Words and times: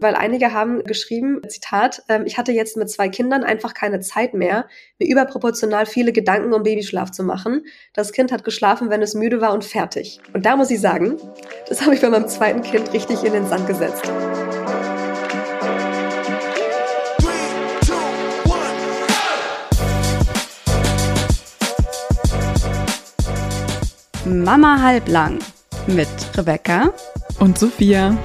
weil 0.00 0.14
einige 0.14 0.52
haben 0.52 0.84
geschrieben, 0.84 1.40
Zitat, 1.48 2.02
ähm, 2.08 2.24
ich 2.26 2.38
hatte 2.38 2.52
jetzt 2.52 2.76
mit 2.76 2.90
zwei 2.90 3.08
Kindern 3.08 3.44
einfach 3.44 3.74
keine 3.74 4.00
Zeit 4.00 4.34
mehr, 4.34 4.66
mir 4.98 5.08
überproportional 5.08 5.86
viele 5.86 6.12
Gedanken 6.12 6.52
um 6.52 6.62
Babyschlaf 6.62 7.10
zu 7.10 7.22
machen. 7.22 7.64
Das 7.94 8.12
Kind 8.12 8.32
hat 8.32 8.44
geschlafen, 8.44 8.90
wenn 8.90 9.02
es 9.02 9.14
müde 9.14 9.40
war 9.40 9.52
und 9.52 9.64
fertig. 9.64 10.20
Und 10.32 10.46
da 10.46 10.56
muss 10.56 10.70
ich 10.70 10.80
sagen, 10.80 11.16
das 11.68 11.82
habe 11.82 11.94
ich 11.94 12.00
bei 12.00 12.10
meinem 12.10 12.28
zweiten 12.28 12.62
Kind 12.62 12.92
richtig 12.92 13.24
in 13.24 13.32
den 13.32 13.46
Sand 13.46 13.66
gesetzt. 13.66 14.04
Mama 24.24 24.82
halblang 24.82 25.38
mit 25.86 26.08
Rebecca 26.36 26.92
und 27.38 27.58
Sophia. 27.58 28.16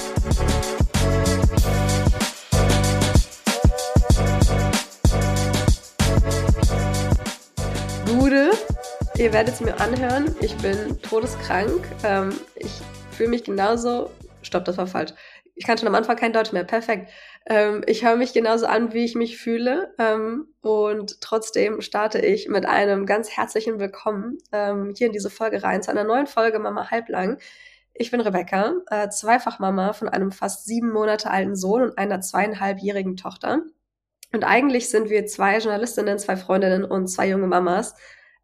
Ihr 9.17 9.31
werdet 9.31 9.53
es 9.53 9.61
mir 9.61 9.79
anhören. 9.79 10.35
Ich 10.41 10.55
bin 10.57 10.99
todeskrank. 11.01 11.85
Ähm, 12.03 12.33
ich 12.55 12.71
fühle 13.11 13.29
mich 13.29 13.43
genauso. 13.43 14.09
Stopp, 14.41 14.65
das 14.65 14.77
war 14.77 14.87
falsch. 14.87 15.13
Ich 15.55 15.65
kann 15.65 15.77
schon 15.77 15.87
am 15.87 15.95
Anfang 15.95 16.15
kein 16.15 16.33
Deutsch 16.33 16.51
mehr. 16.51 16.63
Perfekt. 16.63 17.11
Ähm, 17.45 17.83
ich 17.85 18.03
höre 18.03 18.15
mich 18.15 18.33
genauso 18.33 18.65
an, 18.65 18.93
wie 18.93 19.05
ich 19.05 19.13
mich 19.13 19.37
fühle. 19.37 19.93
Ähm, 19.99 20.47
und 20.61 21.21
trotzdem 21.21 21.81
starte 21.81 22.19
ich 22.19 22.47
mit 22.47 22.65
einem 22.65 23.05
ganz 23.05 23.29
herzlichen 23.29 23.79
Willkommen 23.79 24.39
ähm, 24.51 24.93
hier 24.97 25.07
in 25.07 25.13
diese 25.13 25.29
Folge 25.29 25.61
rein, 25.61 25.83
zu 25.83 25.91
einer 25.91 26.05
neuen 26.05 26.27
Folge 26.27 26.57
Mama 26.57 26.89
Halblang. 26.89 27.37
Ich 27.93 28.09
bin 28.09 28.21
Rebecca, 28.21 28.73
äh, 28.89 29.09
Zweifachmama 29.09 29.93
von 29.93 30.09
einem 30.09 30.31
fast 30.31 30.65
sieben 30.65 30.91
Monate 30.91 31.29
alten 31.29 31.55
Sohn 31.55 31.83
und 31.83 31.97
einer 31.99 32.21
zweieinhalbjährigen 32.21 33.15
Tochter. 33.15 33.61
Und 34.33 34.43
eigentlich 34.43 34.89
sind 34.89 35.11
wir 35.11 35.27
zwei 35.27 35.59
Journalistinnen, 35.59 36.17
zwei 36.17 36.35
Freundinnen 36.35 36.83
und 36.83 37.07
zwei 37.07 37.27
junge 37.27 37.45
Mamas. 37.45 37.93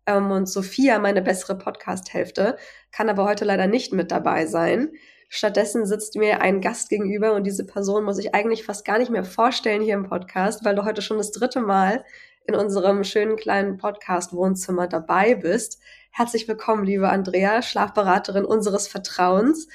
Ähm, 0.09 0.31
und 0.31 0.47
Sophia, 0.49 0.97
meine 0.97 1.21
bessere 1.21 1.55
Podcast-Hälfte, 1.55 2.57
kann 2.91 3.09
aber 3.09 3.25
heute 3.25 3.45
leider 3.45 3.67
nicht 3.67 3.93
mit 3.93 4.11
dabei 4.11 4.47
sein. 4.47 4.91
Stattdessen 5.29 5.85
sitzt 5.85 6.15
mir 6.15 6.41
ein 6.41 6.61
Gast 6.61 6.89
gegenüber 6.89 7.33
und 7.33 7.43
diese 7.45 7.63
Person 7.63 8.03
muss 8.03 8.17
ich 8.17 8.33
eigentlich 8.33 8.63
fast 8.63 8.83
gar 8.85 8.97
nicht 8.97 9.11
mehr 9.11 9.23
vorstellen 9.23 9.83
hier 9.83 9.93
im 9.93 10.09
Podcast, 10.09 10.65
weil 10.65 10.75
du 10.75 10.83
heute 10.83 11.03
schon 11.03 11.17
das 11.17 11.31
dritte 11.31 11.61
Mal 11.61 12.03
in 12.47 12.55
unserem 12.55 13.03
schönen 13.03 13.35
kleinen 13.35 13.77
Podcast-Wohnzimmer 13.77 14.87
dabei 14.87 15.35
bist. 15.35 15.79
Herzlich 16.09 16.47
willkommen, 16.47 16.83
liebe 16.83 17.09
Andrea, 17.09 17.61
Schlafberaterin 17.61 18.45
unseres 18.45 18.87
Vertrauens. 18.87 19.67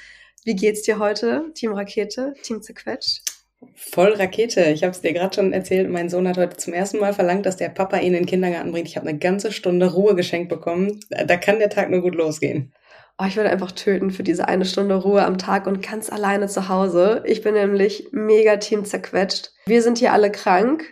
Wie 0.43 0.57
geht's 0.57 0.81
dir 0.81 0.99
heute, 0.99 1.45
Team 1.53 1.71
Rakete, 1.71 2.33
Team 2.43 2.61
Zerquetscht? 2.61 3.34
Voll 3.75 4.13
Rakete. 4.13 4.65
Ich 4.65 4.83
habe 4.83 4.91
es 4.91 5.01
dir 5.01 5.13
gerade 5.13 5.35
schon 5.35 5.53
erzählt. 5.53 5.89
Mein 5.89 6.09
Sohn 6.09 6.27
hat 6.27 6.37
heute 6.37 6.57
zum 6.57 6.73
ersten 6.73 6.99
Mal 6.99 7.13
verlangt, 7.13 7.45
dass 7.45 7.57
der 7.57 7.69
Papa 7.69 7.97
ihn 7.97 8.07
in 8.07 8.13
den 8.13 8.25
Kindergarten 8.25 8.71
bringt. 8.71 8.87
Ich 8.87 8.97
habe 8.97 9.07
eine 9.07 9.17
ganze 9.17 9.51
Stunde 9.51 9.93
Ruhe 9.93 10.15
geschenkt 10.15 10.49
bekommen. 10.49 10.99
Da 11.09 11.37
kann 11.37 11.59
der 11.59 11.69
Tag 11.69 11.89
nur 11.89 12.01
gut 12.01 12.15
losgehen. 12.15 12.73
Oh, 13.17 13.25
ich 13.25 13.37
würde 13.37 13.49
einfach 13.49 13.71
töten 13.71 14.11
für 14.11 14.23
diese 14.23 14.47
eine 14.47 14.65
Stunde 14.65 14.95
Ruhe 14.95 15.23
am 15.23 15.37
Tag 15.37 15.67
und 15.67 15.81
ganz 15.81 16.09
alleine 16.09 16.47
zu 16.47 16.67
Hause. 16.67 17.23
Ich 17.25 17.41
bin 17.41 17.53
nämlich 17.53 18.09
mega 18.11 18.57
Team 18.57 18.83
zerquetscht. 18.83 19.51
Wir 19.65 19.81
sind 19.81 19.97
hier 19.97 20.11
alle 20.11 20.31
krank, 20.31 20.83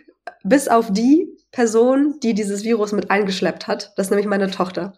bis 0.42 0.68
auf 0.68 0.90
die 0.90 1.28
Person, 1.52 2.18
die 2.22 2.32
dieses 2.32 2.64
Virus 2.64 2.92
mit 2.92 3.10
eingeschleppt 3.10 3.66
hat. 3.66 3.92
Das 3.96 4.06
ist 4.06 4.10
nämlich 4.10 4.26
meine 4.26 4.50
Tochter. 4.50 4.94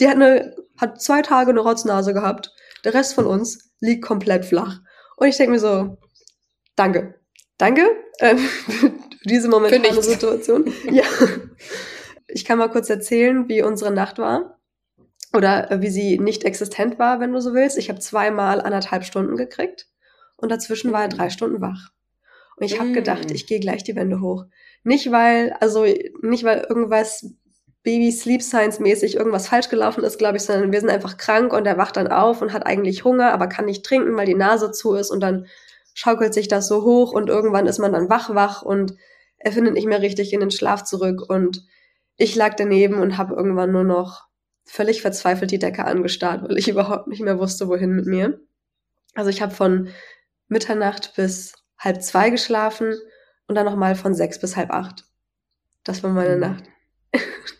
Die 0.00 0.08
hat, 0.08 0.16
eine, 0.16 0.56
hat 0.76 1.00
zwei 1.00 1.22
Tage 1.22 1.50
eine 1.50 1.60
Rotznase 1.60 2.12
gehabt. 2.12 2.52
Der 2.84 2.94
Rest 2.94 3.14
von 3.14 3.26
uns 3.26 3.72
liegt 3.80 4.04
komplett 4.04 4.44
flach. 4.44 4.80
Und 5.16 5.28
ich 5.28 5.36
denke 5.36 5.52
mir 5.52 5.60
so, 5.60 5.96
danke. 6.76 7.14
Danke 7.58 7.82
äh, 8.18 8.36
für 8.36 8.92
diese 9.24 9.48
momentane 9.48 10.02
Situation. 10.02 10.72
Ja. 10.90 11.04
Ich 12.28 12.44
kann 12.44 12.58
mal 12.58 12.68
kurz 12.68 12.90
erzählen, 12.90 13.48
wie 13.48 13.62
unsere 13.62 13.90
Nacht 13.90 14.18
war. 14.18 14.58
Oder 15.32 15.70
äh, 15.70 15.80
wie 15.82 15.90
sie 15.90 16.18
nicht 16.18 16.44
existent 16.44 16.98
war, 16.98 17.20
wenn 17.20 17.32
du 17.32 17.40
so 17.40 17.54
willst. 17.54 17.78
Ich 17.78 17.88
habe 17.88 17.98
zweimal 18.00 18.60
anderthalb 18.60 19.04
Stunden 19.04 19.36
gekriegt. 19.36 19.88
Und 20.36 20.50
dazwischen 20.50 20.92
war 20.92 21.02
er 21.02 21.08
drei 21.08 21.30
Stunden 21.30 21.60
wach. 21.60 21.90
Und 22.56 22.64
ich 22.64 22.78
habe 22.78 22.92
gedacht, 22.92 23.30
mm. 23.30 23.34
ich 23.34 23.46
gehe 23.46 23.60
gleich 23.60 23.84
die 23.84 23.96
Wände 23.96 24.20
hoch. 24.20 24.44
Nicht 24.82 25.10
weil, 25.12 25.52
also 25.60 25.84
nicht 26.22 26.44
weil 26.44 26.66
irgendwas 26.68 27.34
Baby 27.82 28.10
Sleep 28.10 28.42
Science 28.42 28.80
mäßig 28.80 29.16
irgendwas 29.16 29.48
falsch 29.48 29.68
gelaufen 29.68 30.04
ist, 30.04 30.18
glaube 30.18 30.38
ich, 30.38 30.42
sondern 30.42 30.72
wir 30.72 30.80
sind 30.80 30.90
einfach 30.90 31.16
krank 31.16 31.52
und 31.52 31.66
er 31.66 31.78
wacht 31.78 31.96
dann 31.96 32.08
auf 32.08 32.42
und 32.42 32.52
hat 32.52 32.66
eigentlich 32.66 33.04
Hunger, 33.04 33.32
aber 33.32 33.46
kann 33.46 33.66
nicht 33.66 33.84
trinken, 33.84 34.16
weil 34.16 34.26
die 34.26 34.34
Nase 34.34 34.72
zu 34.72 34.94
ist 34.94 35.10
und 35.10 35.20
dann 35.20 35.46
schaukelt 35.96 36.34
sich 36.34 36.46
das 36.46 36.68
so 36.68 36.82
hoch 36.84 37.12
und 37.12 37.30
irgendwann 37.30 37.66
ist 37.66 37.78
man 37.78 37.94
dann 37.94 38.10
wach 38.10 38.34
wach 38.34 38.60
und 38.60 38.94
er 39.38 39.52
findet 39.52 39.72
nicht 39.72 39.86
mehr 39.86 40.02
richtig 40.02 40.34
in 40.34 40.40
den 40.40 40.50
Schlaf 40.50 40.84
zurück 40.84 41.22
und 41.26 41.66
ich 42.16 42.36
lag 42.36 42.54
daneben 42.54 43.00
und 43.00 43.16
habe 43.16 43.34
irgendwann 43.34 43.72
nur 43.72 43.82
noch 43.82 44.26
völlig 44.66 45.00
verzweifelt 45.00 45.50
die 45.50 45.58
Decke 45.58 45.86
angestarrt, 45.86 46.42
weil 46.46 46.58
ich 46.58 46.68
überhaupt 46.68 47.06
nicht 47.06 47.22
mehr 47.22 47.38
wusste, 47.38 47.68
wohin 47.68 47.92
mit 47.92 48.04
mir. 48.04 48.38
Also 49.14 49.30
ich 49.30 49.40
habe 49.40 49.54
von 49.54 49.88
Mitternacht 50.48 51.14
bis 51.16 51.54
halb 51.78 52.02
zwei 52.02 52.28
geschlafen 52.28 52.94
und 53.48 53.54
dann 53.54 53.64
nochmal 53.64 53.94
von 53.94 54.14
sechs 54.14 54.38
bis 54.38 54.54
halb 54.54 54.72
acht. 54.72 55.04
Das 55.82 56.02
war 56.02 56.10
meine 56.10 56.34
mhm. 56.34 56.40
Nacht. 56.40 56.64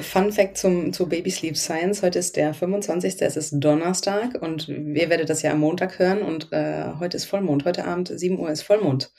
Fun 0.00 0.32
Fact 0.32 0.56
zum, 0.56 0.92
zu 0.92 1.08
Baby 1.08 1.30
Sleep 1.30 1.56
Science. 1.56 2.02
Heute 2.02 2.18
ist 2.18 2.36
der 2.36 2.54
25. 2.54 3.20
Es 3.20 3.36
ist 3.36 3.52
Donnerstag 3.52 4.40
und 4.40 4.68
ihr 4.68 5.10
werdet 5.10 5.28
das 5.28 5.42
ja 5.42 5.52
am 5.52 5.60
Montag 5.60 5.98
hören 5.98 6.22
und 6.22 6.52
äh, 6.52 6.84
heute 6.98 7.16
ist 7.16 7.26
Vollmond. 7.26 7.64
Heute 7.64 7.84
Abend 7.84 8.10
7 8.14 8.38
Uhr 8.38 8.50
ist 8.50 8.62
Vollmond. 8.62 9.12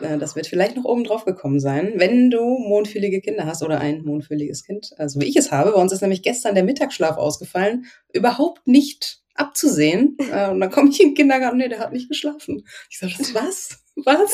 Äh, 0.00 0.18
das 0.18 0.36
wird 0.36 0.46
vielleicht 0.46 0.76
noch 0.76 0.84
oben 0.84 1.04
drauf 1.04 1.24
gekommen 1.24 1.60
sein, 1.60 1.94
wenn 1.96 2.30
du 2.30 2.40
mondfühlige 2.58 3.20
Kinder 3.20 3.46
hast 3.46 3.62
oder 3.62 3.80
ein 3.80 4.02
mondfühliges 4.02 4.64
Kind, 4.64 4.92
also 4.98 5.20
wie 5.20 5.26
ich 5.26 5.36
es 5.36 5.50
habe. 5.50 5.72
Bei 5.72 5.80
uns 5.80 5.92
ist 5.92 6.02
nämlich 6.02 6.22
gestern 6.22 6.54
der 6.54 6.64
Mittagsschlaf 6.64 7.16
ausgefallen. 7.16 7.86
Überhaupt 8.12 8.66
nicht 8.66 9.20
abzusehen. 9.34 10.16
Äh, 10.32 10.50
und 10.50 10.60
dann 10.60 10.70
komme 10.70 10.90
ich 10.90 11.00
in 11.00 11.08
den 11.08 11.14
Kindergarten, 11.14 11.58
nee, 11.58 11.68
der 11.68 11.80
hat 11.80 11.92
nicht 11.92 12.08
geschlafen. 12.08 12.66
Ich 12.90 12.98
sage, 12.98 13.14
was? 13.32 13.82
Was? 14.04 14.32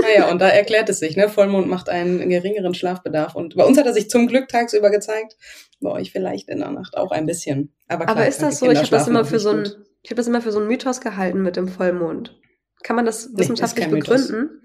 Naja, 0.00 0.30
und 0.30 0.40
da 0.40 0.48
erklärt 0.48 0.88
es 0.88 0.98
sich, 0.98 1.16
ne? 1.16 1.28
Vollmond 1.28 1.68
macht 1.68 1.88
einen 1.88 2.28
geringeren 2.28 2.74
Schlafbedarf. 2.74 3.34
Und 3.34 3.56
bei 3.56 3.64
uns 3.64 3.78
hat 3.78 3.86
er 3.86 3.92
sich 3.92 4.08
zum 4.08 4.26
Glück 4.26 4.48
tagsüber 4.48 4.90
gezeigt. 4.90 5.36
Bei 5.80 5.90
euch 5.90 6.12
vielleicht 6.12 6.48
in 6.48 6.58
der 6.58 6.70
Nacht 6.70 6.96
auch 6.96 7.10
ein 7.10 7.26
bisschen. 7.26 7.74
Aber, 7.88 8.04
klar, 8.04 8.16
Aber 8.16 8.26
ist 8.28 8.42
das 8.42 8.58
so? 8.58 8.70
Ich 8.70 8.78
habe 8.78 8.90
das 8.90 9.08
immer 9.08 9.24
für 9.24 9.38
so 9.38 9.50
ein, 9.50 9.64
ich 10.02 10.10
habe 10.10 10.16
das 10.16 10.26
immer 10.26 10.42
für 10.42 10.52
so 10.52 10.58
einen 10.58 10.68
Mythos 10.68 11.00
gehalten 11.00 11.42
mit 11.42 11.56
dem 11.56 11.68
Vollmond. 11.68 12.38
Kann 12.82 12.96
man 12.96 13.06
das 13.06 13.30
wissenschaftlich 13.34 13.86
nee, 13.86 13.94
begründen? 13.94 14.62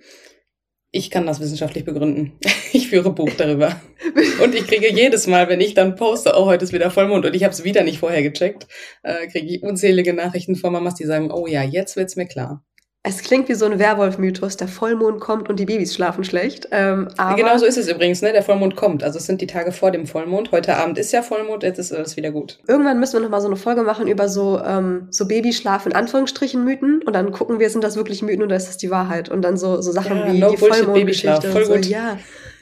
Ich 0.92 1.12
kann 1.12 1.28
das 1.28 1.40
wissenschaftlich 1.40 1.86
begründen. 1.86 2.34
Ich 2.72 2.90
führe 2.90 3.12
Buch 3.12 3.32
darüber. 3.36 3.82
Und 4.44 4.54
ich 4.54 4.68
kriege 4.68 4.94
jedes 4.94 5.26
Mal, 5.26 5.50
wenn 5.50 5.60
ich 5.60 5.74
dann 5.74 5.96
poste, 5.96 6.34
oh, 6.36 6.46
heute 6.46 6.64
ist 6.64 6.72
wieder 6.72 6.92
Vollmond 6.92 7.26
und 7.26 7.36
ich 7.36 7.44
habe 7.44 7.52
es 7.52 7.64
wieder 7.64 7.84
nicht 7.84 7.98
vorher 7.98 8.22
gecheckt, 8.22 8.68
äh, 9.02 9.26
kriege 9.26 9.48
ich 9.48 9.64
unzählige 9.64 10.14
Nachrichten 10.14 10.56
von 10.56 10.72
Mamas, 10.72 10.94
die 10.94 11.06
sagen, 11.06 11.32
oh 11.32 11.48
ja, 11.48 11.64
jetzt 11.64 11.96
wird's 11.96 12.16
mir 12.16 12.28
klar. 12.28 12.64
Es 13.02 13.24
klingt 13.24 13.48
wie 13.48 13.54
so 13.54 13.66
ein 13.66 13.80
Werwolf-Mythos, 13.80 14.58
der 14.58 14.68
Vollmond 14.68 15.22
kommt 15.22 15.48
und 15.48 15.58
die 15.58 15.66
Babys 15.66 15.96
schlafen 15.96 16.26
schlecht. 16.26 16.68
Ähm, 16.72 17.08
aber 17.16 17.38
genau 17.38 17.58
so 17.58 17.66
ist 17.66 17.78
es 17.78 17.88
übrigens, 17.88 18.22
ne? 18.22 18.34
Der 18.34 18.44
Vollmond 18.44 18.76
kommt. 18.76 19.04
Also 19.06 19.20
es 19.20 19.26
sind 19.26 19.40
die 19.40 19.48
Tage 19.48 19.72
vor 19.72 19.92
dem 19.92 20.06
Vollmond. 20.06 20.52
Heute 20.52 20.76
Abend 20.76 20.98
ist 20.98 21.14
ja 21.14 21.22
Vollmond, 21.22 21.64
jetzt 21.64 21.80
ist 21.80 21.94
alles 21.94 22.18
wieder 22.18 22.32
gut. 22.32 22.60
Irgendwann 22.68 23.00
müssen 23.00 23.14
wir 23.14 23.22
nochmal 23.22 23.40
so 23.40 23.48
eine 23.48 23.56
Folge 23.56 23.84
machen 23.84 24.08
über 24.08 24.28
so, 24.28 24.62
ähm, 24.62 25.08
so 25.12 25.30
Babyschlaf 25.30 25.86
in 25.86 25.94
Anführungsstrichen 25.94 26.66
Mythen 26.66 27.02
und 27.06 27.14
dann 27.14 27.32
gucken 27.32 27.60
wir, 27.60 27.70
sind 27.70 27.86
das 27.86 27.96
wirklich 27.96 28.22
Mythen 28.22 28.44
oder 28.44 28.58
ist 28.58 28.68
das 28.68 28.76
die 28.76 28.92
Wahrheit? 28.92 29.30
Und 29.30 29.44
dann 29.44 29.56
so, 29.56 29.82
so 29.82 29.94
Sachen 29.94 30.18
ja, 30.18 30.34
wie 30.34 30.40
no 30.40 30.52
die 30.52 30.58
Vollmondgeschichte. 30.58 31.52
Voll 31.52 31.68
gut. 31.68 31.86
So. 31.86 31.92
Ja, 31.92 32.18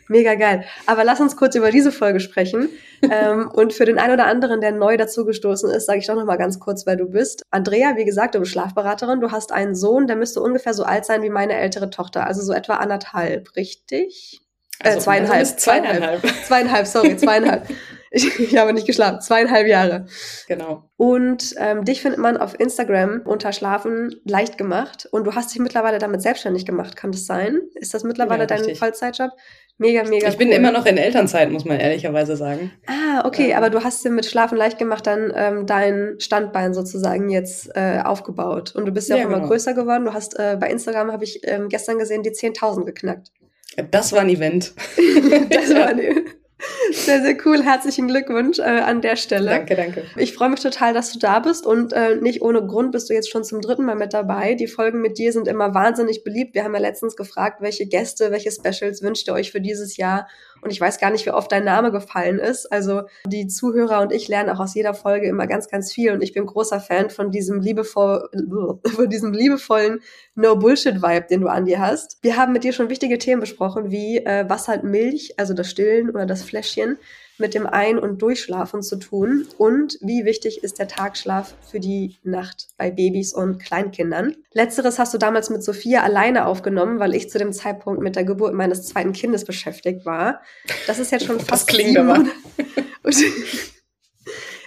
Mega 0.07 0.35
geil. 0.35 0.63
Aber 0.85 1.03
lass 1.03 1.19
uns 1.19 1.35
kurz 1.35 1.55
über 1.55 1.71
diese 1.71 1.91
Folge 1.91 2.19
sprechen. 2.19 2.69
Ähm, 3.01 3.49
und 3.51 3.73
für 3.73 3.85
den 3.85 3.99
einen 3.99 4.13
oder 4.13 4.25
anderen, 4.25 4.61
der 4.61 4.71
neu 4.71 4.97
dazugestoßen 4.97 5.69
ist, 5.71 5.85
sage 5.85 5.99
ich 5.99 6.07
doch 6.07 6.15
noch 6.15 6.25
mal 6.25 6.37
ganz 6.37 6.59
kurz, 6.59 6.85
wer 6.85 6.95
du 6.95 7.05
bist. 7.05 7.43
Andrea, 7.51 7.95
wie 7.95 8.05
gesagt, 8.05 8.35
du 8.35 8.39
bist 8.39 8.51
Schlafberaterin. 8.51 9.19
Du 9.19 9.31
hast 9.31 9.51
einen 9.51 9.75
Sohn, 9.75 10.07
der 10.07 10.15
müsste 10.15 10.41
ungefähr 10.41 10.73
so 10.73 10.83
alt 10.83 11.05
sein 11.05 11.21
wie 11.21 11.29
meine 11.29 11.53
ältere 11.53 11.89
Tochter, 11.89 12.27
also 12.27 12.41
so 12.41 12.53
etwa 12.53 12.75
anderthalb, 12.75 13.55
richtig? 13.55 14.41
Äh, 14.79 14.89
also, 14.89 15.01
zweieinhalb. 15.01 15.39
Also 15.39 15.55
zweieinhalb. 15.55 16.21
Zweieinhalb, 16.45 16.87
sorry, 16.87 17.17
zweieinhalb. 17.17 17.67
Ich, 18.09 18.39
ich, 18.39 18.57
habe 18.57 18.71
nicht 18.71 18.87
geschlafen. 18.87 19.19
Zweieinhalb 19.19 19.67
Jahre. 19.67 20.05
Genau. 20.47 20.89
Und 20.95 21.53
ähm, 21.57 21.83
dich 21.83 22.01
findet 22.01 22.19
man 22.19 22.37
auf 22.37 22.57
Instagram 22.57 23.21
unter 23.25 23.51
Schlafen 23.51 24.21
leicht 24.23 24.57
gemacht. 24.57 25.09
Und 25.11 25.25
du 25.25 25.35
hast 25.35 25.53
dich 25.53 25.59
mittlerweile 25.59 25.99
damit 25.99 26.21
selbstständig 26.21 26.65
gemacht, 26.65 26.95
kann 26.95 27.11
das 27.11 27.25
sein? 27.25 27.59
Ist 27.75 27.93
das 27.93 28.05
mittlerweile 28.05 28.43
ja, 28.43 28.47
dein 28.47 28.75
Vollzeitjob? 28.75 29.31
Mega, 29.79 30.03
mega. 30.03 30.27
Ich 30.27 30.37
bin 30.37 30.51
immer 30.51 30.71
noch 30.71 30.87
in 30.87 30.97
Elternzeit, 30.97 31.51
muss 31.51 31.63
man 31.63 31.79
ehrlicherweise 31.79 32.35
sagen. 32.35 32.71
Ah, 32.87 33.27
okay, 33.27 33.51
ähm. 33.51 33.57
aber 33.57 33.69
du 33.69 33.83
hast 33.83 34.03
dir 34.03 34.09
mit 34.09 34.25
Schlafen 34.25 34.57
leicht 34.57 34.79
gemacht 34.79 35.05
dann 35.05 35.31
ähm, 35.35 35.65
dein 35.67 36.15
Standbein 36.19 36.73
sozusagen 36.73 37.29
jetzt 37.29 37.69
äh, 37.75 38.01
aufgebaut. 38.03 38.73
Und 38.75 38.85
du 38.85 38.91
bist 38.91 39.09
ja, 39.09 39.17
ja 39.17 39.23
auch 39.23 39.27
immer 39.27 39.37
genau. 39.37 39.49
größer 39.49 39.75
geworden. 39.75 40.05
Du 40.05 40.13
hast 40.13 40.37
äh, 40.39 40.57
bei 40.59 40.69
Instagram, 40.69 41.11
habe 41.11 41.23
ich 41.23 41.41
ähm, 41.43 41.69
gestern 41.69 41.99
gesehen, 41.99 42.23
die 42.23 42.31
10.000 42.31 42.85
geknackt. 42.85 43.31
Das 43.91 44.11
war 44.13 44.21
ein 44.21 44.29
Event. 44.29 44.73
das 45.49 45.73
war 45.75 45.87
ein 45.87 45.99
Event. 45.99 46.27
Sehr, 46.91 47.21
sehr 47.21 47.37
cool. 47.45 47.63
Herzlichen 47.63 48.07
Glückwunsch 48.07 48.59
äh, 48.59 48.63
an 48.63 49.01
der 49.01 49.15
Stelle. 49.15 49.49
Danke, 49.49 49.75
danke. 49.75 50.03
Ich 50.15 50.33
freue 50.33 50.49
mich 50.49 50.61
total, 50.61 50.93
dass 50.93 51.11
du 51.11 51.19
da 51.19 51.39
bist 51.39 51.65
und 51.65 51.93
äh, 51.93 52.15
nicht 52.15 52.41
ohne 52.41 52.65
Grund 52.65 52.91
bist 52.91 53.09
du 53.09 53.13
jetzt 53.13 53.29
schon 53.29 53.43
zum 53.43 53.61
dritten 53.61 53.85
Mal 53.85 53.95
mit 53.95 54.13
dabei. 54.13 54.55
Die 54.55 54.67
Folgen 54.67 55.01
mit 55.01 55.17
dir 55.17 55.33
sind 55.33 55.47
immer 55.47 55.73
wahnsinnig 55.73 56.23
beliebt. 56.23 56.55
Wir 56.55 56.63
haben 56.63 56.73
ja 56.73 56.79
letztens 56.79 57.15
gefragt, 57.15 57.61
welche 57.61 57.87
Gäste, 57.87 58.31
welche 58.31 58.51
Specials 58.51 59.01
wünscht 59.01 59.27
ihr 59.27 59.33
euch 59.33 59.51
für 59.51 59.61
dieses 59.61 59.97
Jahr? 59.97 60.27
Und 60.61 60.71
ich 60.71 60.81
weiß 60.81 60.99
gar 60.99 61.11
nicht, 61.11 61.25
wie 61.25 61.31
oft 61.31 61.51
dein 61.51 61.63
Name 61.63 61.91
gefallen 61.91 62.39
ist. 62.39 62.71
Also 62.71 63.03
die 63.25 63.47
Zuhörer 63.47 64.01
und 64.01 64.11
ich 64.11 64.27
lernen 64.27 64.49
auch 64.49 64.59
aus 64.59 64.73
jeder 64.73 64.93
Folge 64.93 65.27
immer 65.27 65.47
ganz, 65.47 65.69
ganz 65.69 65.93
viel. 65.93 66.11
Und 66.11 66.21
ich 66.21 66.33
bin 66.33 66.45
großer 66.45 66.79
Fan 66.79 67.09
von 67.09 67.31
diesem 67.31 67.61
liebevoll, 67.61 68.29
von 68.95 69.09
diesem 69.09 69.33
liebevollen 69.33 69.99
No-Bullshit-Vibe, 70.35 71.27
den 71.29 71.41
du 71.41 71.47
an 71.47 71.65
dir 71.65 71.79
hast. 71.79 72.17
Wir 72.21 72.37
haben 72.37 72.53
mit 72.53 72.63
dir 72.63 72.73
schon 72.73 72.89
wichtige 72.89 73.17
Themen 73.17 73.41
besprochen, 73.41 73.91
wie 73.91 74.17
äh, 74.17 74.45
was 74.47 74.67
hat 74.67 74.83
Milch, 74.83 75.33
also 75.37 75.53
das 75.53 75.69
Stillen 75.69 76.09
oder 76.09 76.25
das 76.25 76.43
Fläschchen, 76.43 76.76
mit 77.37 77.53
dem 77.53 77.67
Ein- 77.67 77.99
und 77.99 78.21
Durchschlafen 78.21 78.81
zu 78.81 78.97
tun 78.97 79.47
und 79.57 79.97
wie 80.01 80.25
wichtig 80.25 80.63
ist 80.63 80.79
der 80.79 80.87
Tagschlaf 80.87 81.53
für 81.69 81.79
die 81.79 82.17
Nacht 82.23 82.67
bei 82.77 82.89
Babys 82.89 83.33
und 83.33 83.59
Kleinkindern. 83.59 84.35
Letzteres 84.53 84.97
hast 84.99 85.13
du 85.13 85.17
damals 85.17 85.49
mit 85.49 85.63
Sophia 85.63 86.01
alleine 86.03 86.45
aufgenommen, 86.45 86.99
weil 86.99 87.13
ich 87.13 87.29
zu 87.29 87.37
dem 87.37 87.53
Zeitpunkt 87.53 88.01
mit 88.01 88.15
der 88.15 88.23
Geburt 88.23 88.53
meines 88.53 88.85
zweiten 88.85 89.13
Kindes 89.13 89.45
beschäftigt 89.45 90.05
war. 90.05 90.41
Das 90.87 90.99
ist 90.99 91.11
jetzt 91.11 91.25
schon 91.25 91.39
fast 91.39 91.67
das 91.69 91.75
klingt 91.75 91.97
aber. 91.97 92.25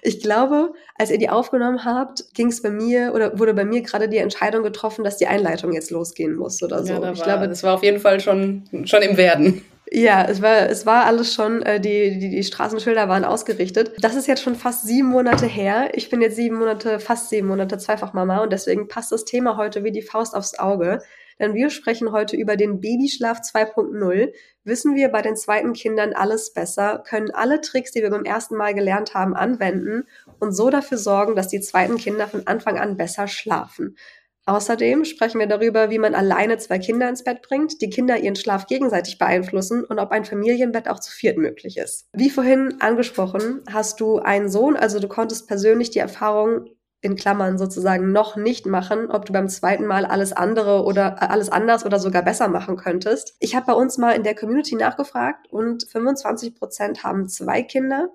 Ich 0.03 0.21
glaube, 0.21 0.73
als 0.97 1.11
ihr 1.11 1.19
die 1.19 1.29
aufgenommen 1.29 1.85
habt, 1.85 2.25
ging 2.35 2.49
es 2.49 2.62
bei 2.62 2.71
mir 2.71 3.12
oder 3.15 3.39
wurde 3.39 3.53
bei 3.53 3.65
mir 3.65 3.83
gerade 3.83 4.09
die 4.09 4.17
Entscheidung 4.17 4.62
getroffen, 4.62 5.05
dass 5.05 5.19
die 5.19 5.27
Einleitung 5.27 5.73
jetzt 5.73 5.91
losgehen 5.91 6.37
muss 6.37 6.62
oder 6.62 6.83
so. 6.85 6.95
Ja, 6.95 7.12
ich 7.12 7.19
war, 7.19 7.27
glaube, 7.27 7.49
das 7.49 7.62
war 7.62 7.75
auf 7.75 7.83
jeden 7.83 8.01
Fall 8.01 8.21
schon, 8.21 8.65
schon 8.85 9.03
im 9.03 9.17
Werden. 9.17 9.62
Ja, 9.92 10.25
es 10.25 10.40
war, 10.40 10.69
es 10.69 10.87
war 10.87 11.04
alles 11.06 11.34
schon, 11.34 11.62
äh, 11.62 11.81
die, 11.81 12.16
die, 12.20 12.31
die 12.31 12.44
Straßenschilder 12.44 13.08
waren 13.08 13.25
ausgerichtet. 13.25 13.92
Das 13.98 14.14
ist 14.14 14.28
jetzt 14.28 14.42
schon 14.42 14.54
fast 14.54 14.87
sieben 14.87 15.08
Monate 15.08 15.46
her. 15.46 15.90
Ich 15.94 16.08
bin 16.08 16.22
jetzt 16.22 16.37
sieben 16.37 16.56
Monate, 16.56 17.00
fast 17.00 17.28
sieben 17.28 17.48
Monate 17.48 17.76
zweifach 17.76 18.12
Mama 18.12 18.38
und 18.38 18.52
deswegen 18.52 18.87
passt 18.87 19.10
das 19.10 19.25
Thema 19.25 19.56
heute 19.56 19.82
wie 19.82 19.90
die 19.90 20.02
Faust 20.02 20.37
aufs 20.37 20.56
Auge. 20.56 21.02
Denn 21.40 21.54
wir 21.54 21.70
sprechen 21.70 22.12
heute 22.12 22.37
über 22.37 22.56
den 22.56 22.81
Babyschlaf 22.81 23.40
2.0. 23.40 24.32
Wissen 24.62 24.94
wir 24.94 25.08
bei 25.08 25.22
den 25.22 25.37
zweiten 25.37 25.72
Kindern 25.72 26.12
alles 26.12 26.52
besser, 26.52 27.02
können 27.04 27.31
alle 27.32 27.60
Tricks, 27.60 27.90
die 27.90 28.02
wir 28.02 28.10
beim 28.10 28.25
ersten 28.25 28.56
Mal 28.56 28.75
gelernt 28.75 29.14
haben, 29.14 29.34
anwenden 29.34 30.06
und 30.38 30.52
so 30.52 30.70
dafür 30.70 30.98
sorgen, 30.98 31.34
dass 31.34 31.48
die 31.48 31.62
zweiten 31.62 31.96
Kinder 31.96 32.28
von 32.28 32.46
Anfang 32.46 32.78
an 32.78 32.96
besser 32.96 33.26
schlafen. 33.26 33.96
Außerdem 34.46 35.04
sprechen 35.04 35.38
wir 35.38 35.46
darüber, 35.46 35.90
wie 35.90 35.98
man 35.98 36.14
alleine 36.14 36.58
zwei 36.58 36.78
Kinder 36.78 37.08
ins 37.08 37.25
Bett 37.25 37.42
bringt, 37.42 37.81
die 37.81 37.90
Kinder 37.90 38.19
ihren 38.19 38.37
Schlaf 38.37 38.66
gegenseitig 38.66 39.19
beeinflussen 39.19 39.84
und 39.84 39.98
ob 39.98 40.10
ein 40.10 40.25
Familienbett 40.25 40.88
auch 40.88 40.98
zu 40.98 41.12
viert 41.12 41.38
möglich 41.38 41.76
ist. 41.76 42.08
Wie 42.12 42.31
vorhin 42.31 42.76
angesprochen, 42.81 43.62
hast 43.70 44.00
du 44.00 44.19
einen 44.19 44.48
Sohn, 44.48 44.76
also 44.76 44.98
du 44.98 45.08
konntest 45.08 45.46
persönlich 45.46 45.90
die 45.90 45.98
Erfahrung 45.98 46.66
in 47.02 47.16
Klammern 47.16 47.58
sozusagen 47.58 48.12
noch 48.12 48.37
nicht 48.37 48.66
machen, 48.66 49.10
ob 49.10 49.25
du 49.25 49.32
beim 49.32 49.48
zweiten 49.48 49.87
Mal 49.87 50.04
alles 50.04 50.32
andere 50.32 50.84
oder 50.84 51.16
äh, 51.20 51.26
alles 51.26 51.48
anders 51.50 51.87
oder 51.87 51.98
sogar 51.98 52.22
besser 52.22 52.48
machen 52.48 52.76
könntest. 52.76 53.37
Ich 53.40 53.54
habe 53.54 53.66
bei 53.66 53.72
uns 53.72 53.96
mal 53.96 54.12
in 54.12 54.22
der 54.22 54.34
Community 54.34 54.75
nachgefragt 54.75 55.50
und 55.50 55.84
25 55.90 56.54
Prozent 56.56 57.02
haben 57.02 57.28
zwei 57.28 57.62
Kinder, 57.62 58.10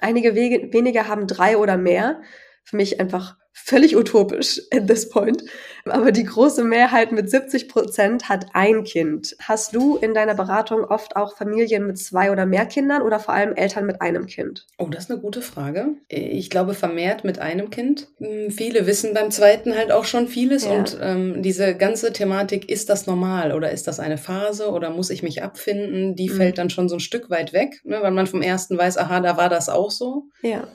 einige 0.00 0.34
weniger 0.34 1.08
haben 1.08 1.26
drei 1.26 1.56
oder 1.56 1.76
mehr. 1.76 2.20
Für 2.64 2.76
mich 2.76 3.00
einfach 3.00 3.36
völlig 3.52 3.96
utopisch 3.96 4.60
at 4.72 4.86
this 4.86 5.08
point. 5.08 5.44
Aber 5.84 6.12
die 6.12 6.24
große 6.24 6.62
Mehrheit 6.62 7.12
mit 7.12 7.28
70 7.28 7.68
Prozent 7.68 8.28
hat 8.28 8.46
ein 8.52 8.84
Kind. 8.84 9.34
Hast 9.40 9.74
du 9.74 9.96
in 9.96 10.14
deiner 10.14 10.34
Beratung 10.34 10.84
oft 10.84 11.16
auch 11.16 11.36
Familien 11.36 11.86
mit 11.86 11.98
zwei 11.98 12.30
oder 12.30 12.46
mehr 12.46 12.66
Kindern 12.66 13.02
oder 13.02 13.18
vor 13.18 13.34
allem 13.34 13.54
Eltern 13.54 13.86
mit 13.86 14.00
einem 14.00 14.26
Kind? 14.26 14.66
Oh, 14.78 14.86
das 14.86 15.04
ist 15.04 15.10
eine 15.10 15.20
gute 15.20 15.42
Frage. 15.42 15.88
Ich 16.08 16.50
glaube 16.50 16.74
vermehrt 16.74 17.24
mit 17.24 17.40
einem 17.40 17.70
Kind. 17.70 18.08
Hm, 18.18 18.50
viele 18.50 18.86
wissen 18.86 19.12
beim 19.14 19.30
zweiten 19.30 19.76
halt 19.76 19.90
auch 19.90 20.04
schon 20.04 20.28
vieles 20.28 20.64
ja. 20.64 20.72
und 20.72 20.98
ähm, 21.00 21.42
diese 21.42 21.74
ganze 21.74 22.12
Thematik, 22.12 22.70
ist 22.70 22.88
das 22.88 23.06
normal 23.06 23.52
oder 23.52 23.70
ist 23.70 23.88
das 23.88 24.00
eine 24.00 24.18
Phase 24.18 24.70
oder 24.70 24.90
muss 24.90 25.10
ich 25.10 25.22
mich 25.22 25.42
abfinden, 25.42 26.14
die 26.14 26.28
mhm. 26.28 26.34
fällt 26.34 26.58
dann 26.58 26.70
schon 26.70 26.88
so 26.88 26.96
ein 26.96 27.00
Stück 27.00 27.28
weit 27.28 27.52
weg, 27.52 27.80
ne, 27.84 27.98
weil 28.02 28.12
man 28.12 28.26
vom 28.26 28.42
ersten 28.42 28.78
weiß, 28.78 28.98
aha, 28.98 29.20
da 29.20 29.36
war 29.36 29.48
das 29.48 29.68
auch 29.68 29.90
so. 29.90 30.24
Ja. 30.42 30.68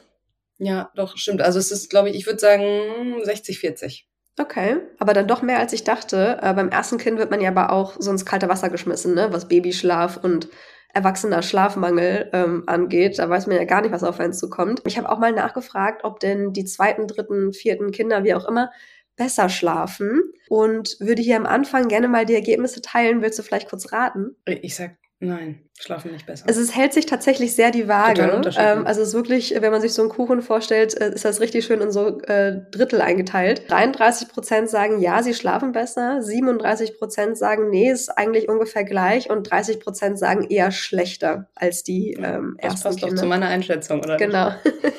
Ja, 0.59 0.91
doch, 0.95 1.17
stimmt. 1.17 1.41
Also 1.41 1.59
es 1.59 1.71
ist, 1.71 1.89
glaube 1.89 2.09
ich, 2.09 2.15
ich 2.15 2.25
würde 2.25 2.39
sagen 2.39 3.23
60, 3.23 3.59
40. 3.59 4.07
Okay, 4.39 4.77
aber 4.99 5.13
dann 5.13 5.27
doch 5.27 5.41
mehr 5.41 5.59
als 5.59 5.73
ich 5.73 5.83
dachte. 5.83 6.39
Äh, 6.41 6.53
beim 6.53 6.69
ersten 6.69 6.97
Kind 6.97 7.17
wird 7.17 7.31
man 7.31 7.41
ja 7.41 7.49
aber 7.49 7.71
auch 7.71 7.95
so 7.99 8.11
ins 8.11 8.25
kalte 8.25 8.49
Wasser 8.49 8.69
geschmissen, 8.69 9.15
ne? 9.15 9.29
was 9.31 9.47
Babyschlaf 9.47 10.17
und 10.17 10.47
erwachsener 10.93 11.41
Schlafmangel 11.41 12.29
ähm, 12.33 12.63
angeht. 12.67 13.19
Da 13.19 13.29
weiß 13.29 13.47
man 13.47 13.57
ja 13.57 13.65
gar 13.65 13.81
nicht, 13.81 13.91
was 13.91 14.03
auf 14.03 14.19
einen 14.19 14.33
zukommt. 14.33 14.81
Ich 14.85 14.97
habe 14.97 15.09
auch 15.09 15.19
mal 15.19 15.31
nachgefragt, 15.31 16.03
ob 16.03 16.19
denn 16.19 16.53
die 16.53 16.65
zweiten, 16.65 17.07
dritten, 17.07 17.51
vierten 17.53 17.91
Kinder, 17.91 18.23
wie 18.23 18.35
auch 18.35 18.45
immer, 18.45 18.71
besser 19.15 19.49
schlafen 19.49 20.21
und 20.47 20.97
würde 20.99 21.23
hier 21.23 21.37
am 21.37 21.47
Anfang 21.47 21.87
gerne 21.87 22.07
mal 22.07 22.25
die 22.25 22.35
Ergebnisse 22.35 22.81
teilen. 22.81 23.21
Willst 23.21 23.39
du 23.39 23.43
vielleicht 23.43 23.69
kurz 23.69 23.91
raten? 23.91 24.35
Ich 24.45 24.75
sag 24.75 24.91
Nein, 25.19 25.67
schlafen 25.79 26.11
nicht 26.11 26.27
besser. 26.27 26.45
Also 26.47 26.61
es 26.61 26.75
hält 26.75 26.93
sich 26.93 27.07
tatsächlich 27.07 27.55
sehr 27.55 27.71
die 27.71 27.87
Waage. 27.87 28.39
Ähm, 28.55 28.85
also 28.85 29.01
es 29.01 29.09
ist 29.09 29.13
wirklich, 29.15 29.55
wenn 29.59 29.71
man 29.71 29.81
sich 29.81 29.93
so 29.93 30.03
einen 30.03 30.11
Kuchen 30.11 30.43
vorstellt, 30.43 30.95
äh, 30.99 31.11
ist 31.11 31.25
das 31.25 31.41
richtig 31.41 31.65
schön 31.65 31.81
in 31.81 31.91
so 31.91 32.19
äh, 32.21 32.61
Drittel 32.69 33.01
eingeteilt. 33.01 33.63
33 33.67 34.27
Prozent 34.27 34.69
sagen, 34.69 34.99
ja, 34.99 35.23
sie 35.23 35.33
schlafen 35.33 35.71
besser. 35.71 36.21
37 36.21 36.99
Prozent 36.99 37.35
sagen, 37.35 37.71
nee, 37.71 37.89
ist 37.89 38.09
eigentlich 38.09 38.47
ungefähr 38.47 38.83
gleich. 38.83 39.27
Und 39.31 39.49
30 39.49 39.79
Prozent 39.79 40.19
sagen 40.19 40.45
eher 40.51 40.69
schlechter 40.69 41.49
als 41.55 41.81
die 41.81 42.13
ähm, 42.13 42.57
das 42.61 42.73
ersten 42.73 42.83
passt 42.83 42.99
Kinder. 42.99 43.15
doch 43.15 43.21
zu 43.21 43.27
meiner 43.27 43.47
Einschätzung, 43.47 44.01
oder? 44.01 44.17
Genau. 44.17 44.51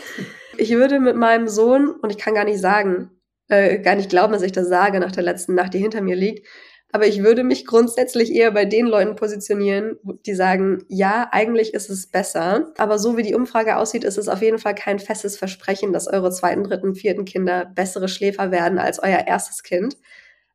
ich 0.58 0.74
würde 0.74 0.98
mit 0.98 1.14
meinem 1.14 1.46
Sohn, 1.46 1.90
und 1.90 2.10
ich 2.10 2.18
kann 2.18 2.34
gar 2.34 2.44
nicht 2.44 2.60
sagen, 2.60 3.12
äh, 3.48 3.78
gar 3.78 3.94
nicht 3.94 4.10
glauben, 4.10 4.32
dass 4.32 4.42
ich 4.42 4.52
das 4.52 4.68
sage 4.68 4.98
nach 4.98 5.12
der 5.12 5.22
letzten 5.22 5.54
Nacht, 5.54 5.74
die 5.74 5.78
hinter 5.78 6.00
mir 6.00 6.16
liegt, 6.16 6.44
aber 6.90 7.06
ich 7.06 7.22
würde 7.22 7.44
mich 7.44 7.66
grundsätzlich 7.66 8.32
eher 8.32 8.50
bei 8.50 8.64
den 8.64 8.86
Leuten 8.86 9.14
positionieren, 9.14 9.98
die 10.24 10.34
sagen, 10.34 10.84
ja, 10.88 11.28
eigentlich 11.32 11.74
ist 11.74 11.90
es 11.90 12.06
besser. 12.06 12.72
Aber 12.78 12.98
so 12.98 13.18
wie 13.18 13.22
die 13.22 13.34
Umfrage 13.34 13.76
aussieht, 13.76 14.04
ist 14.04 14.16
es 14.16 14.28
auf 14.28 14.40
jeden 14.40 14.58
Fall 14.58 14.74
kein 14.74 14.98
festes 14.98 15.36
Versprechen, 15.36 15.92
dass 15.92 16.08
eure 16.08 16.30
zweiten, 16.30 16.64
dritten, 16.64 16.94
vierten 16.94 17.26
Kinder 17.26 17.66
bessere 17.66 18.08
Schläfer 18.08 18.50
werden 18.50 18.78
als 18.78 19.02
euer 19.02 19.26
erstes 19.26 19.62
Kind. 19.62 19.98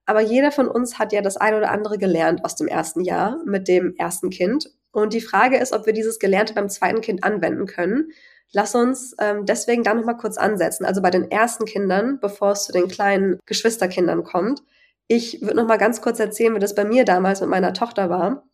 Aber 0.06 0.21
jeder 0.21 0.51
von 0.51 0.68
uns 0.68 0.97
hat 0.97 1.13
ja 1.13 1.21
das 1.21 1.38
eine 1.38 1.57
oder 1.57 1.71
andere 1.71 1.97
gelernt 1.97 2.44
aus 2.44 2.56
dem 2.56 2.68
ersten 2.68 3.01
Jahr 3.01 3.39
mit 3.45 3.68
dem 3.68 3.95
ersten 3.97 4.31
Kind. 4.31 4.71
Und 4.91 5.13
die 5.13 5.21
Frage 5.21 5.57
ist, 5.57 5.71
ob 5.71 5.85
wir 5.85 5.94
dieses 5.94 6.18
Gelernte 6.18 6.53
beim 6.53 6.68
zweiten 6.68 7.01
Kind 7.01 7.24
anwenden 7.24 7.68
können. 7.68 8.12
Lass 8.51 8.75
uns 8.75 9.15
ähm, 9.19 9.45
deswegen 9.45 9.83
da 9.83 9.94
nochmal 9.94 10.18
kurz 10.18 10.38
ansetzen. 10.38 10.85
Also 10.85 11.01
bei 11.01 11.09
den 11.09 11.30
ersten 11.30 11.65
Kindern, 11.65 12.19
bevor 12.19 12.51
es 12.51 12.65
zu 12.65 12.71
den 12.71 12.88
kleinen 12.88 13.39
Geschwisterkindern 13.45 14.24
kommt. 14.24 14.62
Ich 15.08 15.42
würde 15.42 15.56
noch 15.56 15.68
mal 15.68 15.78
ganz 15.78 16.02
kurz 16.02 16.20
erzählen, 16.20 16.56
wie 16.56 16.60
das 16.60 16.76
bei 16.76 16.86
mir 16.86 17.06
damals 17.06 17.42
mit 17.42 17.50
meiner 17.50 17.74
Tochter 17.74 18.10
war. 18.10 18.48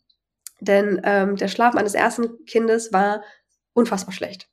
Denn 0.60 1.02
ähm, 1.04 1.36
der 1.36 1.48
Schlaf 1.48 1.74
meines 1.74 1.94
ersten 1.94 2.46
Kindes 2.46 2.92
war 2.92 3.24
unfassbar 3.74 4.14
schlecht. 4.14 4.50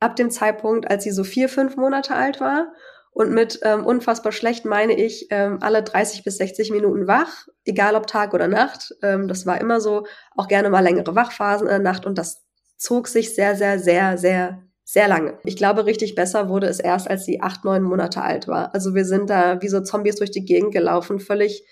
Ab 0.00 0.16
dem 0.16 0.30
Zeitpunkt, 0.30 0.90
als 0.90 1.04
sie 1.04 1.10
so 1.10 1.24
vier, 1.24 1.48
fünf 1.48 1.76
Monate 1.76 2.14
alt 2.14 2.40
war. 2.40 2.72
Und 3.14 3.30
mit 3.30 3.60
ähm, 3.62 3.84
unfassbar 3.84 4.32
schlecht 4.32 4.64
meine 4.64 4.94
ich 4.94 5.26
ähm, 5.30 5.58
alle 5.60 5.82
30 5.82 6.24
bis 6.24 6.38
60 6.38 6.70
Minuten 6.70 7.06
wach, 7.06 7.46
egal 7.66 7.94
ob 7.94 8.06
Tag 8.06 8.32
oder 8.32 8.48
Nacht. 8.48 8.94
Ähm, 9.02 9.28
das 9.28 9.44
war 9.44 9.60
immer 9.60 9.82
so, 9.82 10.06
auch 10.34 10.48
gerne 10.48 10.70
mal 10.70 10.80
längere 10.80 11.14
Wachphasen 11.14 11.66
in 11.66 11.72
der 11.72 11.78
Nacht 11.80 12.06
und 12.06 12.16
das 12.16 12.42
zog 12.78 13.08
sich 13.08 13.34
sehr, 13.34 13.54
sehr, 13.54 13.78
sehr, 13.78 14.16
sehr 14.16 14.62
sehr 14.84 15.08
lange. 15.08 15.38
Ich 15.44 15.56
glaube, 15.56 15.86
richtig 15.86 16.14
besser 16.14 16.48
wurde 16.48 16.66
es 16.66 16.80
erst, 16.80 17.08
als 17.08 17.24
sie 17.24 17.40
acht, 17.40 17.64
neun 17.64 17.82
Monate 17.82 18.22
alt 18.22 18.48
war. 18.48 18.74
Also 18.74 18.94
wir 18.94 19.04
sind 19.04 19.30
da 19.30 19.62
wie 19.62 19.68
so 19.68 19.80
Zombies 19.80 20.16
durch 20.16 20.30
die 20.30 20.44
Gegend 20.44 20.72
gelaufen, 20.72 21.20
völlig 21.20 21.64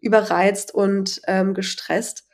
überreizt 0.00 0.74
und 0.74 1.20
ähm, 1.26 1.54
gestresst. 1.54 2.24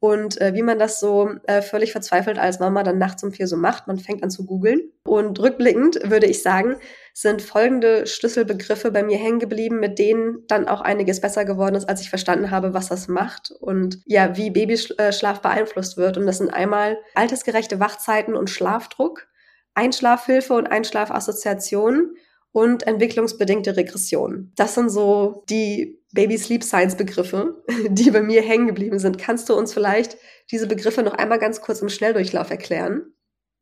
Und 0.00 0.40
äh, 0.40 0.54
wie 0.54 0.62
man 0.62 0.78
das 0.78 0.98
so 0.98 1.28
äh, 1.46 1.60
völlig 1.60 1.92
verzweifelt 1.92 2.38
als 2.38 2.58
Mama 2.58 2.82
dann 2.82 2.96
nachts 2.96 3.22
um 3.22 3.32
vier 3.32 3.46
so 3.46 3.58
macht, 3.58 3.86
man 3.86 3.98
fängt 3.98 4.22
an 4.22 4.30
zu 4.30 4.46
googeln. 4.46 4.80
Und 5.04 5.38
rückblickend 5.38 6.10
würde 6.10 6.26
ich 6.26 6.42
sagen, 6.42 6.76
sind 7.12 7.42
folgende 7.42 8.06
Schlüsselbegriffe 8.06 8.92
bei 8.92 9.02
mir 9.02 9.18
hängen 9.18 9.40
geblieben, 9.40 9.78
mit 9.78 9.98
denen 9.98 10.46
dann 10.46 10.68
auch 10.68 10.80
einiges 10.80 11.20
besser 11.20 11.44
geworden 11.44 11.74
ist, 11.74 11.86
als 11.86 12.00
ich 12.00 12.08
verstanden 12.08 12.50
habe, 12.50 12.72
was 12.72 12.88
das 12.88 13.08
macht 13.08 13.50
und 13.60 14.00
ja, 14.06 14.38
wie 14.38 14.50
Babyschlaf 14.50 15.42
beeinflusst 15.42 15.98
wird. 15.98 16.16
Und 16.16 16.26
das 16.26 16.38
sind 16.38 16.48
einmal 16.48 16.96
altersgerechte 17.14 17.78
Wachzeiten 17.78 18.36
und 18.36 18.48
Schlafdruck, 18.48 19.28
Einschlafhilfe 19.74 20.54
und 20.54 20.70
Einschlafassoziation 20.70 22.16
und 22.52 22.86
entwicklungsbedingte 22.86 23.76
Regression. 23.76 24.52
Das 24.56 24.74
sind 24.74 24.90
so 24.90 25.44
die 25.48 26.00
Baby 26.12 26.36
Sleep 26.36 26.64
Science 26.64 26.96
Begriffe, 26.96 27.62
die 27.88 28.10
bei 28.10 28.22
mir 28.22 28.42
hängen 28.42 28.66
geblieben 28.66 28.98
sind. 28.98 29.18
Kannst 29.18 29.48
du 29.48 29.54
uns 29.54 29.72
vielleicht 29.72 30.16
diese 30.50 30.66
Begriffe 30.66 31.02
noch 31.02 31.14
einmal 31.14 31.38
ganz 31.38 31.60
kurz 31.60 31.80
im 31.80 31.88
Schnelldurchlauf 31.88 32.50
erklären? 32.50 33.14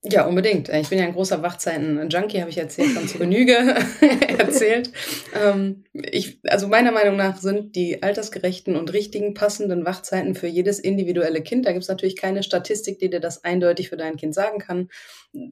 Ja, 0.04 0.26
unbedingt. 0.26 0.68
Ich 0.68 0.90
bin 0.90 1.00
ja 1.00 1.06
ein 1.06 1.12
großer 1.12 1.42
Wachzeiten-Junkie, 1.42 2.38
habe 2.40 2.50
ich 2.50 2.56
hier 2.56 2.70
schon 2.70 3.08
zu 3.08 3.18
Genüge 3.18 3.74
erzählt. 4.38 4.92
Ähm, 5.34 5.82
ich, 5.92 6.38
also 6.44 6.68
meiner 6.68 6.92
Meinung 6.92 7.16
nach 7.16 7.38
sind 7.38 7.74
die 7.74 8.00
altersgerechten 8.00 8.76
und 8.76 8.92
richtigen, 8.92 9.34
passenden 9.34 9.84
Wachzeiten 9.84 10.36
für 10.36 10.46
jedes 10.46 10.78
individuelle 10.78 11.42
Kind. 11.42 11.66
Da 11.66 11.72
gibt 11.72 11.82
es 11.82 11.88
natürlich 11.88 12.14
keine 12.14 12.44
Statistik, 12.44 13.00
die 13.00 13.10
dir 13.10 13.18
das 13.18 13.42
eindeutig 13.42 13.88
für 13.88 13.96
dein 13.96 14.16
Kind 14.16 14.34
sagen 14.36 14.60
kann. 14.60 14.88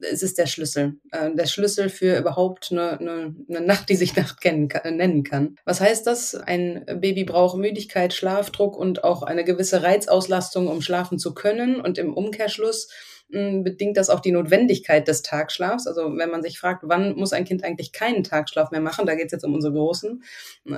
Es 0.09 0.23
ist 0.23 0.37
der 0.37 0.47
Schlüssel. 0.47 0.93
Äh, 1.11 1.35
der 1.35 1.45
Schlüssel 1.45 1.89
für 1.89 2.17
überhaupt 2.17 2.71
eine, 2.71 3.01
eine, 3.01 3.35
eine 3.49 3.61
Nacht, 3.61 3.89
die 3.89 3.97
sich 3.97 4.15
Nacht 4.15 4.39
kennen, 4.39 4.69
nennen 4.85 5.25
kann. 5.25 5.57
Was 5.65 5.81
heißt 5.81 6.07
das? 6.07 6.35
Ein 6.35 6.85
Baby 6.85 7.25
braucht 7.25 7.57
Müdigkeit, 7.57 8.13
Schlafdruck 8.13 8.77
und 8.77 9.03
auch 9.03 9.23
eine 9.23 9.43
gewisse 9.43 9.83
Reizauslastung, 9.83 10.69
um 10.69 10.81
schlafen 10.81 11.19
zu 11.19 11.33
können. 11.33 11.81
Und 11.81 11.97
im 11.97 12.13
Umkehrschluss 12.13 12.87
bedingt 13.29 13.97
das 13.97 14.09
auch 14.09 14.21
die 14.21 14.31
Notwendigkeit 14.31 15.07
des 15.07 15.21
Tagschlafs. 15.21 15.85
Also 15.85 16.15
wenn 16.15 16.29
man 16.29 16.41
sich 16.41 16.59
fragt, 16.59 16.83
wann 16.85 17.15
muss 17.15 17.33
ein 17.33 17.45
Kind 17.45 17.63
eigentlich 17.63 17.91
keinen 17.91 18.23
Tagschlaf 18.23 18.71
mehr 18.71 18.81
machen, 18.81 19.05
da 19.05 19.15
geht 19.15 19.27
es 19.27 19.31
jetzt 19.33 19.43
um 19.43 19.53
unsere 19.53 19.73
Großen. 19.73 20.23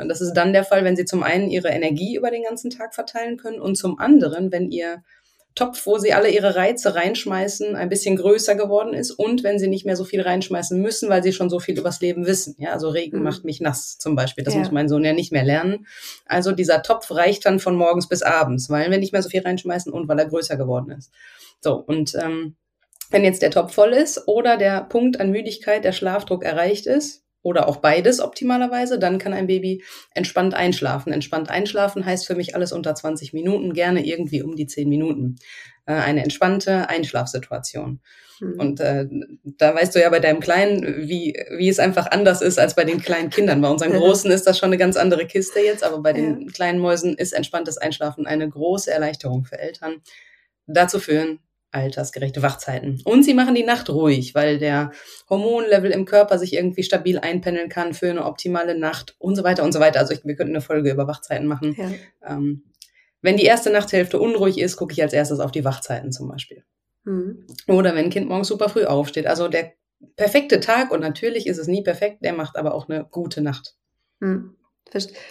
Das 0.08 0.22
ist 0.22 0.34
dann 0.34 0.54
der 0.54 0.64
Fall, 0.64 0.84
wenn 0.84 0.96
sie 0.96 1.06
zum 1.06 1.22
einen 1.22 1.50
ihre 1.50 1.70
Energie 1.70 2.16
über 2.16 2.32
den 2.32 2.44
ganzen 2.44 2.72
Tag 2.72 2.96
verteilen 2.96 3.38
können 3.38 3.60
und 3.60 3.76
zum 3.76 4.00
anderen, 4.00 4.52
wenn 4.52 4.72
ihr 4.72 5.04
Topf, 5.56 5.86
wo 5.86 5.98
sie 5.98 6.14
alle 6.14 6.30
ihre 6.30 6.56
Reize 6.56 6.96
reinschmeißen, 6.96 7.76
ein 7.76 7.90
bisschen 7.90 8.16
größer 8.16 8.56
geworden 8.56 8.94
ist 8.94 9.12
und 9.12 9.44
wenn 9.44 9.60
sie 9.60 9.68
nicht 9.68 9.86
mehr 9.86 9.98
so 9.98 10.06
viel 10.06 10.22
reinschmeißen 10.22 10.80
müssen, 10.80 11.10
weil 11.10 11.22
sie 11.22 11.34
schon 11.34 11.50
so 11.50 11.60
viel 11.60 11.78
übers 11.78 12.00
Leben 12.00 12.26
wissen. 12.26 12.56
Ja, 12.60 12.72
also 12.72 12.90
Regen 12.90 13.18
mhm. 13.18 13.24
macht 13.24 13.44
mich 13.44 13.60
nass 13.60 13.98
zum 13.98 14.16
Beispiel. 14.16 14.44
Das 14.44 14.54
ja. 14.54 14.62
muss 14.62 14.72
mein 14.72 14.88
Sohn 14.88 15.04
ja 15.04 15.12
nicht 15.12 15.34
mehr 15.34 15.44
lernen. 15.44 15.86
Also 16.26 16.54
dieser 16.54 16.82
Topf 16.82 17.12
reicht 17.12 17.46
dann 17.46 17.60
von 17.60 17.76
morgens 17.76 18.08
bis 18.08 18.22
abends, 18.22 18.70
weil 18.70 18.90
wir 18.90 19.00
nicht 19.00 19.12
mehr 19.12 19.22
so 19.22 19.30
viel 19.30 19.42
reinschmeißen 19.42 19.92
und 19.92 20.08
weil 20.08 20.20
er 20.20 20.28
größer 20.28 20.56
geworden 20.56 20.92
ist. 20.92 21.12
So, 21.62 21.76
und 21.76 22.16
ähm, 22.16 22.56
wenn 23.12 23.24
jetzt 23.24 23.42
der 23.42 23.52
Topf 23.52 23.74
voll 23.74 23.94
ist 23.94 24.28
oder 24.28 24.58
der 24.58 24.84
Punkt 24.84 25.20
an 25.20 25.32
Müdigkeit, 25.32 25.84
der 25.84 25.92
Schlafdruck 25.92 26.44
erreicht 26.44 26.86
ist, 26.86 27.24
oder 27.42 27.68
auch 27.70 27.78
beides 27.78 28.20
optimalerweise, 28.20 29.00
dann 29.00 29.18
kann 29.18 29.34
ein 29.34 29.48
Baby 29.48 29.84
entspannt 30.14 30.54
einschlafen. 30.54 31.14
Entspannt 31.14 31.50
einschlafen 31.50 32.06
heißt 32.06 32.28
für 32.28 32.36
mich 32.36 32.54
alles 32.54 32.72
unter 32.72 32.94
20 32.94 33.34
Minuten, 33.34 33.74
gerne 33.74 34.06
irgendwie 34.06 34.42
um 34.42 34.56
die 34.56 34.68
10 34.68 34.90
Minuten. 34.90 35.38
Äh, 35.86 35.94
eine 35.94 36.24
entspannte 36.24 36.90
Einschlafsituation. 36.90 38.02
Mhm. 38.42 38.60
Und 38.60 38.80
äh, 38.82 39.08
da 39.44 39.74
weißt 39.74 39.96
du 39.96 40.02
ja 40.02 40.10
bei 40.10 40.20
deinem 40.20 40.42
Kleinen, 40.42 41.08
wie, 41.08 41.34
wie 41.58 41.70
es 41.70 41.80
einfach 41.80 42.12
anders 42.12 42.42
ist 42.42 42.60
als 42.60 42.76
bei 42.76 42.84
den 42.84 43.00
kleinen 43.00 43.30
Kindern. 43.30 43.62
Bei 43.62 43.70
unseren 43.70 43.94
Großen 43.94 44.30
ist 44.32 44.46
das 44.46 44.60
schon 44.60 44.68
eine 44.68 44.78
ganz 44.78 44.98
andere 44.98 45.26
Kiste 45.26 45.60
jetzt, 45.60 45.84
aber 45.84 46.00
bei 46.02 46.12
den 46.12 46.42
ja. 46.42 46.48
kleinen 46.52 46.80
Mäusen 46.80 47.16
ist 47.16 47.32
entspanntes 47.32 47.78
Einschlafen 47.78 48.28
eine 48.28 48.50
große 48.50 48.92
Erleichterung 48.92 49.46
für 49.46 49.60
Eltern. 49.60 50.02
Dazu 50.68 51.00
führen 51.00 51.40
altersgerechte 51.72 52.42
Wachzeiten. 52.42 53.02
Und 53.04 53.24
sie 53.24 53.34
machen 53.34 53.56
die 53.56 53.64
Nacht 53.64 53.90
ruhig, 53.90 54.34
weil 54.36 54.58
der 54.58 54.92
Hormonlevel 55.30 55.92
im 55.92 56.06
Körper 56.06 56.40
sich 56.40 56.54
irgendwie 56.54 56.84
stabil 56.84 57.20
einpendeln 57.20 57.70
kann 57.70 57.94
für 57.94 58.10
eine 58.10 58.26
optimale 58.26 58.78
Nacht 58.78 59.16
und 59.20 59.36
so 59.36 59.44
weiter 59.44 59.64
und 59.64 59.72
so 59.72 59.80
weiter. 59.80 60.00
Also 60.00 60.14
ich, 60.14 60.26
wir 60.26 60.36
könnten 60.36 60.56
eine 60.56 60.62
Folge 60.62 60.92
über 60.92 61.08
Wachzeiten 61.08 61.48
machen. 61.48 61.76
Ja. 61.78 61.92
Ähm, 62.36 62.64
wenn 63.22 63.38
die 63.38 63.46
erste 63.46 63.70
Nachthälfte 63.70 64.20
unruhig 64.20 64.58
ist, 64.58 64.78
gucke 64.78 64.94
ich 64.94 65.02
als 65.02 65.14
erstes 65.14 65.40
auf 65.40 65.52
die 65.52 65.66
Wachzeiten 65.66 66.12
zum 66.12 66.28
Beispiel. 66.28 66.64
Mhm. 67.04 67.46
Oder 67.68 67.96
wenn 67.96 68.06
ein 68.06 68.12
Kind 68.12 68.30
morgens 68.30 68.48
super 68.48 68.70
früh 68.70 68.86
aufsteht. 68.86 69.28
Also 69.28 69.48
der 69.48 69.74
perfekte 70.16 70.60
Tag, 70.60 70.92
und 70.92 71.02
natürlich 71.02 71.48
ist 71.48 71.58
es 71.58 71.68
nie 71.68 71.84
perfekt, 71.84 72.24
der 72.24 72.34
macht 72.34 72.56
aber 72.56 72.74
auch 72.74 72.90
eine 72.90 73.06
gute 73.10 73.42
Nacht. 73.42 73.76
Mhm. 74.20 74.56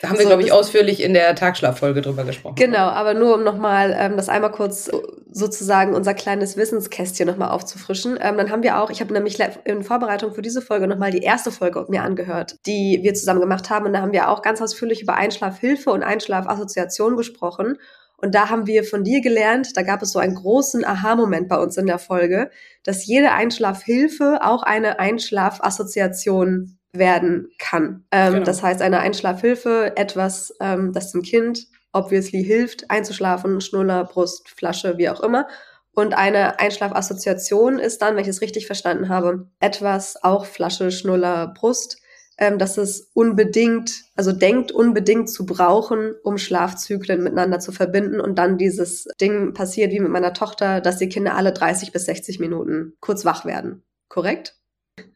Da 0.02 0.08
haben 0.08 0.16
wir, 0.16 0.22
so, 0.22 0.28
glaube 0.28 0.42
ich, 0.42 0.52
ausführlich 0.52 1.02
in 1.02 1.14
der 1.14 1.34
Tagschlaffolge 1.34 2.00
drüber 2.00 2.24
gesprochen. 2.24 2.54
Genau, 2.56 2.88
aber 2.88 3.14
nur 3.14 3.34
um 3.34 3.44
nochmal 3.44 3.94
ähm, 3.98 4.16
das 4.16 4.28
einmal 4.28 4.52
kurz 4.52 4.90
sozusagen 5.30 5.94
unser 5.94 6.14
kleines 6.14 6.56
Wissenskästchen 6.56 7.26
nochmal 7.26 7.50
aufzufrischen. 7.50 8.18
Ähm, 8.20 8.36
dann 8.36 8.50
haben 8.50 8.62
wir 8.62 8.80
auch, 8.80 8.90
ich 8.90 9.00
habe 9.00 9.12
nämlich 9.12 9.38
in 9.64 9.82
Vorbereitung 9.82 10.32
für 10.32 10.42
diese 10.42 10.62
Folge 10.62 10.86
nochmal 10.86 11.10
die 11.10 11.22
erste 11.22 11.50
Folge 11.50 11.84
mir 11.88 12.02
angehört, 12.02 12.56
die 12.66 13.00
wir 13.02 13.14
zusammen 13.14 13.40
gemacht 13.40 13.70
haben. 13.70 13.86
Und 13.86 13.92
da 13.92 14.00
haben 14.00 14.12
wir 14.12 14.28
auch 14.28 14.42
ganz 14.42 14.62
ausführlich 14.62 15.02
über 15.02 15.14
Einschlafhilfe 15.14 15.90
und 15.90 16.02
Einschlafassoziation 16.02 17.16
gesprochen. 17.16 17.78
Und 18.20 18.34
da 18.34 18.50
haben 18.50 18.66
wir 18.66 18.82
von 18.82 19.04
dir 19.04 19.20
gelernt, 19.20 19.76
da 19.76 19.82
gab 19.82 20.02
es 20.02 20.10
so 20.10 20.18
einen 20.18 20.34
großen 20.34 20.84
Aha-Moment 20.84 21.48
bei 21.48 21.56
uns 21.56 21.76
in 21.76 21.86
der 21.86 22.00
Folge, 22.00 22.50
dass 22.82 23.06
jede 23.06 23.30
Einschlafhilfe 23.30 24.40
auch 24.42 24.64
eine 24.64 24.98
Einschlafassoziation 24.98 26.77
werden 26.92 27.50
kann. 27.58 28.04
Ähm, 28.10 28.34
genau. 28.34 28.44
Das 28.44 28.62
heißt, 28.62 28.82
eine 28.82 29.00
Einschlafhilfe, 29.00 29.92
etwas, 29.96 30.54
ähm, 30.60 30.92
das 30.92 31.12
dem 31.12 31.22
Kind 31.22 31.66
obviously 31.92 32.44
hilft, 32.44 32.90
einzuschlafen, 32.90 33.60
Schnuller, 33.60 34.04
Brust, 34.04 34.48
Flasche, 34.50 34.98
wie 34.98 35.08
auch 35.08 35.20
immer. 35.20 35.48
Und 35.92 36.14
eine 36.14 36.60
Einschlafassoziation 36.60 37.78
ist 37.78 38.02
dann, 38.02 38.14
wenn 38.14 38.22
ich 38.22 38.28
es 38.28 38.40
richtig 38.40 38.66
verstanden 38.66 39.08
habe, 39.08 39.48
etwas, 39.58 40.22
auch 40.22 40.44
Flasche, 40.46 40.92
Schnuller, 40.92 41.48
Brust, 41.48 42.00
ähm, 42.38 42.58
dass 42.58 42.78
es 42.78 43.10
unbedingt, 43.14 44.04
also 44.14 44.30
denkt 44.30 44.70
unbedingt 44.70 45.28
zu 45.28 45.44
brauchen, 45.44 46.14
um 46.22 46.38
Schlafzyklen 46.38 47.22
miteinander 47.22 47.58
zu 47.58 47.72
verbinden 47.72 48.20
und 48.20 48.38
dann 48.38 48.58
dieses 48.58 49.08
Ding 49.20 49.54
passiert 49.54 49.90
wie 49.90 49.98
mit 49.98 50.12
meiner 50.12 50.34
Tochter, 50.34 50.80
dass 50.80 50.98
die 50.98 51.08
Kinder 51.08 51.34
alle 51.34 51.52
30 51.52 51.90
bis 51.90 52.04
60 52.04 52.38
Minuten 52.38 52.94
kurz 53.00 53.24
wach 53.24 53.44
werden. 53.44 53.82
Korrekt? 54.08 54.54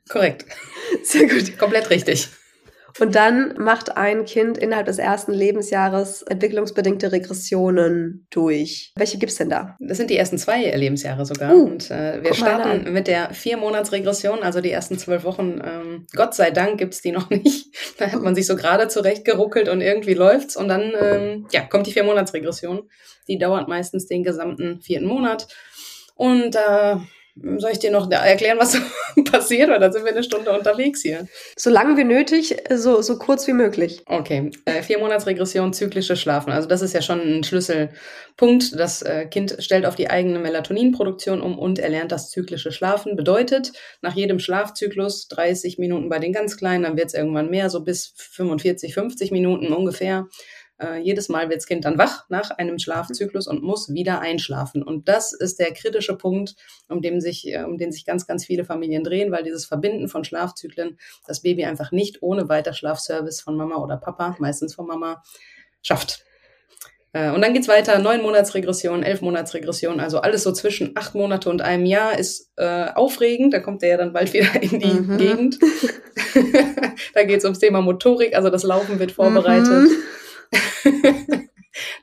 Korrekt. 0.08 0.46
Sehr 1.02 1.28
gut. 1.28 1.58
Komplett 1.58 1.90
richtig. 1.90 2.28
Und 3.00 3.14
dann 3.14 3.54
macht 3.58 3.96
ein 3.96 4.24
Kind 4.24 4.58
innerhalb 4.58 4.86
des 4.86 4.98
ersten 4.98 5.32
Lebensjahres 5.32 6.22
entwicklungsbedingte 6.22 7.10
Regressionen 7.10 8.26
durch. 8.30 8.92
Welche 8.96 9.18
gibt's 9.18 9.36
denn 9.36 9.48
da? 9.48 9.76
Das 9.80 9.96
sind 9.96 10.10
die 10.10 10.16
ersten 10.16 10.38
zwei 10.38 10.70
Lebensjahre 10.76 11.24
sogar. 11.24 11.54
Uh, 11.54 11.64
und 11.64 11.90
äh, 11.90 12.22
wir 12.22 12.34
starten 12.34 12.92
mit 12.92 13.06
der 13.06 13.32
Vier-Monats-Regression, 13.32 14.42
also 14.42 14.60
die 14.60 14.70
ersten 14.70 14.98
zwölf 14.98 15.24
Wochen. 15.24 15.60
Ähm, 15.64 16.06
Gott 16.14 16.34
sei 16.34 16.50
Dank 16.50 16.78
gibt's 16.78 17.00
die 17.00 17.12
noch 17.12 17.30
nicht. 17.30 17.74
Da 17.98 18.10
hat 18.10 18.22
man 18.22 18.34
sich 18.34 18.46
so 18.46 18.56
gerade 18.56 18.88
zurechtgeruckelt 18.88 19.68
und 19.68 19.80
irgendwie 19.80 20.14
läuft's. 20.14 20.56
Und 20.56 20.68
dann 20.68 20.92
ähm, 21.00 21.46
ja, 21.50 21.62
kommt 21.62 21.86
die 21.86 21.92
Vier-Monats-Regression. 21.92 22.82
Die 23.28 23.38
dauert 23.38 23.68
meistens 23.68 24.06
den 24.06 24.22
gesamten 24.22 24.82
vierten 24.82 25.06
Monat. 25.06 25.46
Und 26.14 26.56
äh, 26.56 26.96
soll 27.34 27.70
ich 27.70 27.78
dir 27.78 27.90
noch 27.90 28.10
erklären, 28.10 28.58
was 28.60 28.78
passiert? 29.30 29.70
Weil 29.70 29.80
dann 29.80 29.92
sind 29.92 30.04
wir 30.04 30.12
eine 30.12 30.22
Stunde 30.22 30.52
unterwegs 30.52 31.00
hier. 31.02 31.26
So 31.56 31.70
lang 31.70 31.96
wie 31.96 32.04
nötig, 32.04 32.56
so, 32.70 33.00
so 33.00 33.18
kurz 33.18 33.46
wie 33.46 33.54
möglich. 33.54 34.02
Okay. 34.06 34.50
Äh, 34.66 34.82
vier 34.82 34.98
Monatsregression, 34.98 35.72
zyklisches 35.72 36.20
Schlafen. 36.20 36.52
Also 36.52 36.68
das 36.68 36.82
ist 36.82 36.92
ja 36.92 37.00
schon 37.00 37.20
ein 37.20 37.44
Schlüsselpunkt. 37.44 38.78
Das 38.78 39.00
äh, 39.02 39.26
Kind 39.26 39.56
stellt 39.60 39.86
auf 39.86 39.94
die 39.94 40.10
eigene 40.10 40.38
Melatoninproduktion 40.40 41.40
um 41.40 41.58
und 41.58 41.78
erlernt 41.78 42.12
das 42.12 42.30
zyklische 42.30 42.70
Schlafen. 42.70 43.16
Bedeutet, 43.16 43.72
nach 44.02 44.14
jedem 44.14 44.38
Schlafzyklus 44.38 45.28
30 45.28 45.78
Minuten 45.78 46.10
bei 46.10 46.18
den 46.18 46.32
ganz 46.32 46.58
Kleinen, 46.58 46.84
dann 46.84 46.96
wird 46.96 47.06
es 47.06 47.14
irgendwann 47.14 47.48
mehr, 47.48 47.70
so 47.70 47.82
bis 47.82 48.12
45, 48.16 48.92
50 48.92 49.30
Minuten 49.30 49.72
ungefähr 49.72 50.26
äh, 50.82 50.98
jedes 50.98 51.28
Mal 51.28 51.48
wird 51.48 51.58
das 51.58 51.66
Kind 51.66 51.84
dann 51.84 51.98
wach 51.98 52.24
nach 52.28 52.50
einem 52.50 52.78
Schlafzyklus 52.78 53.46
und 53.46 53.62
muss 53.62 53.92
wieder 53.92 54.20
einschlafen. 54.20 54.82
Und 54.82 55.08
das 55.08 55.32
ist 55.32 55.58
der 55.58 55.72
kritische 55.72 56.16
Punkt, 56.16 56.56
um 56.88 57.02
den 57.02 57.20
sich, 57.20 57.46
äh, 57.46 57.62
um 57.62 57.78
den 57.78 57.92
sich 57.92 58.04
ganz, 58.04 58.26
ganz 58.26 58.44
viele 58.44 58.64
Familien 58.64 59.04
drehen, 59.04 59.30
weil 59.32 59.44
dieses 59.44 59.64
Verbinden 59.64 60.08
von 60.08 60.24
Schlafzyklen 60.24 60.98
das 61.26 61.42
Baby 61.42 61.64
einfach 61.64 61.92
nicht 61.92 62.22
ohne 62.22 62.48
weiter 62.48 62.72
Schlafservice 62.72 63.40
von 63.40 63.56
Mama 63.56 63.76
oder 63.76 63.96
Papa, 63.96 64.36
meistens 64.38 64.74
von 64.74 64.86
Mama, 64.86 65.22
schafft. 65.82 66.24
Äh, 67.12 67.30
und 67.30 67.42
dann 67.42 67.52
geht's 67.52 67.68
weiter, 67.68 67.98
neun 67.98 68.22
Monatsregression, 68.22 69.02
elf 69.02 69.20
Monatsregression, 69.20 70.00
also 70.00 70.20
alles 70.20 70.42
so 70.42 70.52
zwischen 70.52 70.92
acht 70.96 71.14
Monate 71.14 71.50
und 71.50 71.60
einem 71.60 71.84
Jahr 71.84 72.18
ist 72.18 72.50
äh, 72.56 72.86
aufregend. 72.94 73.52
Da 73.52 73.60
kommt 73.60 73.82
er 73.82 73.90
ja 73.90 73.96
dann 73.98 74.12
bald 74.12 74.32
wieder 74.32 74.54
in 74.62 74.78
die 74.78 74.86
mhm. 74.86 75.18
Gegend. 75.18 75.58
da 77.14 77.24
geht's 77.24 77.44
ums 77.44 77.58
Thema 77.58 77.82
Motorik, 77.82 78.34
also 78.34 78.48
das 78.48 78.62
Laufen 78.62 78.98
wird 78.98 79.12
vorbereitet. 79.12 79.90
Mhm. 79.90 79.96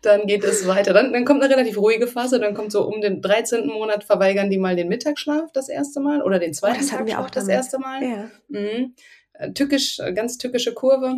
dann 0.02 0.26
geht 0.28 0.44
es 0.44 0.68
weiter. 0.68 0.94
Dann, 0.94 1.14
dann 1.14 1.26
kommt 1.26 1.44
eine 1.44 1.54
relativ 1.54 1.78
ruhige 1.78 2.08
Phase. 2.08 2.40
Dann 2.40 2.54
kommt 2.54 2.72
so 2.72 2.88
um 2.88 3.02
den 3.02 3.22
13. 3.22 3.68
Monat 3.68 4.04
verweigern 4.04 4.50
die 4.50 4.58
mal 4.58 4.76
den 4.76 4.88
Mittagsschlaf 4.88 5.52
das 5.54 5.70
erste 5.70 6.00
Mal 6.00 6.22
oder 6.22 6.40
den 6.40 6.54
zweiten 6.54 6.84
oh, 6.84 7.06
das 7.06 7.18
auch 7.18 7.30
das 7.30 7.48
erste 7.48 7.80
Mal. 7.80 8.04
Ja. 8.04 8.32
Mhm. 8.48 8.96
Äh, 9.34 9.54
tückisch, 9.54 10.00
äh, 10.00 10.14
ganz 10.14 10.38
tückische 10.38 10.74
Kurve. 10.74 11.16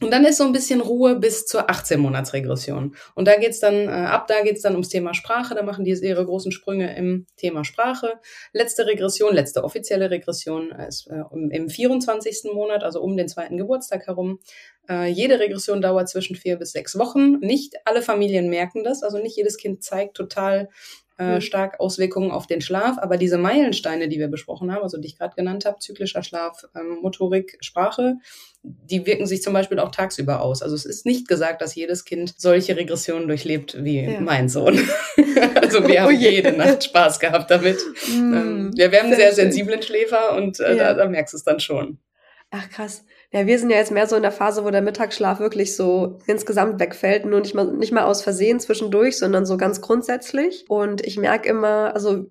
Und 0.00 0.12
dann 0.12 0.24
ist 0.24 0.38
so 0.38 0.44
ein 0.44 0.52
bisschen 0.52 0.80
Ruhe 0.80 1.16
bis 1.16 1.46
zur 1.46 1.68
18-Monats-Regression. 1.68 2.94
Und 3.16 3.28
da 3.28 3.36
geht's 3.36 3.58
dann, 3.58 3.74
äh, 3.74 3.90
ab 3.90 4.28
da 4.28 4.42
geht's 4.42 4.62
dann 4.62 4.74
ums 4.74 4.88
Thema 4.88 5.12
Sprache. 5.12 5.56
Da 5.56 5.62
machen 5.62 5.84
die 5.84 5.90
ihre 5.90 6.24
großen 6.24 6.52
Sprünge 6.52 6.96
im 6.96 7.26
Thema 7.36 7.64
Sprache. 7.64 8.20
Letzte 8.52 8.86
Regression, 8.86 9.34
letzte 9.34 9.64
offizielle 9.64 10.10
Regression 10.10 10.70
ist 10.70 11.08
äh, 11.08 11.22
im 11.50 11.68
24. 11.68 12.52
Monat, 12.54 12.84
also 12.84 13.02
um 13.02 13.16
den 13.16 13.28
zweiten 13.28 13.56
Geburtstag 13.56 14.06
herum. 14.06 14.38
Äh, 14.88 15.08
jede 15.08 15.40
Regression 15.40 15.80
dauert 15.80 16.08
zwischen 16.08 16.36
vier 16.36 16.56
bis 16.56 16.70
sechs 16.72 16.96
Wochen. 16.96 17.40
Nicht 17.40 17.74
alle 17.84 18.00
Familien 18.00 18.48
merken 18.48 18.84
das, 18.84 19.02
also 19.02 19.18
nicht 19.18 19.36
jedes 19.36 19.56
Kind 19.56 19.82
zeigt 19.82 20.16
total 20.16 20.68
äh, 21.18 21.36
Mhm. 21.36 21.40
stark 21.40 21.80
Auswirkungen 21.80 22.30
auf 22.30 22.46
den 22.46 22.60
Schlaf. 22.60 22.96
Aber 22.98 23.16
diese 23.16 23.38
Meilensteine, 23.38 24.08
die 24.08 24.18
wir 24.18 24.28
besprochen 24.28 24.72
haben, 24.72 24.82
also 24.82 24.98
die 24.98 25.08
ich 25.08 25.18
gerade 25.18 25.34
genannt 25.34 25.64
habe, 25.64 25.78
zyklischer 25.80 26.22
Schlaf, 26.22 26.64
ähm, 26.74 26.98
Motorik, 27.02 27.58
Sprache, 27.60 28.14
die 28.62 29.06
wirken 29.06 29.26
sich 29.26 29.42
zum 29.42 29.52
Beispiel 29.52 29.78
auch 29.78 29.90
tagsüber 29.90 30.42
aus. 30.42 30.62
Also 30.62 30.74
es 30.74 30.84
ist 30.84 31.06
nicht 31.06 31.28
gesagt, 31.28 31.62
dass 31.62 31.74
jedes 31.74 32.04
Kind 32.04 32.34
solche 32.36 32.76
Regressionen 32.76 33.28
durchlebt 33.28 33.82
wie 33.84 34.00
Ja. 34.00 34.20
mein 34.20 34.48
Sohn. 34.48 34.78
also 35.54 35.86
wir 35.86 35.94
Oh 36.00 36.02
haben 36.04 36.18
je. 36.20 36.30
jede 36.30 36.52
Nacht 36.52 36.84
Spaß 36.84 37.20
gehabt 37.20 37.50
damit. 37.50 37.78
Ähm, 38.08 38.70
wir 38.76 38.90
werden 38.92 39.10
Mm, 39.10 39.14
sehr 39.14 39.16
sehr 39.16 39.34
sensiblen 39.34 39.82
Schläfer 39.82 40.36
und 40.36 40.60
äh, 40.60 40.76
Ja. 40.76 40.94
da, 40.94 40.94
da 40.94 41.08
merkst 41.08 41.34
du 41.34 41.36
es 41.38 41.44
dann 41.44 41.60
schon. 41.60 41.98
Ach 42.50 42.68
krass. 42.70 43.04
Ja, 43.30 43.46
wir 43.46 43.58
sind 43.58 43.68
ja 43.68 43.76
jetzt 43.76 43.92
mehr 43.92 44.06
so 44.06 44.16
in 44.16 44.22
der 44.22 44.32
Phase, 44.32 44.64
wo 44.64 44.70
der 44.70 44.80
Mittagsschlaf 44.80 45.38
wirklich 45.38 45.76
so 45.76 46.18
insgesamt 46.26 46.80
wegfällt. 46.80 47.26
Nur 47.26 47.40
nicht 47.40 47.54
mal, 47.54 47.66
nicht 47.66 47.92
mal 47.92 48.04
aus 48.04 48.22
Versehen 48.22 48.58
zwischendurch, 48.58 49.18
sondern 49.18 49.44
so 49.44 49.58
ganz 49.58 49.82
grundsätzlich. 49.82 50.64
Und 50.68 51.06
ich 51.06 51.18
merke 51.18 51.48
immer, 51.48 51.92
also 51.94 52.26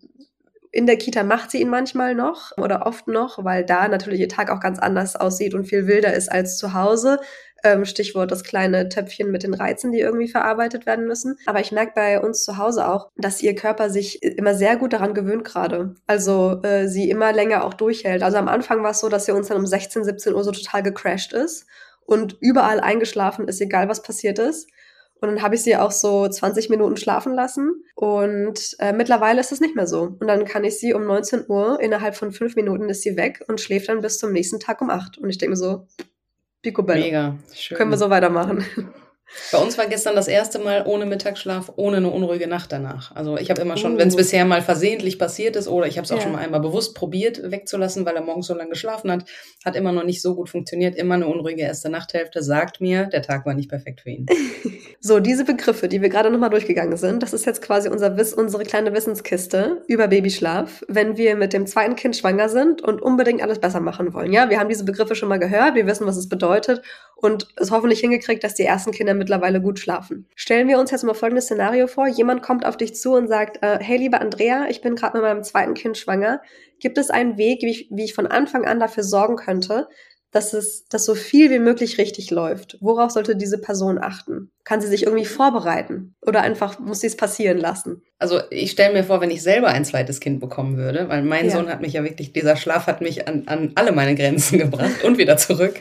in 0.72 0.88
der 0.88 0.98
Kita 0.98 1.24
macht 1.24 1.51
sie 1.51 1.62
ihn 1.62 1.70
manchmal 1.70 2.16
noch 2.16 2.51
oder 2.58 2.86
oft 2.86 3.08
noch, 3.08 3.44
weil 3.44 3.63
da 3.63 3.88
natürlich 3.88 4.20
ihr 4.20 4.30
Tag 4.30 4.50
auch 4.50 4.60
ganz 4.60 4.80
anders 4.80 5.16
aussieht 5.16 5.54
und 5.54 5.66
viel 5.66 5.88
wilder 5.88 6.13
ist 6.13 6.32
als 6.32 6.58
zu 6.58 6.74
Hause. 6.74 7.20
Ähm, 7.67 7.83
Stichwort 7.83 8.31
das 8.31 8.43
kleine 8.43 8.88
Töpfchen 8.88 9.29
mit 9.29 9.43
den 9.43 9.53
Reizen, 9.53 9.91
die 9.91 10.00
irgendwie 10.00 10.29
verarbeitet 10.29 10.86
werden 10.86 11.05
müssen. 11.05 11.38
Aber 11.45 11.59
ich 11.59 11.74
merke 11.74 11.91
bei 11.95 12.21
uns 12.21 12.43
zu 12.43 12.57
Hause 12.57 12.88
auch, 12.88 13.09
dass 13.17 13.43
ihr 13.43 13.55
Körper 13.55 13.89
sich 13.89 14.24
immer 14.24 14.53
sehr 14.53 14.77
gut 14.77 14.93
daran 14.93 15.13
gewöhnt 15.13 15.43
gerade. 15.43 15.95
Also 16.05 16.62
äh, 16.63 16.88
sie 16.88 17.09
immer 17.09 17.33
länger 17.33 17.65
auch 17.65 17.74
durchhält. 17.74 18.24
Also 18.24 18.38
am 18.38 18.47
Anfang 18.47 18.83
war 18.83 18.91
es 18.91 19.00
so, 19.00 19.09
dass 19.09 19.25
sie 19.25 19.33
uns 19.33 19.50
dann 19.50 19.57
um 19.57 19.65
16, 19.65 20.05
17 20.05 20.33
Uhr 20.33 20.43
so 20.45 20.51
total 20.51 20.81
gecrashed 20.81 21.33
ist 21.33 21.65
und 22.05 22.38
überall 22.39 22.79
eingeschlafen 22.79 23.50
ist, 23.50 23.59
egal 23.59 23.89
was 23.89 24.01
passiert 24.01 24.39
ist. 24.39 24.69
Und 25.19 25.29
dann 25.29 25.41
habe 25.41 25.55
ich 25.55 25.63
sie 25.63 25.75
auch 25.75 25.91
so 25.91 26.27
20 26.27 26.69
Minuten 26.69 26.95
schlafen 26.95 27.33
lassen. 27.33 27.83
Und 27.95 28.77
äh, 28.79 28.93
mittlerweile 28.93 29.41
ist 29.41 29.51
es 29.51 29.59
nicht 29.59 29.75
mehr 29.75 29.88
so. 29.88 30.15
Und 30.19 30.27
dann 30.27 30.45
kann 30.45 30.63
ich 30.63 30.79
sie 30.79 30.93
um 30.93 31.05
19 31.05 31.45
Uhr, 31.50 31.79
innerhalb 31.81 32.15
von 32.15 32.31
fünf 32.31 32.55
Minuten 32.55 32.88
ist 32.88 33.01
sie 33.01 33.17
weg 33.17 33.43
und 33.47 33.59
schläft 33.59 33.89
dann 33.89 34.01
bis 34.01 34.19
zum 34.19 34.31
nächsten 34.31 34.59
Tag 34.59 34.79
um 34.79 34.89
8. 34.89 35.17
Und 35.17 35.29
ich 35.29 35.38
denke 35.38 35.57
so, 35.57 35.88
Picobello. 36.67 37.01
Mega. 37.01 37.36
Schön. 37.53 37.77
Können 37.77 37.91
wir 37.91 37.97
so 37.97 38.09
weitermachen. 38.09 38.65
Bei 39.51 39.57
uns 39.60 39.77
war 39.77 39.88
gestern 39.88 40.15
das 40.15 40.27
erste 40.27 40.60
Mal 40.60 40.84
ohne 40.86 41.05
Mittagsschlaf, 41.05 41.72
ohne 41.75 41.98
eine 41.98 42.10
unruhige 42.10 42.48
Nacht 42.48 42.72
danach. 42.72 43.15
Also 43.15 43.38
ich 43.38 43.50
habe 43.50 43.62
immer 43.62 43.77
schon, 43.77 43.96
Uh. 43.96 43.98
wenn 44.00 44.07
es 44.07 44.15
bisher 44.15 44.46
mal 44.46 44.62
versehentlich 44.62 45.19
passiert 45.19 45.55
ist 45.55 45.67
oder 45.67 45.86
ich 45.88 45.98
habe 45.98 46.05
es 46.05 46.12
auch 46.12 46.17
Ja. 46.17 46.24
schon 46.24 46.31
mal 46.31 46.39
einmal 46.39 46.60
bewusst 46.62 46.96
probiert 46.96 47.41
wegzulassen, 47.51 48.05
weil 48.05 48.15
er 48.15 48.22
morgens 48.22 48.48
so 48.48 48.53
lange 48.55 48.69
geschlafen 48.69 49.12
hat, 49.12 49.25
hat 49.65 49.75
immer 49.75 49.91
noch 49.91 50.03
nicht 50.03 50.22
so 50.22 50.36
gut 50.36 50.50
funktioniert. 50.50 50.96
Immer 50.96 51.15
eine 51.15 51.27
unruhige 51.27 51.62
erste 51.62 51.89
Nachthälfte 51.89 52.41
sagt 52.41 52.81
mir, 52.81 53.05
der 53.05 53.22
Tag 53.22 53.46
war 53.46 53.53
nicht 53.53 53.69
perfekt 53.69 54.01
für 54.01 54.10
ihn. 54.12 54.25
So, 55.00 55.19
diese 55.19 55.46
Begriffe, 55.46 55.88
die 55.88 56.01
wir 56.01 56.10
gerade 56.10 56.31
nochmal 56.31 56.50
durchgegangen 56.50 56.98
sind, 56.98 57.22
das 57.22 57.31
ist 57.31 57.46
jetzt 57.46 57.62
quasi 57.62 57.88
unser 57.88 58.17
Wiss, 58.17 58.34
unsere 58.34 58.63
kleine 58.63 58.93
Wissenskiste 58.93 59.84
über 59.88 60.07
Babyschlaf, 60.07 60.84
wenn 60.88 61.17
wir 61.17 61.36
mit 61.36 61.53
dem 61.53 61.67
zweiten 61.67 61.96
Kind 61.96 62.17
schwanger 62.17 62.50
sind 62.50 62.81
und 62.81 63.01
unbedingt 63.01 63.41
alles 63.43 63.60
besser 63.60 63.79
machen 63.79 64.13
wollen. 64.15 64.34
Ja, 64.34 64.50
wir 64.50 64.60
haben 64.60 64.69
diese 64.69 64.86
Begriffe 64.86 65.15
schon 65.15 65.29
mal 65.29 65.38
gehört, 65.38 65.75
wir 65.75 65.86
wissen, 65.86 66.07
was 66.07 66.17
es 66.17 66.27
bedeutet 66.27 66.81
und 67.19 67.47
es 67.55 67.71
hoffentlich 67.71 68.00
hingekriegt, 68.00 68.43
dass 68.43 68.53
die 68.53 68.63
ersten 68.63 68.91
Kinder 68.91 69.15
mittlerweile 69.15 69.59
gut 69.59 69.79
schlafen. 69.79 70.27
Stellen 70.36 70.67
wir 70.67 70.77
uns 70.77 70.91
jetzt 70.91 71.03
mal 71.03 71.15
folgendes 71.15 71.45
Szenario 71.45 71.88
vor. 71.88 72.07
Jemand 72.07 72.43
kommt 72.43 72.65
auf 72.65 72.77
dich 72.77 72.95
zu 72.95 73.13
und 73.13 73.27
sagt, 73.27 73.63
äh, 73.63 73.79
hey, 73.81 73.97
liebe 73.97 74.21
Andrea, 74.21 74.67
ich 74.69 74.81
bin 74.81 74.95
gerade 74.95 75.17
mit 75.17 75.24
meinem 75.24 75.43
zweiten 75.43 75.74
Kind 75.74 75.97
schwanger. 75.97 76.41
Gibt 76.79 77.00
es 77.00 77.09
einen 77.09 77.38
Weg, 77.38 77.63
wie 77.63 77.71
ich, 77.71 77.88
wie 77.91 78.03
ich 78.03 78.13
von 78.13 78.27
Anfang 78.27 78.65
an 78.65 78.79
dafür 78.79 79.03
sorgen 79.03 79.36
könnte, 79.36 79.88
dass 80.31 80.53
es, 80.53 80.86
dass 80.86 81.05
so 81.05 81.15
viel 81.15 81.50
wie 81.50 81.59
möglich 81.59 81.97
richtig 81.97 82.29
läuft. 82.29 82.77
Worauf 82.81 83.12
sollte 83.12 83.36
diese 83.36 83.59
Person 83.59 83.97
achten? 83.97 84.51
Kann 84.67 84.81
sie 84.81 84.88
sich 84.89 85.03
irgendwie 85.03 85.24
vorbereiten? 85.24 86.13
Oder 86.25 86.41
einfach 86.41 86.77
muss 86.77 87.00
sie 87.00 87.07
es 87.07 87.15
passieren 87.15 87.57
lassen? 87.57 88.01
Also 88.19 88.41
ich 88.50 88.71
stelle 88.71 88.91
mir 88.91 89.05
vor, 89.05 89.21
wenn 89.21 89.31
ich 89.31 89.41
selber 89.41 89.67
ein 89.69 89.86
zweites 89.86 90.19
Kind 90.19 90.41
bekommen 90.41 90.75
würde, 90.75 91.07
weil 91.07 91.24
mein 91.24 91.45
Ja. 91.45 91.51
Sohn 91.51 91.69
hat 91.69 91.79
mich 91.79 91.93
ja 91.93 92.03
wirklich, 92.03 92.33
dieser 92.33 92.57
Schlaf 92.57 92.86
hat 92.88 93.00
mich 93.00 93.29
an, 93.29 93.43
an 93.45 93.71
alle 93.75 93.93
meine 93.93 94.13
Grenzen 94.15 94.57
gebracht 94.59 95.05
und 95.05 95.17
wieder 95.17 95.38
zurück. 95.38 95.79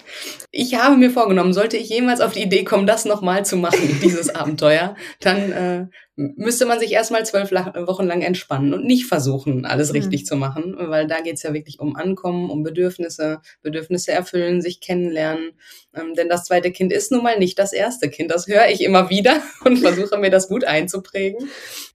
Ich 0.53 0.77
habe 0.77 0.97
mir 0.97 1.11
vorgenommen, 1.11 1.53
sollte 1.53 1.77
ich 1.77 1.89
jemals 1.89 2.21
auf 2.21 2.33
die 2.33 2.43
Idee 2.43 2.63
kommen, 2.63 2.87
das 2.87 3.07
nochmal 3.07 3.45
zu 3.45 3.57
machen, 3.57 3.99
dieses 4.05 4.33
Abenteuer, 4.33 4.95
dann 5.21 5.51
äh, 5.53 5.87
müsste 6.15 6.65
man 6.65 6.79
sich 6.79 6.93
erstmal 6.93 7.27
zwölf 7.27 7.51
Wochen 7.53 8.07
lang 8.07 8.23
entspannen 8.23 8.73
und 8.73 8.85
nicht 8.87 9.07
versuchen, 9.07 9.65
alles 9.67 9.89
Mhm. 9.91 9.97
richtig 9.97 10.27
zu 10.27 10.37
machen, 10.37 10.77
weil 10.79 11.07
da 11.07 11.21
geht's 11.21 11.43
ja 11.43 11.53
wirklich 11.53 11.81
um 11.81 11.97
Ankommen, 11.97 12.51
um 12.51 12.63
Bedürfnisse, 12.63 13.41
Bedürfnisse 13.63 14.13
erfüllen, 14.13 14.63
sich 14.63 14.81
kennenlernen. 14.81 15.51
Ähm, 15.95 16.15
denn 16.15 16.29
das 16.29 16.45
zweite 16.45 16.71
Kind 16.71 16.93
ist 16.93 17.13
nun 17.13 17.23
mal 17.23 17.39
nicht 17.39 17.59
das 17.59 17.73
erste 17.73 18.09
Kind. 18.09 18.31
Das 18.31 18.47
höre 18.47 18.69
ich 18.69 18.76
immer 18.83 19.11
wieder 19.11 19.43
und 19.65 19.79
versuche 19.79 20.19
mir 20.19 20.31
das 20.31 20.49
gut 20.49 20.65
einzuprägen. 20.65 21.49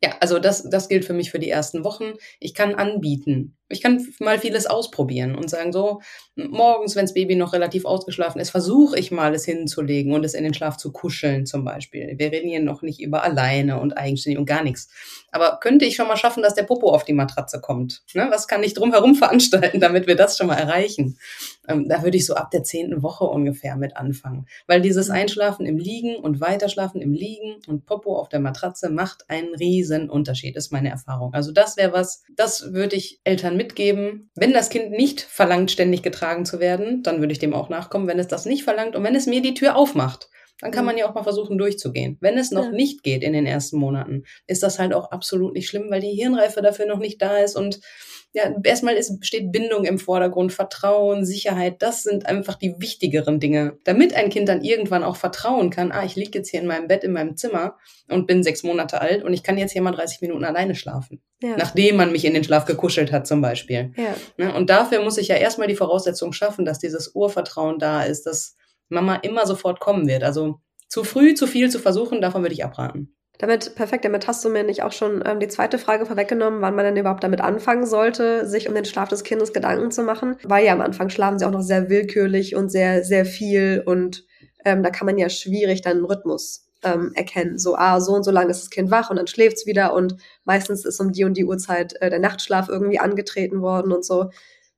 Ja, 0.03 0.15
also 0.19 0.39
das, 0.39 0.69
das 0.69 0.87
gilt 0.87 1.05
für 1.05 1.13
mich 1.13 1.31
für 1.31 1.39
die 1.39 1.49
ersten 1.49 1.83
Wochen. 1.83 2.13
Ich 2.39 2.53
kann 2.53 2.75
anbieten. 2.75 3.57
Ich 3.71 3.81
kann 3.81 4.05
mal 4.19 4.39
vieles 4.39 4.67
ausprobieren 4.67 5.35
und 5.35 5.49
sagen, 5.49 5.71
so, 5.71 6.01
morgens, 6.35 6.95
wenns 6.95 7.13
Baby 7.13 7.35
noch 7.35 7.53
relativ 7.53 7.85
ausgeschlafen 7.85 8.39
ist, 8.39 8.51
versuche 8.51 8.97
ich 8.97 9.11
mal 9.11 9.33
es 9.33 9.45
hinzulegen 9.45 10.13
und 10.13 10.23
es 10.23 10.33
in 10.33 10.43
den 10.43 10.53
Schlaf 10.53 10.77
zu 10.77 10.91
kuscheln 10.91 11.45
zum 11.45 11.63
Beispiel. 11.63 12.13
Wir 12.17 12.31
reden 12.31 12.49
hier 12.49 12.61
noch 12.61 12.81
nicht 12.81 13.01
über 13.01 13.23
alleine 13.23 13.79
und 13.79 13.97
eigenständig 13.97 14.39
und 14.39 14.45
gar 14.45 14.63
nichts. 14.63 14.89
Aber 15.31 15.59
könnte 15.61 15.85
ich 15.85 15.95
schon 15.95 16.07
mal 16.07 16.17
schaffen, 16.17 16.43
dass 16.43 16.55
der 16.55 16.63
Popo 16.63 16.91
auf 16.91 17.05
die 17.05 17.13
Matratze 17.13 17.61
kommt? 17.61 18.03
Ne? 18.13 18.27
Was 18.29 18.47
kann 18.47 18.63
ich 18.63 18.73
drumherum 18.73 19.15
veranstalten, 19.15 19.79
damit 19.79 20.07
wir 20.07 20.15
das 20.15 20.37
schon 20.37 20.47
mal 20.47 20.55
erreichen? 20.55 21.17
Ähm, 21.67 21.87
da 21.87 22.03
würde 22.03 22.17
ich 22.17 22.25
so 22.25 22.35
ab 22.35 22.51
der 22.51 22.63
zehnten 22.63 23.01
Woche 23.01 23.25
ungefähr 23.25 23.75
mit 23.75 23.95
anfangen. 23.95 24.45
Weil 24.67 24.81
dieses 24.81 25.09
Einschlafen 25.09 25.65
im 25.65 25.77
Liegen 25.77 26.15
und 26.15 26.41
Weiterschlafen 26.41 27.01
im 27.01 27.13
Liegen 27.13 27.55
und 27.67 27.85
Popo 27.85 28.17
auf 28.17 28.29
der 28.29 28.39
Matratze 28.39 28.89
macht 28.89 29.29
einen 29.29 29.55
riesen 29.55 30.09
Unterschied, 30.09 30.55
ist 30.55 30.71
meine 30.71 30.89
Erfahrung. 30.89 31.33
Also 31.33 31.51
das 31.51 31.77
wäre 31.77 31.93
was, 31.93 32.23
das 32.35 32.73
würde 32.73 32.95
ich 32.95 33.19
Eltern 33.23 33.55
mitgeben. 33.61 34.29
Wenn 34.35 34.53
das 34.53 34.69
Kind 34.69 34.91
nicht 34.91 35.21
verlangt, 35.21 35.71
ständig 35.71 36.01
getragen 36.01 36.45
zu 36.45 36.59
werden, 36.59 37.03
dann 37.03 37.19
würde 37.19 37.33
ich 37.33 37.39
dem 37.39 37.53
auch 37.53 37.69
nachkommen. 37.69 38.07
Wenn 38.07 38.19
es 38.19 38.27
das 38.27 38.45
nicht 38.45 38.63
verlangt 38.63 38.95
und 38.95 39.03
wenn 39.03 39.15
es 39.15 39.27
mir 39.27 39.41
die 39.41 39.53
Tür 39.53 39.75
aufmacht, 39.75 40.29
dann 40.61 40.71
kann 40.71 40.83
Mhm. 40.83 40.87
man 40.91 40.97
ja 40.97 41.09
auch 41.09 41.13
mal 41.15 41.23
versuchen 41.23 41.57
durchzugehen. 41.57 42.17
Wenn 42.21 42.37
es 42.37 42.51
noch 42.51 42.65
Ja. 42.65 42.71
nicht 42.71 43.03
geht 43.03 43.23
in 43.23 43.33
den 43.33 43.45
ersten 43.45 43.77
Monaten, 43.77 44.23
ist 44.47 44.63
das 44.63 44.79
halt 44.79 44.93
auch 44.93 45.11
absolut 45.11 45.53
nicht 45.53 45.67
schlimm, 45.67 45.87
weil 45.89 46.01
die 46.01 46.11
Hirnreife 46.11 46.61
dafür 46.61 46.85
noch 46.85 46.99
nicht 46.99 47.21
da 47.21 47.37
ist 47.39 47.55
und 47.57 47.79
ja, 48.33 48.43
erstmal 48.63 48.95
ist, 48.95 49.25
steht 49.25 49.51
Bindung 49.51 49.83
im 49.83 49.99
Vordergrund, 49.99 50.53
Vertrauen, 50.53 51.25
Sicherheit, 51.25 51.81
das 51.81 52.03
sind 52.03 52.27
einfach 52.27 52.55
die 52.55 52.75
wichtigeren 52.77 53.41
Dinge. 53.41 53.77
Damit 53.83 54.13
ein 54.15 54.29
Kind 54.29 54.47
dann 54.47 54.63
irgendwann 54.63 55.03
auch 55.03 55.17
vertrauen 55.17 55.69
kann, 55.69 55.91
ah, 55.91 56.05
ich 56.05 56.15
liege 56.15 56.37
jetzt 56.39 56.49
hier 56.49 56.61
in 56.61 56.67
meinem 56.67 56.87
Bett 56.87 57.03
in 57.03 57.11
meinem 57.11 57.35
Zimmer 57.35 57.75
und 58.07 58.27
bin 58.27 58.41
sechs 58.41 58.63
Monate 58.63 59.01
alt 59.01 59.25
und 59.25 59.33
ich 59.33 59.43
kann 59.43 59.57
jetzt 59.57 59.73
hier 59.73 59.81
mal 59.81 59.91
30 59.91 60.21
Minuten 60.21 60.45
alleine 60.45 60.75
schlafen. 60.75 61.21
Ja. 61.43 61.57
Nachdem 61.57 61.97
man 61.97 62.13
mich 62.13 62.23
in 62.23 62.33
den 62.33 62.45
Schlaf 62.45 62.63
gekuschelt 62.63 63.11
hat 63.11 63.27
zum 63.27 63.41
Beispiel. 63.41 63.91
ja. 63.97 64.15
Ne? 64.37 64.55
Und 64.55 64.69
dafür 64.69 65.03
muss 65.03 65.17
ich 65.17 65.27
ja 65.27 65.35
erstmal 65.35 65.67
die 65.67 65.75
Voraussetzung 65.75 66.31
schaffen, 66.31 66.63
dass 66.63 66.79
dieses 66.79 67.13
Urvertrauen 67.13 67.79
da 67.79 68.03
ist, 68.03 68.25
dass 68.25 68.55
Mama 68.91 69.15
immer 69.15 69.45
sofort 69.47 69.79
kommen 69.79 70.07
wird. 70.07 70.23
Also 70.23 70.59
zu 70.87 71.03
früh, 71.03 71.33
zu 71.33 71.47
viel 71.47 71.69
zu 71.69 71.79
versuchen, 71.79 72.21
davon 72.21 72.43
würde 72.43 72.53
ich 72.53 72.63
abraten. 72.63 73.15
Damit, 73.39 73.73
perfekt, 73.73 74.05
damit 74.05 74.27
hast 74.27 74.45
du 74.45 74.49
mir 74.49 74.63
nicht 74.63 74.83
auch 74.83 74.91
schon 74.91 75.23
ähm, 75.25 75.39
die 75.39 75.47
zweite 75.47 75.79
Frage 75.79 76.05
vorweggenommen, 76.05 76.61
wann 76.61 76.75
man 76.75 76.85
denn 76.85 76.97
überhaupt 76.97 77.23
damit 77.23 77.41
anfangen 77.41 77.87
sollte, 77.87 78.45
sich 78.45 78.69
um 78.69 78.75
den 78.75 78.85
Schlaf 78.85 79.09
des 79.09 79.23
Kindes 79.23 79.51
Gedanken 79.51 79.89
zu 79.89 80.03
machen. 80.03 80.35
Weil 80.43 80.65
ja 80.65 80.73
am 80.73 80.81
Anfang 80.81 81.09
schlafen 81.09 81.39
sie 81.39 81.45
auch 81.45 81.51
noch 81.51 81.63
sehr 81.63 81.89
willkürlich 81.89 82.55
und 82.55 82.69
sehr, 82.69 83.03
sehr 83.03 83.25
viel 83.25 83.81
und 83.83 84.25
ähm, 84.63 84.83
da 84.83 84.91
kann 84.91 85.07
man 85.07 85.17
ja 85.17 85.29
schwierig 85.29 85.81
dann 85.81 85.97
einen 85.97 86.05
Rhythmus 86.05 86.67
ähm, 86.83 87.13
erkennen. 87.15 87.57
So, 87.57 87.75
ah, 87.75 87.99
so 87.99 88.13
und 88.13 88.23
so 88.23 88.31
lange 88.31 88.51
ist 88.51 88.61
das 88.61 88.69
Kind 88.69 88.91
wach 88.91 89.09
und 89.09 89.15
dann 89.15 89.27
schläft's 89.27 89.65
wieder 89.65 89.93
und 89.93 90.17
meistens 90.43 90.85
ist 90.85 90.99
um 90.99 91.11
die 91.11 91.23
und 91.23 91.35
die 91.35 91.45
Uhrzeit 91.45 91.99
äh, 92.01 92.09
der 92.09 92.19
Nachtschlaf 92.19 92.69
irgendwie 92.69 92.99
angetreten 92.99 93.61
worden 93.61 93.91
und 93.91 94.05
so. 94.05 94.29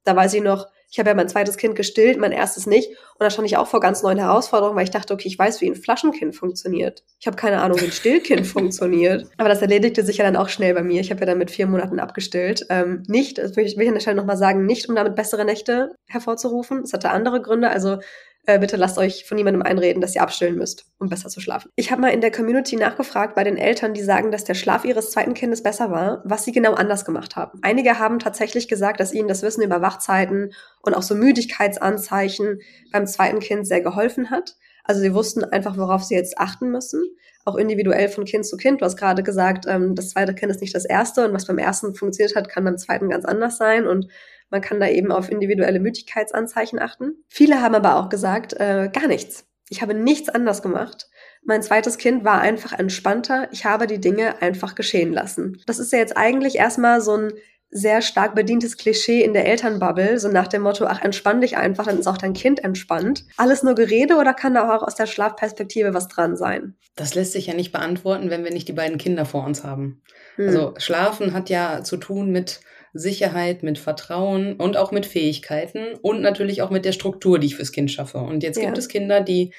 Da 0.05 0.15
weiß 0.15 0.33
ich 0.35 0.41
noch, 0.41 0.67
ich 0.93 0.99
habe 0.99 1.09
ja 1.09 1.15
mein 1.15 1.27
zweites 1.27 1.57
Kind 1.57 1.75
gestillt, 1.75 2.19
mein 2.19 2.31
erstes 2.31 2.67
nicht. 2.67 2.89
Und 2.89 3.21
da 3.21 3.31
stand 3.31 3.47
ich 3.47 3.57
auch 3.57 3.65
vor 3.65 3.79
ganz 3.79 4.03
neuen 4.03 4.19
Herausforderungen, 4.19 4.77
weil 4.77 4.83
ich 4.83 4.91
dachte, 4.91 5.11
okay, 5.11 5.27
ich 5.27 5.39
weiß, 5.39 5.59
wie 5.59 5.67
ein 5.67 5.75
Flaschenkind 5.75 6.35
funktioniert. 6.35 7.03
Ich 7.19 7.25
habe 7.25 7.35
keine 7.35 7.63
Ahnung, 7.63 7.81
wie 7.81 7.85
ein 7.85 7.91
Stillkind 7.91 8.45
funktioniert. 8.47 9.27
Aber 9.37 9.49
das 9.49 9.63
erledigte 9.63 10.03
sich 10.03 10.17
ja 10.17 10.23
dann 10.23 10.35
auch 10.35 10.49
schnell 10.49 10.75
bei 10.75 10.83
mir. 10.83 11.01
Ich 11.01 11.09
habe 11.09 11.21
ja 11.21 11.25
dann 11.25 11.39
mit 11.39 11.49
vier 11.49 11.65
Monaten 11.65 11.99
abgestillt. 11.99 12.67
Ähm, 12.69 13.01
nicht, 13.07 13.39
das 13.39 13.55
will 13.55 13.65
ich, 13.65 13.75
will 13.75 13.85
ich 13.85 13.87
an 13.87 13.95
der 13.95 14.01
Stelle 14.01 14.17
nochmal 14.17 14.37
sagen, 14.37 14.67
nicht, 14.67 14.87
um 14.87 14.93
damit 14.93 15.15
bessere 15.15 15.45
Nächte 15.45 15.95
hervorzurufen. 16.05 16.83
Es 16.83 16.93
hatte 16.93 17.09
andere 17.09 17.41
Gründe. 17.41 17.71
Also 17.71 17.97
äh, 18.45 18.59
bitte 18.59 18.75
lasst 18.75 18.97
euch 18.97 19.25
von 19.25 19.37
niemandem 19.37 19.61
einreden, 19.61 20.01
dass 20.01 20.15
ihr 20.15 20.21
abstillen 20.21 20.55
müsst, 20.55 20.85
um 20.99 21.09
besser 21.09 21.29
zu 21.29 21.39
schlafen. 21.39 21.71
Ich 21.75 21.91
habe 21.91 22.01
mal 22.01 22.09
in 22.09 22.21
der 22.21 22.31
Community 22.31 22.75
nachgefragt 22.75 23.35
bei 23.35 23.43
den 23.43 23.57
Eltern, 23.57 23.93
die 23.93 24.01
sagen, 24.01 24.31
dass 24.31 24.43
der 24.43 24.53
Schlaf 24.53 24.83
ihres 24.83 25.11
zweiten 25.11 25.33
Kindes 25.33 25.63
besser 25.63 25.91
war, 25.91 26.21
was 26.25 26.43
sie 26.43 26.51
genau 26.51 26.73
anders 26.73 27.05
gemacht 27.05 27.35
haben. 27.35 27.59
Einige 27.61 27.99
haben 27.99 28.19
tatsächlich 28.19 28.67
gesagt, 28.67 28.99
dass 28.99 29.13
ihnen 29.13 29.27
das 29.27 29.43
Wissen 29.43 29.63
über 29.63 29.81
Wachzeiten 29.81 30.51
und 30.81 30.93
auch 30.93 31.03
so 31.03 31.15
Müdigkeitsanzeichen 31.15 32.59
beim 32.91 33.07
zweiten 33.07 33.39
Kind 33.39 33.65
sehr 33.65 33.81
geholfen 33.81 34.29
hat. 34.29 34.55
Also 34.83 34.99
sie 34.99 35.13
wussten 35.13 35.45
einfach, 35.45 35.77
worauf 35.77 36.03
sie 36.03 36.15
jetzt 36.15 36.37
achten 36.37 36.69
müssen, 36.69 37.01
auch 37.45 37.55
individuell 37.55 38.09
von 38.09 38.25
Kind 38.25 38.45
zu 38.45 38.57
Kind. 38.57 38.81
Du 38.81 38.85
hast 38.85 38.97
gerade 38.97 39.23
gesagt, 39.23 39.65
ähm, 39.67 39.95
das 39.95 40.09
zweite 40.09 40.33
Kind 40.33 40.51
ist 40.51 40.61
nicht 40.61 40.75
das 40.75 40.85
erste 40.85 41.25
und 41.25 41.33
was 41.33 41.47
beim 41.47 41.57
ersten 41.57 41.95
funktioniert 41.95 42.35
hat, 42.35 42.49
kann 42.49 42.65
beim 42.65 42.77
zweiten 42.77 43.09
ganz 43.09 43.23
anders 43.25 43.57
sein 43.57 43.87
und 43.87 44.07
man 44.53 44.61
kann 44.61 44.79
da 44.79 44.87
eben 44.87 45.11
auf 45.11 45.29
individuelle 45.29 45.79
Müdigkeitsanzeichen 45.79 46.79
achten. 46.79 47.23
Viele 47.27 47.59
haben 47.59 47.73
aber 47.73 47.97
auch 47.97 48.07
gesagt, 48.07 48.53
äh, 48.53 48.89
gar 48.93 49.07
nichts. 49.07 49.45
Ich 49.67 49.81
habe 49.81 49.95
nichts 49.95 50.29
anders 50.29 50.61
gemacht, 50.61 51.09
Mein 51.45 51.63
zweites 51.63 51.97
Kind 51.97 52.23
war 52.23 52.39
einfach 52.39 52.71
entspannter. 52.71 53.49
Ich 53.51 53.65
habe 53.65 53.85
die 53.85 53.99
Dinge 53.99 54.41
einfach 54.41 54.75
geschehen 54.75 55.11
lassen. 55.11 55.61
Das 55.65 55.77
ist 55.77 55.91
ja 55.91 55.99
jetzt 55.99 56.15
eigentlich 56.15 56.55
erstmal 56.55 57.01
so 57.01 57.17
ein 57.17 57.33
sehr 57.69 58.01
stark 58.01 58.35
bedientes 58.35 58.77
Klischee 58.77 59.23
in 59.23 59.33
der 59.33 59.45
Elternbubble, 59.47 60.19
so 60.19 60.29
nach 60.29 60.47
dem 60.47 60.61
Motto, 60.61 60.85
ach, 60.85 61.01
entspann 61.01 61.41
dich 61.41 61.57
einfach, 61.57 61.85
dann 61.85 61.99
ist 61.99 62.07
auch 62.07 62.19
dein 62.19 62.33
Kind 62.33 62.63
entspannt. 62.63 63.25
Alles 63.35 63.63
nur 63.63 63.73
Gerede 63.73 64.15
oder 64.17 64.33
kann 64.33 64.53
da 64.53 64.73
auch 64.73 64.83
aus 64.83 64.95
der 64.95 65.07
Schlafperspektive 65.07 65.93
was 65.93 66.07
dran 66.07 66.37
sein? 66.37 66.75
Das 66.95 67.15
lässt 67.15 67.33
sich 67.33 67.47
ja 67.47 67.55
nicht 67.55 67.71
beantworten, 67.71 68.29
wenn 68.29 68.43
wir 68.43 68.51
nicht 68.51 68.67
die 68.67 68.73
beiden 68.73 68.99
Kinder 68.99 69.25
vor 69.25 69.43
uns 69.43 69.63
haben. 69.63 70.01
Hm. 70.35 70.47
Also 70.47 70.73
Schlafen 70.77 71.33
hat 71.33 71.49
ja 71.49 71.83
zu 71.83 71.97
tun 71.97 72.31
mit 72.31 72.61
Sicherheit, 72.93 73.63
mit 73.63 73.79
Vertrauen 73.79 74.53
und 74.53 74.77
auch 74.77 74.91
mit 74.91 75.07
Fähigkeiten 75.07 75.95
und 76.03 76.21
natürlich 76.21 76.61
auch 76.61 76.69
mit 76.69 76.85
der 76.85 76.91
Struktur, 76.91 77.39
die 77.39 77.47
ich 77.47 77.55
fürs 77.55 77.71
Kind 77.71 77.89
schaffe. 77.89 78.19
Und 78.19 78.43
jetzt 78.43 78.57
ja. 78.57 78.65
gibt 78.65 78.77
es 78.77 78.87
Kinder, 78.87 79.19
die 79.19 79.51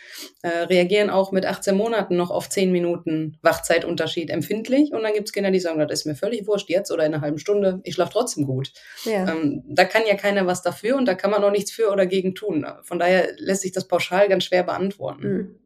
äh, 0.43 0.49
reagieren 0.49 1.11
auch 1.11 1.33
mit 1.33 1.45
18 1.45 1.77
Monaten 1.77 2.17
noch 2.17 2.31
auf 2.31 2.49
10 2.49 2.71
Minuten 2.71 3.37
Wachzeitunterschied 3.43 4.31
empfindlich. 4.31 4.93
Und 4.93 5.03
dann 5.03 5.13
gibt 5.13 5.27
es 5.27 5.33
Kinder, 5.33 5.51
die 5.51 5.59
sagen, 5.59 5.81
das 5.81 6.01
ist 6.01 6.07
mir 6.07 6.15
völlig 6.15 6.47
wurscht, 6.47 6.71
jetzt 6.71 6.93
oder 6.93 7.05
in 7.05 7.13
einer 7.13 7.23
halben 7.23 7.39
Stunde, 7.39 7.81
ich 7.83 7.95
schlafe 7.95 8.13
trotzdem 8.13 8.47
gut. 8.47 8.73
Ja. 9.05 9.29
Ähm, 9.29 9.65
da 9.67 9.85
kann 9.85 10.03
ja 10.09 10.15
keiner 10.15 10.47
was 10.47 10.63
dafür 10.63 10.97
und 10.97 11.07
da 11.07 11.15
kann 11.15 11.33
man 11.33 11.43
auch 11.43 11.51
nichts 11.51 11.73
für 11.73 11.91
oder 11.91 12.07
gegen 12.07 12.37
tun. 12.37 12.65
Von 12.85 13.01
daher 13.01 13.31
lässt 13.39 13.63
sich 13.63 13.73
das 13.73 13.89
pauschal 13.89 14.29
ganz 14.29 14.45
schwer 14.45 14.63
beantworten. 14.63 15.29
Mhm. 15.29 15.59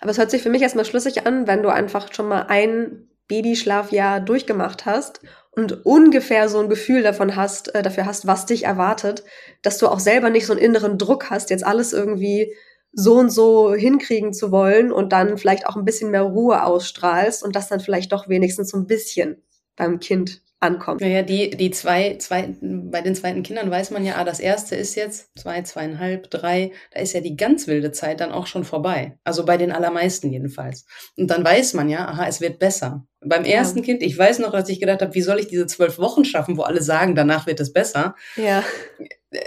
Aber 0.00 0.10
es 0.10 0.18
hört 0.18 0.30
sich 0.30 0.42
für 0.42 0.50
mich 0.50 0.62
erstmal 0.62 0.84
schlüssig 0.86 1.26
an, 1.26 1.46
wenn 1.46 1.62
du 1.62 1.68
einfach 1.68 2.12
schon 2.12 2.28
mal 2.28 2.46
ein 2.48 3.08
Babyschlafjahr 3.28 4.20
durchgemacht 4.20 4.86
hast 4.86 5.20
und 5.54 5.84
ungefähr 5.84 6.48
so 6.48 6.58
ein 6.58 6.68
Gefühl 6.68 7.02
davon 7.02 7.36
hast, 7.36 7.74
äh, 7.74 7.82
dafür 7.82 8.06
hast, 8.06 8.26
was 8.26 8.46
dich 8.46 8.64
erwartet, 8.64 9.22
dass 9.62 9.78
du 9.78 9.88
auch 9.88 10.00
selber 10.00 10.30
nicht 10.30 10.46
so 10.46 10.52
einen 10.52 10.62
inneren 10.62 10.98
Druck 10.98 11.30
hast, 11.30 11.50
jetzt 11.50 11.64
alles 11.64 11.92
irgendwie 11.92 12.54
so 12.92 13.14
und 13.14 13.30
so 13.30 13.74
hinkriegen 13.74 14.32
zu 14.32 14.50
wollen 14.50 14.92
und 14.92 15.12
dann 15.12 15.38
vielleicht 15.38 15.66
auch 15.66 15.76
ein 15.76 15.84
bisschen 15.84 16.10
mehr 16.10 16.22
Ruhe 16.22 16.64
ausstrahlst 16.64 17.42
und 17.42 17.56
das 17.56 17.68
dann 17.68 17.80
vielleicht 17.80 18.12
doch 18.12 18.28
wenigstens 18.28 18.70
so 18.70 18.76
ein 18.76 18.86
bisschen 18.86 19.42
beim 19.76 19.98
Kind 19.98 20.41
ankommt. 20.62 21.00
Naja, 21.00 21.22
die, 21.22 21.50
die 21.50 21.70
zwei, 21.70 22.16
zwei, 22.18 22.54
bei 22.60 23.00
den 23.00 23.14
zweiten 23.14 23.42
Kindern 23.42 23.70
weiß 23.70 23.90
man 23.90 24.04
ja, 24.04 24.16
ah, 24.16 24.24
das 24.24 24.40
erste 24.40 24.76
ist 24.76 24.94
jetzt 24.94 25.30
zwei, 25.38 25.62
zweieinhalb, 25.62 26.30
drei, 26.30 26.72
da 26.92 27.00
ist 27.00 27.12
ja 27.12 27.20
die 27.20 27.36
ganz 27.36 27.66
wilde 27.66 27.92
Zeit 27.92 28.20
dann 28.20 28.32
auch 28.32 28.46
schon 28.46 28.64
vorbei. 28.64 29.18
Also 29.24 29.44
bei 29.44 29.56
den 29.56 29.72
allermeisten 29.72 30.30
jedenfalls. 30.30 30.86
Und 31.16 31.28
dann 31.28 31.44
weiß 31.44 31.74
man 31.74 31.88
ja, 31.88 32.06
aha, 32.06 32.26
es 32.26 32.40
wird 32.40 32.58
besser. 32.58 33.06
Beim 33.20 33.44
ja. 33.44 33.52
ersten 33.52 33.82
Kind, 33.82 34.02
ich 34.02 34.16
weiß 34.16 34.38
noch, 34.38 34.52
dass 34.52 34.68
ich 34.68 34.80
gedacht 34.80 35.02
habe, 35.02 35.14
wie 35.14 35.22
soll 35.22 35.40
ich 35.40 35.48
diese 35.48 35.66
zwölf 35.66 35.98
Wochen 35.98 36.24
schaffen, 36.24 36.56
wo 36.56 36.62
alle 36.62 36.82
sagen, 36.82 37.14
danach 37.14 37.46
wird 37.46 37.60
es 37.60 37.72
besser. 37.72 38.14
Ja. 38.36 38.64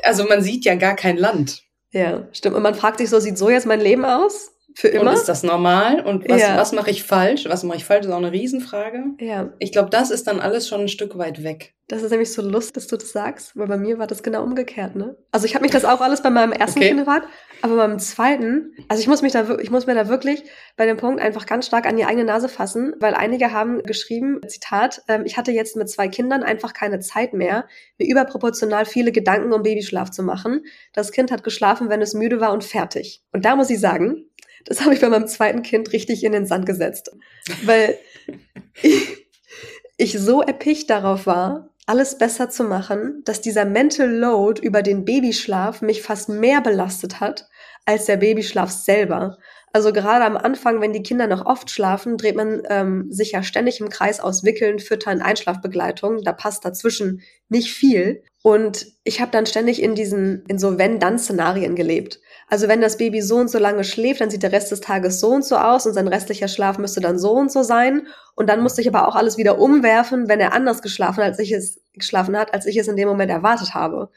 Also 0.04 0.26
man 0.26 0.42
sieht 0.42 0.66
ja 0.66 0.76
gar 0.76 0.96
kein 0.96 1.18
Land. 1.18 1.64
Ja, 1.92 2.28
stimmt. 2.34 2.56
Und 2.56 2.64
man 2.64 2.76
fragt 2.76 2.98
sich 2.98 3.10
so, 3.10 3.20
sieht 3.20 3.38
so 3.38 3.50
jetzt 3.50 3.66
mein 3.66 3.80
Leben 3.80 4.04
aus? 4.04 4.52
Für 4.78 4.90
immer. 4.90 5.12
Und 5.12 5.14
ist 5.14 5.30
das 5.30 5.42
normal? 5.42 6.02
Und 6.02 6.28
was, 6.28 6.42
ja. 6.42 6.58
was 6.58 6.74
mache 6.74 6.92
ich 6.92 7.04
falsch? 7.04 7.46
Was 7.48 7.64
mache 7.64 7.78
ich 7.78 7.86
falsch? 7.86 8.06
ist 8.06 8.12
auch 8.12 8.18
eine 8.18 8.34
Riesenfrage. 8.34 9.06
Ja. 9.20 9.54
Ich 9.60 9.72
glaube, 9.72 9.90
das 9.90 10.12
ist 10.12 10.28
dann 10.28 10.42
alles 10.42 10.68
schon 10.68 10.82
ein 10.82 10.88
Stück 10.90 11.18
weit 11.18 11.44
weg. 11.44 11.76
Das 11.88 12.02
ist 12.02 12.10
nämlich 12.10 12.34
so 12.34 12.42
lustig, 12.42 12.74
dass 12.74 12.88
du 12.88 12.98
das 12.98 13.12
sagst, 13.12 13.56
weil 13.56 13.68
bei 13.68 13.78
mir 13.78 14.00
war 14.00 14.08
das 14.08 14.24
genau 14.24 14.44
umgekehrt, 14.44 14.96
ne? 14.96 15.16
Also 15.32 15.46
ich 15.46 15.54
habe 15.54 15.62
mich 15.62 15.72
das 15.72 15.86
auch 15.86 16.02
alles 16.02 16.24
bei 16.24 16.32
meinem 16.32 16.52
ersten 16.52 16.80
okay. 16.80 16.88
Kind 16.88 17.00
gefragt, 17.00 17.28
aber 17.62 17.76
beim 17.76 18.00
zweiten, 18.00 18.74
also 18.88 19.00
ich 19.00 19.08
muss 19.08 19.22
mich 19.22 19.34
da, 19.34 19.58
ich 19.60 19.70
muss 19.70 19.86
mir 19.86 19.94
da 19.94 20.10
wirklich 20.10 20.44
bei 20.78 20.88
dem 20.88 20.98
Punkt 20.98 21.22
einfach 21.22 21.46
ganz 21.46 21.68
stark 21.68 21.86
an 21.86 21.96
die 21.96 22.06
eigene 22.06 22.26
Nase 22.26 22.50
fassen, 22.50 22.96
weil 23.00 23.14
einige 23.14 23.52
haben 23.52 23.84
geschrieben, 23.84 24.42
Zitat, 24.48 25.04
ähm, 25.08 25.26
ich 25.26 25.38
hatte 25.38 25.52
jetzt 25.52 25.76
mit 25.76 25.88
zwei 25.88 26.08
Kindern 26.08 26.42
einfach 26.42 26.74
keine 26.74 27.00
Zeit 27.02 27.34
mehr, 27.34 27.68
mir 28.00 28.10
überproportional 28.10 28.86
viele 28.86 29.12
Gedanken 29.12 29.54
um 29.54 29.62
Babyschlaf 29.62 30.10
zu 30.10 30.24
machen. 30.24 30.64
Das 30.92 31.12
Kind 31.12 31.32
hat 31.32 31.44
geschlafen, 31.44 31.90
wenn 31.90 32.02
es 32.02 32.16
müde 32.16 32.42
war 32.42 32.52
und 32.52 32.64
fertig. 32.64 33.22
Und 33.32 33.46
da 33.46 33.56
muss 33.56 33.70
ich 33.70 33.80
sagen, 33.80 34.26
das 34.66 34.82
habe 34.82 34.94
ich 34.94 35.02
bei 35.02 35.10
meinem 35.10 35.28
zweiten 35.28 35.62
Kind 35.62 35.94
richtig 35.94 36.24
in 36.24 36.32
den 36.32 36.46
Sand 36.46 36.66
gesetzt. 36.66 37.12
Weil 37.64 37.98
ich, 38.82 39.28
ich 39.98 40.20
so 40.20 40.42
erpicht 40.42 40.90
darauf 40.90 41.26
war, 41.26 41.70
alles 41.86 42.18
besser 42.18 42.50
zu 42.50 42.64
machen, 42.64 43.22
dass 43.26 43.42
dieser 43.42 43.66
Mental 43.66 44.10
Load 44.10 44.62
über 44.62 44.82
den 44.82 45.06
Babyschlaf 45.06 45.82
mich 45.82 46.02
fast 46.02 46.30
mehr 46.30 46.62
belastet 46.62 47.20
hat 47.20 47.48
als 47.86 48.06
der 48.06 48.18
Babyschlaf 48.18 48.72
selber. 48.72 49.38
Also 49.72 49.92
gerade 49.92 50.24
am 50.24 50.38
Anfang, 50.38 50.80
wenn 50.80 50.94
die 50.94 51.04
Kinder 51.04 51.28
noch 51.28 51.46
oft 51.46 51.70
schlafen, 51.70 52.18
dreht 52.18 52.36
man 52.36 52.64
ähm, 52.70 53.12
sich 53.12 53.34
ja 53.34 53.44
ständig 53.44 53.82
im 53.82 53.90
Kreis 53.90 54.22
aus 54.22 54.46
Wickeln, 54.46 54.80
Füttern, 54.80 55.22
Einschlafbegleitung. 55.22 56.24
Da 56.24 56.32
passt 56.32 56.64
dazwischen 56.64 57.22
nicht 57.50 57.74
viel. 57.74 58.24
Und 58.42 58.88
ich 59.04 59.20
habe 59.20 59.32
dann 59.32 59.46
ständig 59.46 59.84
in 59.84 59.94
diesen, 59.94 60.46
in 60.48 60.58
so 60.58 60.78
Wenn-Dann-Szenarien 60.78 61.76
gelebt. 61.76 62.22
Also 62.48 62.68
wenn 62.68 62.82
das 62.82 62.98
Baby 62.98 63.22
so 63.22 63.38
und 63.38 63.50
so 63.50 63.58
lange 63.58 63.84
schläft, 63.84 64.22
dann 64.22 64.30
sieht 64.30 64.44
der 64.44 64.52
Rest 64.52 64.72
des 64.72 64.82
Tages 64.82 65.20
so 65.20 65.30
und 65.30 65.44
so 65.44 65.58
aus 65.58 65.86
und 65.86 65.94
sein 65.94 66.08
restlicher 66.08 66.48
Schlaf 66.48 66.78
müsste 66.78 67.02
dann 67.02 67.18
so 67.18 67.32
und 67.32 67.52
so 67.52 67.64
sein. 67.64 68.08
Und 68.36 68.48
dann 68.48 68.62
musste 68.62 68.82
ich 68.82 68.88
aber 68.88 69.08
auch 69.08 69.16
alles 69.16 69.38
wieder 69.38 69.60
umwerfen, 69.60 70.28
wenn 70.28 70.40
er 70.40 70.54
anders 70.54 70.82
geschlafen 70.82 71.18
hat, 71.18 71.32
als 71.32 71.40
ich 71.40 71.52
es 71.52 71.82
geschlafen 71.94 72.38
hat, 72.38 72.54
als 72.54 72.66
ich 72.66 72.78
es 72.78 72.88
in 72.88 72.96
dem 72.96 73.08
Moment 73.08 73.32
erwartet 73.32 73.74
habe. 73.74 74.10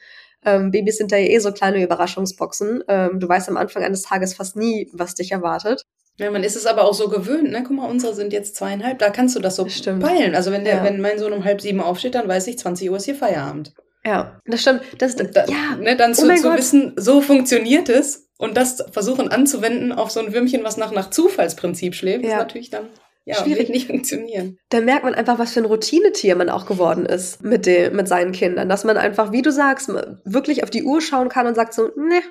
Ähm, 0.45 0.71
Babys 0.71 0.97
sind 0.97 1.11
da 1.11 1.17
ja 1.17 1.27
eh 1.27 1.39
so 1.39 1.51
kleine 1.51 1.83
Überraschungsboxen. 1.83 2.83
Ähm, 2.87 3.19
du 3.19 3.27
weißt 3.27 3.49
am 3.49 3.57
Anfang 3.57 3.83
eines 3.83 4.03
Tages 4.03 4.35
fast 4.35 4.55
nie, 4.55 4.89
was 4.93 5.15
dich 5.15 5.31
erwartet. 5.31 5.83
Ja, 6.17 6.29
man 6.31 6.43
ist 6.43 6.57
es 6.57 6.65
aber 6.65 6.83
auch 6.83 6.93
so 6.93 7.07
gewöhnt, 7.07 7.49
ne? 7.49 7.63
Guck 7.65 7.77
mal, 7.77 7.89
unsere 7.89 8.13
sind 8.13 8.33
jetzt 8.33 8.55
zweieinhalb, 8.57 8.99
da 8.99 9.09
kannst 9.09 9.37
du 9.37 9.39
das 9.39 9.55
so 9.55 9.67
Stimmt. 9.69 10.03
peilen. 10.03 10.35
Also 10.35 10.51
wenn 10.51 10.65
der, 10.65 10.77
ja. 10.77 10.83
wenn 10.83 10.99
mein 10.99 11.17
Sohn 11.17 11.31
um 11.31 11.45
halb 11.45 11.61
sieben 11.61 11.79
aufsteht, 11.79 12.15
dann 12.15 12.27
weiß 12.27 12.47
ich, 12.47 12.59
20 12.59 12.89
Uhr 12.89 12.97
ist 12.97 13.05
hier 13.05 13.15
Feierabend. 13.15 13.73
Ja, 14.05 14.39
das 14.45 14.61
stimmt. 14.61 14.81
Das, 14.97 15.15
da, 15.15 15.45
ja. 15.45 15.75
Ne, 15.79 15.95
dann 15.95 16.13
zu, 16.13 16.25
oh 16.25 16.35
zu 16.35 16.53
wissen, 16.55 16.93
so 16.95 17.21
funktioniert 17.21 17.89
es 17.89 18.29
und 18.37 18.55
das 18.55 18.83
versuchen 18.91 19.27
anzuwenden 19.29 19.91
auf 19.91 20.11
so 20.11 20.21
ein 20.21 20.33
Würmchen, 20.33 20.63
was 20.63 20.77
nach, 20.77 20.91
nach 20.91 21.09
Zufallsprinzip 21.09 21.95
schläft, 21.95 22.23
ja. 22.23 22.31
ist 22.31 22.37
natürlich 22.37 22.69
dann 22.69 22.87
ja, 23.25 23.35
schwierig 23.35 23.69
nicht 23.69 23.87
funktionieren. 23.87 24.57
Da 24.69 24.81
merkt 24.81 25.03
man 25.03 25.13
einfach, 25.13 25.37
was 25.37 25.53
für 25.53 25.59
ein 25.59 25.65
Routinetier 25.65 26.35
man 26.35 26.49
auch 26.49 26.65
geworden 26.65 27.05
ist 27.05 27.43
mit, 27.43 27.65
dem, 27.65 27.95
mit 27.95 28.07
seinen 28.07 28.31
Kindern. 28.31 28.69
Dass 28.69 28.83
man 28.83 28.97
einfach, 28.97 29.31
wie 29.31 29.41
du 29.41 29.51
sagst, 29.51 29.89
wirklich 30.23 30.63
auf 30.63 30.69
die 30.69 30.83
Uhr 30.83 31.01
schauen 31.01 31.29
kann 31.29 31.45
und 31.45 31.55
sagt 31.55 31.73
so, 31.73 31.89
ne, 31.95 32.21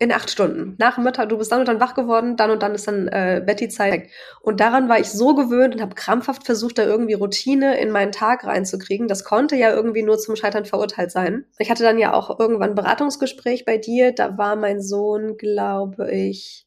in 0.00 0.12
acht 0.12 0.30
Stunden. 0.30 0.76
Nach 0.78 0.96
Mittag, 0.96 1.28
du 1.28 1.36
bist 1.36 1.52
dann 1.52 1.60
und 1.60 1.68
dann 1.68 1.78
wach 1.78 1.94
geworden, 1.94 2.34
dann 2.34 2.50
und 2.50 2.62
dann 2.62 2.74
ist 2.74 2.88
dann 2.88 3.06
äh, 3.08 3.42
Betty-Zeit. 3.44 4.08
Und 4.40 4.58
daran 4.58 4.88
war 4.88 4.98
ich 4.98 5.10
so 5.10 5.34
gewöhnt 5.34 5.74
und 5.74 5.82
habe 5.82 5.94
krampfhaft 5.94 6.46
versucht, 6.46 6.78
da 6.78 6.84
irgendwie 6.84 7.12
Routine 7.12 7.78
in 7.78 7.90
meinen 7.90 8.10
Tag 8.10 8.44
reinzukriegen. 8.44 9.08
Das 9.08 9.24
konnte 9.24 9.56
ja 9.56 9.70
irgendwie 9.70 10.02
nur 10.02 10.18
zum 10.18 10.36
Scheitern 10.36 10.64
verurteilt 10.64 11.10
sein. 11.12 11.44
Ich 11.58 11.70
hatte 11.70 11.82
dann 11.82 11.98
ja 11.98 12.14
auch 12.14 12.40
irgendwann 12.40 12.70
ein 12.70 12.76
Beratungsgespräch 12.76 13.66
bei 13.66 13.76
dir. 13.76 14.12
Da 14.12 14.38
war 14.38 14.56
mein 14.56 14.80
Sohn, 14.80 15.36
glaube 15.36 16.10
ich, 16.10 16.66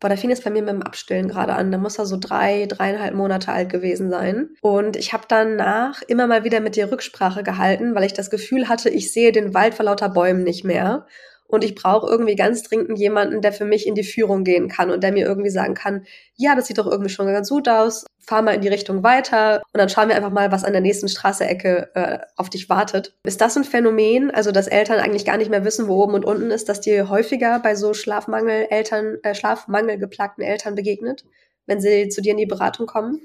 Boah, 0.00 0.08
da 0.08 0.16
fing 0.16 0.30
es 0.30 0.42
bei 0.42 0.50
mir 0.50 0.62
mit 0.62 0.70
dem 0.70 0.82
Abstillen 0.82 1.26
gerade 1.26 1.54
an. 1.54 1.72
Da 1.72 1.78
muss 1.78 1.98
er 1.98 2.06
so 2.06 2.18
drei, 2.20 2.66
dreieinhalb 2.66 3.14
Monate 3.14 3.50
alt 3.50 3.68
gewesen 3.68 4.10
sein. 4.10 4.50
Und 4.60 4.96
ich 4.96 5.12
habe 5.12 5.24
danach 5.26 6.02
immer 6.02 6.28
mal 6.28 6.44
wieder 6.44 6.60
mit 6.60 6.76
dir 6.76 6.92
Rücksprache 6.92 7.42
gehalten, 7.42 7.96
weil 7.96 8.04
ich 8.04 8.12
das 8.12 8.30
Gefühl 8.30 8.68
hatte, 8.68 8.90
ich 8.90 9.12
sehe 9.12 9.32
den 9.32 9.54
Wald 9.54 9.74
vor 9.74 9.86
lauter 9.86 10.08
Bäumen 10.08 10.44
nicht 10.44 10.64
mehr 10.64 11.06
und 11.48 11.64
ich 11.64 11.74
brauche 11.74 12.08
irgendwie 12.08 12.36
ganz 12.36 12.62
dringend 12.62 12.98
jemanden, 12.98 13.40
der 13.40 13.52
für 13.52 13.64
mich 13.64 13.86
in 13.86 13.94
die 13.94 14.04
Führung 14.04 14.44
gehen 14.44 14.68
kann 14.68 14.90
und 14.90 15.02
der 15.02 15.12
mir 15.12 15.26
irgendwie 15.26 15.50
sagen 15.50 15.74
kann, 15.74 16.04
ja, 16.36 16.54
das 16.54 16.66
sieht 16.66 16.78
doch 16.78 16.86
irgendwie 16.86 17.08
schon 17.08 17.26
ganz 17.26 17.48
gut 17.48 17.68
aus, 17.68 18.04
fahr 18.20 18.42
mal 18.42 18.54
in 18.54 18.60
die 18.60 18.68
Richtung 18.68 19.02
weiter 19.02 19.62
und 19.72 19.78
dann 19.78 19.88
schauen 19.88 20.08
wir 20.08 20.16
einfach 20.16 20.30
mal, 20.30 20.52
was 20.52 20.62
an 20.62 20.72
der 20.72 20.82
nächsten 20.82 21.08
Straßeecke 21.08 21.90
äh, 21.94 22.18
auf 22.36 22.50
dich 22.50 22.68
wartet. 22.68 23.16
Ist 23.24 23.40
das 23.40 23.56
ein 23.56 23.64
Phänomen, 23.64 24.30
also 24.30 24.52
dass 24.52 24.68
Eltern 24.68 25.00
eigentlich 25.00 25.24
gar 25.24 25.38
nicht 25.38 25.50
mehr 25.50 25.64
wissen, 25.64 25.88
wo 25.88 26.02
oben 26.02 26.14
und 26.14 26.26
unten 26.26 26.50
ist, 26.50 26.68
dass 26.68 26.80
dir 26.80 27.08
häufiger 27.08 27.58
bei 27.60 27.74
so 27.74 27.94
Schlafmangel 27.94 28.66
Eltern, 28.70 29.16
äh, 29.22 29.34
Schlafmangel 29.34 29.98
geplagten 29.98 30.44
Eltern 30.44 30.74
begegnet, 30.74 31.24
wenn 31.66 31.80
sie 31.80 32.10
zu 32.10 32.20
dir 32.20 32.32
in 32.32 32.38
die 32.38 32.46
Beratung 32.46 32.86
kommen? 32.86 33.22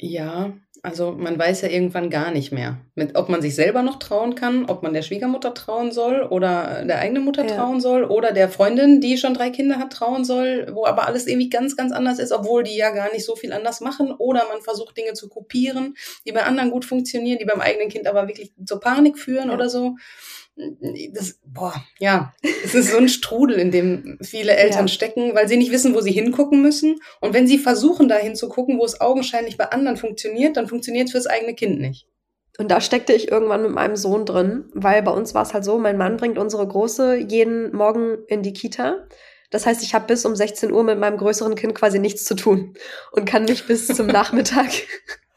Ja, 0.00 0.52
also 0.82 1.12
man 1.12 1.38
weiß 1.38 1.62
ja 1.62 1.68
irgendwann 1.68 2.10
gar 2.10 2.30
nicht 2.30 2.52
mehr, 2.52 2.78
mit, 2.94 3.16
ob 3.16 3.28
man 3.28 3.42
sich 3.42 3.54
selber 3.54 3.82
noch 3.82 3.98
trauen 3.98 4.34
kann, 4.34 4.66
ob 4.66 4.82
man 4.82 4.92
der 4.92 5.02
Schwiegermutter 5.02 5.54
trauen 5.54 5.92
soll 5.92 6.22
oder 6.22 6.84
der 6.84 6.98
eigenen 6.98 7.24
Mutter 7.24 7.46
ja. 7.46 7.56
trauen 7.56 7.80
soll 7.80 8.04
oder 8.04 8.32
der 8.32 8.48
Freundin, 8.48 9.00
die 9.00 9.18
schon 9.18 9.34
drei 9.34 9.50
Kinder 9.50 9.78
hat, 9.78 9.92
trauen 9.92 10.24
soll, 10.24 10.68
wo 10.72 10.86
aber 10.86 11.06
alles 11.06 11.26
irgendwie 11.26 11.50
ganz, 11.50 11.76
ganz 11.76 11.92
anders 11.92 12.18
ist, 12.18 12.32
obwohl 12.32 12.62
die 12.62 12.76
ja 12.76 12.90
gar 12.90 13.12
nicht 13.12 13.24
so 13.24 13.36
viel 13.36 13.52
anders 13.52 13.80
machen. 13.80 14.12
Oder 14.12 14.44
man 14.48 14.62
versucht 14.62 14.96
Dinge 14.96 15.14
zu 15.14 15.28
kopieren, 15.28 15.94
die 16.26 16.32
bei 16.32 16.44
anderen 16.44 16.70
gut 16.70 16.84
funktionieren, 16.84 17.38
die 17.38 17.44
beim 17.44 17.60
eigenen 17.60 17.88
Kind 17.88 18.06
aber 18.06 18.28
wirklich 18.28 18.52
zur 18.64 18.80
Panik 18.80 19.18
führen 19.18 19.48
ja. 19.48 19.54
oder 19.54 19.68
so 19.68 19.96
das, 21.14 21.38
boah, 21.46 21.74
ja, 21.98 22.34
es 22.64 22.74
ist 22.74 22.90
so 22.90 22.98
ein 22.98 23.08
Strudel, 23.08 23.58
in 23.58 23.70
dem 23.70 24.18
viele 24.22 24.56
Eltern 24.56 24.86
ja. 24.86 24.88
stecken, 24.88 25.34
weil 25.34 25.48
sie 25.48 25.56
nicht 25.56 25.70
wissen, 25.70 25.94
wo 25.94 26.00
sie 26.00 26.10
hingucken 26.10 26.62
müssen. 26.62 27.00
Und 27.20 27.32
wenn 27.32 27.46
sie 27.46 27.58
versuchen, 27.58 28.08
da 28.08 28.16
hinzugucken, 28.16 28.78
wo 28.78 28.84
es 28.84 29.00
augenscheinlich 29.00 29.56
bei 29.56 29.70
anderen 29.70 29.96
funktioniert, 29.96 30.56
dann 30.56 30.66
funktioniert 30.66 31.06
es 31.06 31.12
fürs 31.12 31.26
eigene 31.26 31.54
Kind 31.54 31.80
nicht. 31.80 32.08
Und 32.58 32.72
da 32.72 32.80
steckte 32.80 33.12
ich 33.12 33.30
irgendwann 33.30 33.62
mit 33.62 33.70
meinem 33.70 33.94
Sohn 33.94 34.26
drin, 34.26 34.64
weil 34.74 35.02
bei 35.02 35.12
uns 35.12 35.32
war 35.32 35.42
es 35.42 35.54
halt 35.54 35.64
so, 35.64 35.78
mein 35.78 35.96
Mann 35.96 36.16
bringt 36.16 36.38
unsere 36.38 36.66
Große 36.66 37.16
jeden 37.16 37.74
Morgen 37.74 38.18
in 38.26 38.42
die 38.42 38.52
Kita. 38.52 39.06
Das 39.50 39.64
heißt, 39.64 39.82
ich 39.84 39.94
habe 39.94 40.08
bis 40.08 40.26
um 40.26 40.34
16 40.34 40.72
Uhr 40.72 40.82
mit 40.82 40.98
meinem 40.98 41.18
größeren 41.18 41.54
Kind 41.54 41.76
quasi 41.76 42.00
nichts 42.00 42.24
zu 42.24 42.34
tun 42.34 42.74
und 43.12 43.26
kann 43.26 43.44
mich 43.44 43.66
bis 43.66 43.86
zum 43.86 44.06
Nachmittag 44.08 44.70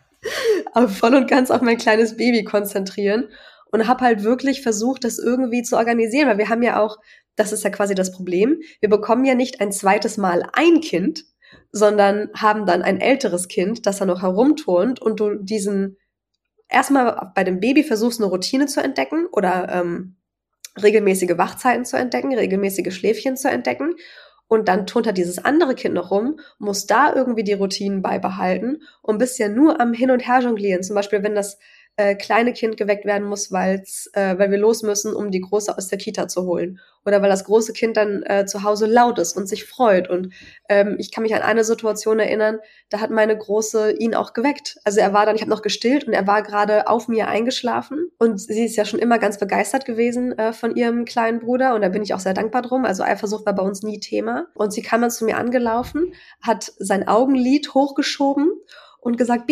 voll 0.87 1.13
und 1.13 1.29
ganz 1.29 1.51
auf 1.51 1.61
mein 1.61 1.77
kleines 1.77 2.17
Baby 2.17 2.43
konzentrieren 2.43 3.29
und 3.71 3.87
habe 3.87 4.03
halt 4.03 4.23
wirklich 4.23 4.61
versucht, 4.61 5.03
das 5.03 5.17
irgendwie 5.17 5.63
zu 5.63 5.77
organisieren, 5.77 6.27
weil 6.27 6.37
wir 6.37 6.49
haben 6.49 6.63
ja 6.63 6.81
auch, 6.81 6.97
das 7.35 7.51
ist 7.51 7.63
ja 7.63 7.69
quasi 7.69 7.95
das 7.95 8.11
Problem, 8.11 8.59
wir 8.79 8.89
bekommen 8.89 9.25
ja 9.25 9.35
nicht 9.35 9.61
ein 9.61 9.71
zweites 9.71 10.17
Mal 10.17 10.43
ein 10.53 10.81
Kind, 10.81 11.25
sondern 11.71 12.29
haben 12.35 12.65
dann 12.65 12.81
ein 12.81 12.99
älteres 12.99 13.47
Kind, 13.47 13.85
das 13.85 13.97
da 13.97 14.05
noch 14.05 14.21
herumturnt 14.21 15.01
und 15.01 15.19
du 15.19 15.35
diesen 15.35 15.97
erstmal 16.71 17.31
bei 17.35 17.43
dem 17.43 17.59
Baby 17.59 17.83
versuchst, 17.83 18.19
eine 18.19 18.29
Routine 18.29 18.65
zu 18.65 18.81
entdecken 18.81 19.27
oder 19.31 19.69
ähm, 19.69 20.15
regelmäßige 20.81 21.37
Wachzeiten 21.37 21.85
zu 21.85 21.97
entdecken, 21.97 22.33
regelmäßige 22.33 22.93
Schläfchen 22.93 23.35
zu 23.37 23.49
entdecken. 23.49 23.95
Und 24.47 24.67
dann 24.67 24.85
turnt 24.85 25.07
halt 25.07 25.17
dieses 25.17 25.37
andere 25.43 25.75
Kind 25.75 25.95
noch 25.95 26.11
rum, 26.11 26.37
muss 26.59 26.85
da 26.85 27.13
irgendwie 27.13 27.43
die 27.43 27.53
Routinen 27.53 28.01
beibehalten 28.01 28.81
und 29.01 29.17
bist 29.17 29.39
ja 29.39 29.47
nur 29.47 29.79
am 29.79 29.93
Hin- 29.93 30.11
und 30.11 30.27
Her 30.27 30.39
jonglieren. 30.39 30.83
Zum 30.83 30.93
Beispiel, 30.93 31.23
wenn 31.23 31.35
das 31.35 31.57
äh, 31.97 32.15
kleine 32.15 32.53
Kind 32.53 32.77
geweckt 32.77 33.05
werden 33.05 33.27
muss, 33.27 33.51
weil's, 33.51 34.09
äh, 34.13 34.37
weil 34.37 34.49
wir 34.49 34.57
los 34.57 34.81
müssen, 34.81 35.13
um 35.13 35.29
die 35.29 35.41
große 35.41 35.77
aus 35.77 35.87
der 35.87 35.97
Kita 35.97 36.27
zu 36.27 36.45
holen. 36.45 36.79
Oder 37.05 37.21
weil 37.21 37.29
das 37.29 37.43
große 37.43 37.73
Kind 37.73 37.97
dann 37.97 38.23
äh, 38.23 38.45
zu 38.45 38.63
Hause 38.63 38.85
laut 38.85 39.19
ist 39.19 39.35
und 39.35 39.47
sich 39.47 39.65
freut. 39.65 40.09
Und 40.09 40.33
ähm, 40.69 40.95
ich 40.99 41.11
kann 41.11 41.23
mich 41.23 41.33
an 41.33 41.41
eine 41.41 41.63
Situation 41.63 42.19
erinnern, 42.19 42.59
da 42.89 42.99
hat 42.99 43.09
meine 43.09 43.37
Große 43.37 43.91
ihn 43.93 44.15
auch 44.15 44.33
geweckt. 44.33 44.77
Also 44.83 44.99
er 44.99 45.11
war 45.11 45.25
dann, 45.25 45.35
ich 45.35 45.41
habe 45.41 45.49
noch 45.49 45.63
gestillt 45.63 46.05
und 46.05 46.13
er 46.13 46.27
war 46.27 46.43
gerade 46.43 46.87
auf 46.87 47.07
mir 47.07 47.27
eingeschlafen. 47.27 48.11
Und 48.19 48.39
sie 48.39 48.65
ist 48.65 48.75
ja 48.75 48.85
schon 48.85 48.99
immer 48.99 49.19
ganz 49.19 49.37
begeistert 49.39 49.85
gewesen 49.85 50.37
äh, 50.37 50.53
von 50.53 50.75
ihrem 50.75 51.05
kleinen 51.05 51.39
Bruder. 51.39 51.75
Und 51.75 51.81
da 51.81 51.89
bin 51.89 52.03
ich 52.03 52.13
auch 52.13 52.19
sehr 52.19 52.33
dankbar 52.35 52.61
drum. 52.61 52.85
Also 52.85 53.03
Eifersucht 53.03 53.45
war 53.45 53.55
bei 53.55 53.63
uns 53.63 53.81
nie 53.81 53.99
Thema. 53.99 54.47
Und 54.53 54.71
sie 54.71 54.81
kam 54.81 55.01
dann 55.01 55.11
zu 55.11 55.25
mir 55.25 55.37
angelaufen, 55.37 56.13
hat 56.41 56.71
sein 56.77 57.07
Augenlid 57.07 57.73
hochgeschoben 57.73 58.51
und 58.99 59.17
gesagt, 59.17 59.47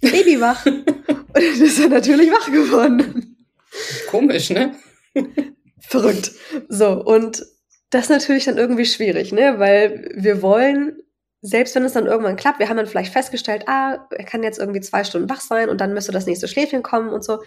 Babywach, 0.00 0.64
Babywach. 0.64 0.66
Und 1.28 1.36
dann 1.36 1.62
ist 1.62 1.78
er 1.78 1.88
natürlich 1.88 2.30
wach 2.30 2.46
geworden. 2.46 3.36
Komisch, 4.08 4.50
ne? 4.50 4.74
Verrückt. 5.80 6.32
So, 6.68 7.04
und 7.04 7.44
das 7.90 8.04
ist 8.04 8.10
natürlich 8.10 8.44
dann 8.44 8.58
irgendwie 8.58 8.86
schwierig, 8.86 9.32
ne? 9.32 9.58
Weil 9.58 10.10
wir 10.14 10.42
wollen, 10.42 10.98
selbst 11.40 11.74
wenn 11.74 11.84
es 11.84 11.92
dann 11.92 12.06
irgendwann 12.06 12.36
klappt, 12.36 12.58
wir 12.58 12.68
haben 12.68 12.76
dann 12.76 12.86
vielleicht 12.86 13.12
festgestellt, 13.12 13.64
ah, 13.66 14.06
er 14.10 14.24
kann 14.24 14.42
jetzt 14.42 14.58
irgendwie 14.58 14.80
zwei 14.80 15.04
Stunden 15.04 15.30
wach 15.30 15.40
sein 15.40 15.68
und 15.68 15.80
dann 15.80 15.94
müsste 15.94 16.12
das 16.12 16.26
nächste 16.26 16.48
Schläfchen 16.48 16.82
kommen 16.82 17.10
und 17.10 17.24
so. 17.24 17.40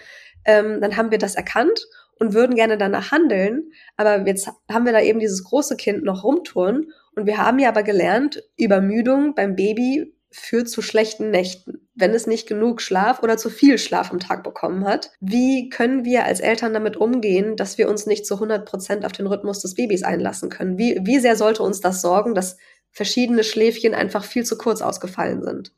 Ähm, 0.46 0.80
dann 0.82 0.98
haben 0.98 1.12
wir 1.12 1.18
das 1.18 1.36
erkannt 1.36 1.86
und 2.20 2.34
würden 2.34 2.56
gerne 2.56 2.78
danach 2.78 3.12
handeln. 3.12 3.72
Aber 3.98 4.26
jetzt 4.26 4.50
haben 4.72 4.86
wir 4.86 4.94
da 4.94 5.02
eben 5.02 5.20
dieses 5.20 5.44
große 5.44 5.76
Kind 5.76 6.04
noch 6.04 6.24
rumtouren 6.24 6.92
und 7.16 7.26
wir 7.26 7.38
haben 7.38 7.60
ja 7.60 7.70
aber 7.70 7.84
gelernt, 7.84 8.44
Übermüdung 8.58 9.36
beim 9.36 9.56
Baby 9.56 10.16
führt 10.32 10.70
zu 10.70 10.82
schlechten 10.82 11.30
Nächten, 11.30 11.90
wenn 11.94 12.14
es 12.14 12.26
nicht 12.26 12.48
genug 12.48 12.82
Schlaf 12.82 13.22
oder 13.22 13.38
zu 13.38 13.50
viel 13.50 13.78
Schlaf 13.78 14.12
am 14.12 14.20
Tag 14.20 14.44
bekommen 14.44 14.86
hat. 14.86 15.12
Wie 15.20 15.70
können 15.70 16.06
wir 16.06 16.26
als 16.26 16.40
Eltern 16.40 16.74
damit 16.74 16.96
umgehen, 16.96 17.58
dass 17.58 17.78
wir 17.78 17.90
uns 17.90 18.06
nicht 18.06 18.26
zu 18.26 18.36
100 18.36 18.66
Prozent 18.66 19.06
auf 19.06 19.12
den 19.12 19.28
Rhythmus 19.28 19.60
des 19.60 19.76
Babys 19.76 20.04
einlassen 20.04 20.50
können? 20.50 20.78
Wie, 20.78 21.00
wie 21.04 21.20
sehr 21.20 21.36
sollte 21.36 21.64
uns 21.64 21.82
das 21.82 22.02
sorgen, 22.02 22.34
dass 22.34 22.58
verschiedene 22.92 23.44
Schläfchen 23.44 23.94
einfach 23.94 24.24
viel 24.24 24.46
zu 24.46 24.58
kurz 24.58 24.82
ausgefallen 24.82 25.44
sind? 25.44 25.74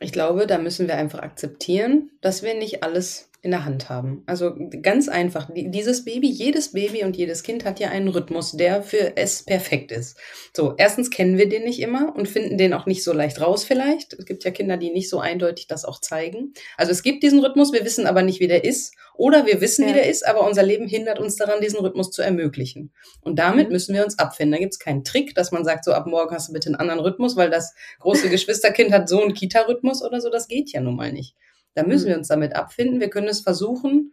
Ich 0.00 0.12
glaube, 0.12 0.46
da 0.46 0.58
müssen 0.58 0.86
wir 0.86 0.96
einfach 0.96 1.20
akzeptieren, 1.20 2.10
dass 2.20 2.42
wir 2.42 2.54
nicht 2.54 2.82
alles 2.82 3.30
in 3.44 3.50
der 3.50 3.66
Hand 3.66 3.90
haben. 3.90 4.22
Also 4.24 4.54
ganz 4.80 5.08
einfach, 5.08 5.50
dieses 5.54 6.06
Baby, 6.06 6.30
jedes 6.30 6.72
Baby 6.72 7.04
und 7.04 7.14
jedes 7.14 7.42
Kind 7.42 7.66
hat 7.66 7.78
ja 7.78 7.90
einen 7.90 8.08
Rhythmus, 8.08 8.52
der 8.52 8.82
für 8.82 9.18
es 9.18 9.42
perfekt 9.42 9.92
ist. 9.92 10.18
So, 10.56 10.74
erstens 10.78 11.10
kennen 11.10 11.36
wir 11.36 11.46
den 11.46 11.64
nicht 11.64 11.80
immer 11.80 12.16
und 12.16 12.26
finden 12.26 12.56
den 12.56 12.72
auch 12.72 12.86
nicht 12.86 13.04
so 13.04 13.12
leicht 13.12 13.42
raus 13.42 13.64
vielleicht. 13.64 14.14
Es 14.14 14.24
gibt 14.24 14.44
ja 14.44 14.50
Kinder, 14.50 14.78
die 14.78 14.90
nicht 14.90 15.10
so 15.10 15.20
eindeutig 15.20 15.66
das 15.66 15.84
auch 15.84 16.00
zeigen. 16.00 16.54
Also 16.78 16.90
es 16.90 17.02
gibt 17.02 17.22
diesen 17.22 17.38
Rhythmus, 17.40 17.74
wir 17.74 17.84
wissen 17.84 18.06
aber 18.06 18.22
nicht, 18.22 18.40
wie 18.40 18.48
der 18.48 18.64
ist. 18.64 18.94
Oder 19.16 19.44
wir 19.44 19.60
wissen, 19.60 19.82
ja. 19.82 19.90
wie 19.90 19.94
der 19.94 20.08
ist, 20.08 20.26
aber 20.26 20.46
unser 20.46 20.62
Leben 20.62 20.88
hindert 20.88 21.20
uns 21.20 21.36
daran, 21.36 21.60
diesen 21.60 21.78
Rhythmus 21.80 22.10
zu 22.10 22.22
ermöglichen. 22.22 22.92
Und 23.20 23.38
damit 23.38 23.68
mhm. 23.68 23.74
müssen 23.74 23.94
wir 23.94 24.04
uns 24.04 24.18
abfinden. 24.18 24.52
Da 24.52 24.58
gibt 24.58 24.72
es 24.72 24.78
keinen 24.78 25.04
Trick, 25.04 25.34
dass 25.34 25.52
man 25.52 25.64
sagt, 25.64 25.84
so 25.84 25.92
ab 25.92 26.06
morgen 26.06 26.34
hast 26.34 26.48
du 26.48 26.52
bitte 26.54 26.68
einen 26.68 26.76
anderen 26.76 27.00
Rhythmus, 27.00 27.36
weil 27.36 27.50
das 27.50 27.74
große 28.00 28.30
Geschwisterkind 28.30 28.90
hat 28.90 29.08
so 29.08 29.20
einen 29.20 29.34
Kita-Rhythmus 29.34 30.02
oder 30.02 30.20
so. 30.22 30.30
Das 30.30 30.48
geht 30.48 30.72
ja 30.72 30.80
nun 30.80 30.96
mal 30.96 31.12
nicht. 31.12 31.36
Da 31.74 31.82
müssen 31.82 32.06
mhm. 32.06 32.10
wir 32.10 32.18
uns 32.18 32.28
damit 32.28 32.54
abfinden. 32.54 33.00
Wir 33.00 33.10
können 33.10 33.28
es 33.28 33.40
versuchen, 33.40 34.12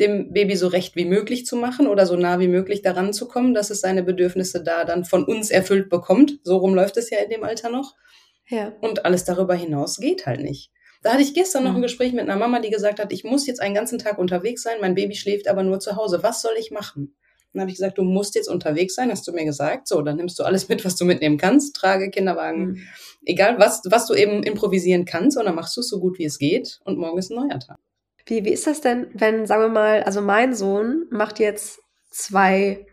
dem 0.00 0.32
Baby 0.32 0.56
so 0.56 0.68
recht 0.68 0.96
wie 0.96 1.04
möglich 1.04 1.44
zu 1.44 1.56
machen 1.56 1.86
oder 1.86 2.06
so 2.06 2.16
nah 2.16 2.38
wie 2.38 2.48
möglich 2.48 2.82
daran 2.82 3.12
zu 3.12 3.26
kommen, 3.26 3.54
dass 3.54 3.70
es 3.70 3.80
seine 3.80 4.02
Bedürfnisse 4.02 4.62
da 4.62 4.84
dann 4.84 5.04
von 5.04 5.24
uns 5.24 5.50
erfüllt 5.50 5.88
bekommt. 5.88 6.38
So 6.44 6.58
rum 6.58 6.74
läuft 6.74 6.96
es 6.96 7.10
ja 7.10 7.18
in 7.18 7.30
dem 7.30 7.44
Alter 7.44 7.70
noch. 7.70 7.94
Ja. 8.48 8.72
Und 8.80 9.04
alles 9.04 9.24
darüber 9.24 9.54
hinaus 9.54 9.98
geht 9.98 10.26
halt 10.26 10.40
nicht. 10.40 10.70
Da 11.02 11.12
hatte 11.12 11.22
ich 11.22 11.34
gestern 11.34 11.64
noch 11.64 11.72
ein 11.72 11.78
mhm. 11.78 11.82
Gespräch 11.82 12.12
mit 12.12 12.22
einer 12.22 12.36
Mama, 12.36 12.60
die 12.60 12.70
gesagt 12.70 12.98
hat, 12.98 13.12
ich 13.12 13.24
muss 13.24 13.46
jetzt 13.46 13.60
einen 13.60 13.74
ganzen 13.74 13.98
Tag 13.98 14.18
unterwegs 14.18 14.62
sein, 14.62 14.78
mein 14.80 14.94
Baby 14.94 15.14
schläft 15.14 15.48
aber 15.48 15.62
nur 15.62 15.80
zu 15.80 15.96
Hause. 15.96 16.22
Was 16.22 16.42
soll 16.42 16.54
ich 16.58 16.70
machen? 16.70 17.16
Dann 17.52 17.62
habe 17.62 17.70
ich 17.70 17.76
gesagt, 17.76 17.98
du 17.98 18.02
musst 18.02 18.34
jetzt 18.34 18.48
unterwegs 18.48 18.94
sein, 18.94 19.10
hast 19.10 19.26
du 19.26 19.32
mir 19.32 19.44
gesagt. 19.44 19.88
So, 19.88 20.02
dann 20.02 20.16
nimmst 20.16 20.38
du 20.38 20.44
alles 20.44 20.68
mit, 20.68 20.84
was 20.84 20.96
du 20.96 21.04
mitnehmen 21.04 21.38
kannst. 21.38 21.74
Trage, 21.74 22.10
Kinderwagen, 22.10 22.66
mhm. 22.66 22.82
egal 23.24 23.58
was, 23.58 23.82
was 23.86 24.06
du 24.06 24.14
eben 24.14 24.42
improvisieren 24.42 25.04
kannst. 25.04 25.38
Und 25.38 25.46
dann 25.46 25.54
machst 25.54 25.76
du 25.76 25.80
es 25.80 25.88
so 25.88 25.98
gut, 25.98 26.18
wie 26.18 26.24
es 26.24 26.38
geht. 26.38 26.80
Und 26.84 26.98
morgen 26.98 27.18
ist 27.18 27.30
ein 27.30 27.36
neuer 27.36 27.58
Tag. 27.58 27.78
Wie, 28.26 28.44
wie 28.44 28.52
ist 28.52 28.66
das 28.66 28.82
denn, 28.82 29.06
wenn, 29.14 29.46
sagen 29.46 29.62
wir 29.62 29.68
mal, 29.68 30.02
also 30.02 30.20
mein 30.20 30.54
Sohn 30.54 31.06
macht 31.10 31.38
jetzt 31.38 31.80
zwei 32.10 32.86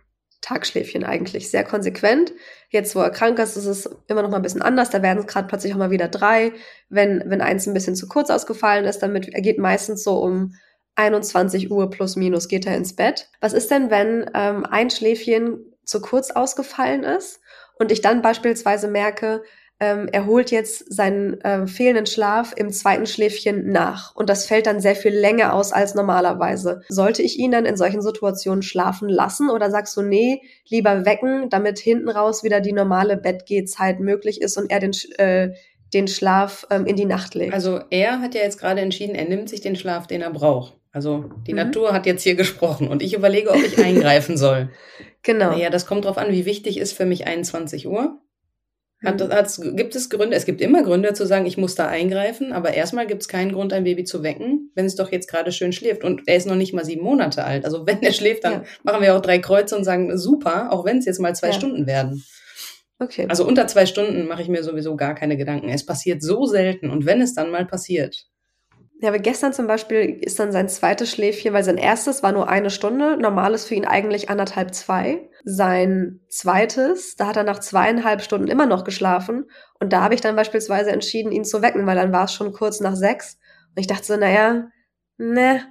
Tagschläfchen 0.46 1.04
eigentlich 1.04 1.50
sehr 1.50 1.64
konsequent. 1.64 2.32
Jetzt, 2.70 2.96
wo 2.96 3.00
er 3.00 3.10
krank 3.10 3.40
ist, 3.40 3.58
ist 3.58 3.66
es 3.66 3.90
immer 4.08 4.22
noch 4.22 4.30
mal 4.30 4.38
ein 4.38 4.44
bisschen 4.44 4.62
anders. 4.62 4.92
Da 4.92 5.02
werden 5.02 5.20
es 5.20 5.28
gerade 5.28 5.48
plötzlich 5.48 5.74
auch 5.74 5.78
mal 5.78 5.92
wieder 5.92 6.08
drei. 6.08 6.54
Wenn, 6.88 7.24
wenn 7.26 7.42
eins 7.42 7.68
ein 7.68 7.74
bisschen 7.74 7.96
zu 7.96 8.08
kurz 8.08 8.30
ausgefallen 8.30 8.86
ist, 8.86 9.00
damit 9.00 9.28
er 9.28 9.42
geht 9.42 9.58
meistens 9.58 10.04
so 10.04 10.20
um 10.20 10.54
21 10.96 11.72
Uhr 11.72 11.90
plus 11.90 12.16
minus 12.16 12.48
geht 12.48 12.66
er 12.66 12.76
ins 12.76 12.96
Bett. 12.96 13.30
Was 13.42 13.54
ist 13.54 13.72
denn, 13.72 13.90
wenn 13.90 14.30
ähm, 14.34 14.66
ein 14.66 14.90
Schläfchen 14.90 15.60
zu 15.84 16.02
kurz 16.02 16.32
ausgefallen 16.32 17.04
ist 17.04 17.40
und 17.78 17.92
ich 17.92 18.02
dann 18.02 18.22
beispielsweise 18.22 18.88
merke, 18.88 19.44
ähm, 19.80 20.08
er 20.10 20.26
holt 20.26 20.52
jetzt 20.52 20.94
seinen 20.94 21.42
äh, 21.42 21.68
fehlenden 21.68 22.06
Schlaf 22.06 22.54
im 22.56 22.72
zweiten 22.72 23.06
Schläfchen 23.06 23.72
nach 23.72 24.16
und 24.16 24.30
das 24.30 24.46
fällt 24.46 24.68
dann 24.68 24.80
sehr 24.80 24.96
viel 24.96 25.14
länger 25.14 25.54
aus 25.54 25.74
als 25.74 25.96
normalerweise. 25.96 26.82
Sollte 26.88 27.22
ich 27.22 27.38
ihn 27.38 27.52
dann 27.52 27.66
in 27.66 27.76
solchen 27.76 28.02
Situationen 28.02 28.62
schlafen 28.62 29.10
lassen 29.10 29.50
oder 29.50 29.70
sagst 29.70 29.98
du, 29.98 30.02
nee, 30.02 30.42
lieber 30.70 31.06
wecken, 31.06 31.50
damit 31.50 31.78
hinten 31.80 32.10
raus 32.10 32.44
wieder 32.44 32.62
die 32.62 32.72
normale 32.72 33.18
Bettgehzeit 33.18 34.00
möglich 34.00 34.42
ist 34.42 34.58
und 34.58 34.72
er 34.72 34.80
den, 34.80 34.94
äh, 35.18 35.52
den 35.94 36.08
Schlaf 36.08 36.66
ähm, 36.70 36.86
in 36.86 36.96
die 36.96 37.06
Nacht 37.06 37.36
legt? 37.36 37.54
Also 37.54 37.82
er 37.90 38.22
hat 38.22 38.34
ja 38.34 38.42
jetzt 38.42 38.60
gerade 38.60 38.80
entschieden, 38.80 39.14
er 39.14 39.28
nimmt 39.28 39.50
sich 39.50 39.60
den 39.60 39.76
Schlaf, 39.76 40.08
den 40.08 40.22
er 40.22 40.32
braucht. 40.32 40.78
Also 40.96 41.26
die 41.46 41.52
mhm. 41.52 41.58
Natur 41.58 41.92
hat 41.92 42.06
jetzt 42.06 42.24
hier 42.24 42.36
gesprochen 42.36 42.88
und 42.88 43.04
ich 43.04 43.14
überlege, 43.14 43.50
ob 43.52 43.62
ich 43.62 43.78
eingreifen 43.84 44.38
soll. 44.38 44.70
Genau. 45.24 45.52
Naja, 45.52 45.70
das 45.70 45.88
kommt 45.88 46.06
drauf 46.06 46.18
an, 46.18 46.32
wie 46.32 46.46
wichtig 46.46 46.78
ist 46.78 46.94
für 46.94 47.06
mich 47.06 47.28
21 47.28 47.86
Uhr. 47.86 48.22
Hat, 49.04 49.20
mhm. 49.20 49.30
hat, 49.30 49.60
gibt 49.76 49.94
es 49.94 50.10
Gründe? 50.10 50.38
Es 50.38 50.46
gibt 50.46 50.62
immer 50.62 50.84
Gründe 50.84 51.12
zu 51.12 51.26
sagen, 51.26 51.48
ich 51.48 51.58
muss 51.58 51.76
da 51.76 51.88
eingreifen, 51.88 52.54
aber 52.54 52.74
erstmal 52.74 53.08
gibt 53.08 53.24
es 53.24 53.28
keinen 53.28 53.52
Grund, 53.52 53.74
ein 53.74 53.84
Baby 53.84 54.06
zu 54.06 54.24
wecken, 54.24 54.72
wenn 54.74 54.86
es 54.86 54.96
doch 54.96 55.12
jetzt 55.12 55.28
gerade 55.28 55.52
schön 55.52 55.74
schläft. 55.74 56.06
Und 56.06 56.22
er 56.28 56.38
ist 56.38 56.48
noch 56.48 56.56
nicht 56.56 56.74
mal 56.74 56.86
sieben 56.86 57.04
Monate 57.04 57.44
alt. 57.44 57.66
Also 57.66 57.86
wenn 57.86 58.02
er 58.02 58.14
schläft, 58.14 58.46
dann 58.46 58.54
ja. 58.54 58.64
machen 58.84 59.02
wir 59.02 59.18
auch 59.18 59.22
drei 59.22 59.40
Kreuze 59.40 59.76
und 59.76 59.84
sagen, 59.84 60.18
super, 60.18 60.72
auch 60.72 60.86
wenn 60.86 61.00
es 61.00 61.06
jetzt 61.06 61.20
mal 61.20 61.36
zwei 61.36 61.48
ja. 61.48 61.54
Stunden 61.54 61.88
werden. 61.88 62.24
Okay. 63.00 63.26
Also 63.28 63.46
unter 63.46 63.68
zwei 63.68 63.86
Stunden 63.86 64.28
mache 64.28 64.44
ich 64.44 64.48
mir 64.48 64.64
sowieso 64.64 64.96
gar 64.96 65.14
keine 65.14 65.36
Gedanken. 65.36 65.68
Es 65.68 65.86
passiert 65.86 66.24
so 66.24 66.46
selten 66.46 66.90
und 66.90 67.06
wenn 67.06 67.22
es 67.22 67.34
dann 67.36 67.52
mal 67.52 67.66
passiert, 67.66 68.28
ja, 69.02 69.10
aber 69.10 69.20
gestern 69.20 69.52
zum 69.52 69.68
Beispiel 69.68 70.20
ist 70.22 70.40
dann 70.40 70.54
sein 70.54 70.70
zweites 70.70 71.12
Schläfchen, 71.12 71.54
weil 71.54 71.64
sein 71.66 71.78
erstes 71.78 72.24
war 72.24 72.32
nur 72.32 72.48
eine 72.48 72.70
Stunde, 72.70 73.18
normal 73.18 73.54
ist 73.54 73.68
für 73.68 73.76
ihn 73.76 73.86
eigentlich 73.86 74.30
anderthalb, 74.30 74.74
zwei. 74.74 75.30
Sein 75.44 76.22
zweites, 76.30 77.16
da 77.18 77.28
hat 77.28 77.36
er 77.36 77.44
nach 77.44 77.60
zweieinhalb 77.60 78.22
Stunden 78.22 78.48
immer 78.48 78.66
noch 78.66 78.86
geschlafen. 78.86 79.46
Und 79.80 79.92
da 79.92 80.02
habe 80.02 80.16
ich 80.16 80.22
dann 80.22 80.38
beispielsweise 80.38 80.92
entschieden, 80.92 81.34
ihn 81.34 81.44
zu 81.44 81.62
wecken, 81.62 81.86
weil 81.86 81.98
dann 81.98 82.14
war 82.14 82.26
es 82.26 82.34
schon 82.34 82.54
kurz 82.54 82.80
nach 82.80 82.96
sechs. 82.96 83.38
Und 83.76 83.82
ich 83.82 83.88
dachte 83.88 84.06
so, 84.06 84.16
naja, 84.16 84.70
ne, 85.18 85.62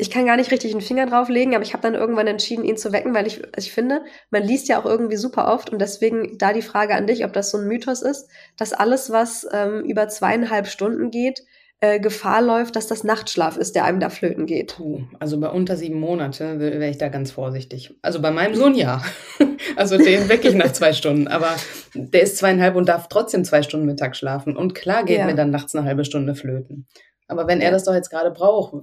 ich 0.00 0.10
kann 0.10 0.26
gar 0.26 0.36
nicht 0.36 0.52
richtig 0.52 0.70
einen 0.72 0.80
Finger 0.80 1.06
drauflegen, 1.06 1.54
aber 1.54 1.64
ich 1.64 1.72
habe 1.72 1.82
dann 1.82 1.94
irgendwann 1.94 2.28
entschieden, 2.28 2.64
ihn 2.64 2.76
zu 2.76 2.92
wecken, 2.92 3.14
weil 3.14 3.26
ich, 3.26 3.42
ich 3.56 3.72
finde, 3.72 4.04
man 4.30 4.44
liest 4.44 4.68
ja 4.68 4.78
auch 4.78 4.84
irgendwie 4.84 5.16
super 5.16 5.52
oft 5.52 5.70
und 5.70 5.80
deswegen 5.80 6.38
da 6.38 6.52
die 6.52 6.62
Frage 6.62 6.94
an 6.94 7.08
dich, 7.08 7.24
ob 7.24 7.32
das 7.32 7.50
so 7.50 7.58
ein 7.58 7.66
Mythos 7.66 8.02
ist, 8.02 8.28
dass 8.56 8.72
alles, 8.72 9.10
was 9.10 9.46
ähm, 9.50 9.82
über 9.84 10.06
zweieinhalb 10.08 10.68
Stunden 10.68 11.10
geht, 11.10 11.42
äh, 11.80 12.00
Gefahr 12.00 12.42
läuft, 12.42 12.74
dass 12.74 12.88
das 12.88 13.04
Nachtschlaf 13.04 13.56
ist, 13.56 13.76
der 13.76 13.84
einem 13.84 14.00
da 14.00 14.10
flöten 14.10 14.46
geht. 14.46 14.76
Puh, 14.76 15.02
also 15.20 15.38
bei 15.38 15.48
unter 15.48 15.76
sieben 15.76 16.00
Monate 16.00 16.58
wäre 16.58 16.88
ich 16.88 16.98
da 16.98 17.08
ganz 17.08 17.30
vorsichtig. 17.30 17.94
Also 18.02 18.20
bei 18.20 18.32
meinem 18.32 18.56
Sohn 18.56 18.74
ja. 18.74 19.02
also 19.76 19.96
den 19.96 20.28
wecke 20.28 20.48
ich 20.48 20.54
nach 20.54 20.72
zwei 20.72 20.92
Stunden. 20.92 21.28
Aber 21.28 21.54
der 21.94 22.22
ist 22.22 22.36
zweieinhalb 22.36 22.74
und 22.74 22.88
darf 22.88 23.08
trotzdem 23.08 23.44
zwei 23.44 23.62
Stunden 23.62 23.86
Mittag 23.86 24.16
schlafen. 24.16 24.56
Und 24.56 24.74
klar 24.74 25.04
geht 25.04 25.18
ja. 25.18 25.26
mir 25.26 25.36
dann 25.36 25.50
nachts 25.50 25.74
eine 25.74 25.86
halbe 25.86 26.04
Stunde 26.04 26.34
flöten. 26.34 26.88
Aber 27.28 27.46
wenn 27.46 27.60
er 27.60 27.70
das 27.70 27.84
doch 27.84 27.94
jetzt 27.94 28.10
gerade 28.10 28.32
braucht. 28.32 28.74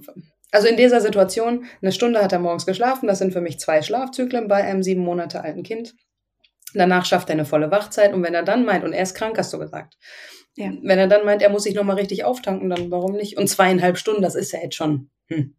Also 0.52 0.68
in 0.68 0.76
dieser 0.76 1.00
Situation, 1.00 1.66
eine 1.82 1.92
Stunde 1.92 2.22
hat 2.22 2.32
er 2.32 2.38
morgens 2.38 2.64
geschlafen, 2.64 3.08
das 3.08 3.18
sind 3.18 3.32
für 3.32 3.40
mich 3.40 3.58
zwei 3.58 3.82
Schlafzyklen 3.82 4.48
bei 4.48 4.64
einem 4.64 4.82
sieben 4.82 5.02
Monate 5.02 5.42
alten 5.42 5.64
Kind. 5.64 5.94
Danach 6.72 7.04
schafft 7.04 7.28
er 7.28 7.34
eine 7.34 7.44
volle 7.44 7.70
Wachzeit 7.70 8.14
und 8.14 8.22
wenn 8.22 8.34
er 8.34 8.42
dann 8.42 8.64
meint, 8.64 8.84
und 8.84 8.92
er 8.92 9.02
ist 9.02 9.14
krank, 9.14 9.36
hast 9.36 9.52
du 9.52 9.58
gesagt, 9.58 9.96
ja. 10.56 10.72
Wenn 10.82 10.98
er 10.98 11.06
dann 11.06 11.24
meint, 11.24 11.42
er 11.42 11.50
muss 11.50 11.64
sich 11.64 11.74
nochmal 11.74 11.96
richtig 11.96 12.24
auftanken, 12.24 12.70
dann 12.70 12.90
warum 12.90 13.12
nicht? 13.12 13.36
Und 13.36 13.48
zweieinhalb 13.48 13.98
Stunden, 13.98 14.22
das 14.22 14.34
ist 14.34 14.52
ja 14.52 14.60
jetzt 14.60 14.74
schon. 14.74 15.10
Hm. 15.28 15.54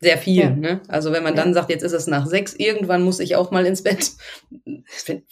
sehr 0.00 0.18
viel. 0.18 0.42
Ja. 0.42 0.50
Ne? 0.50 0.80
Also 0.88 1.12
wenn 1.12 1.22
man 1.22 1.36
ja. 1.36 1.42
dann 1.42 1.54
sagt, 1.54 1.70
jetzt 1.70 1.82
ist 1.82 1.92
es 1.92 2.06
nach 2.06 2.26
sechs, 2.26 2.54
irgendwann 2.54 3.02
muss 3.02 3.20
ich 3.20 3.36
auch 3.36 3.50
mal 3.50 3.66
ins 3.66 3.82
Bett. 3.82 4.12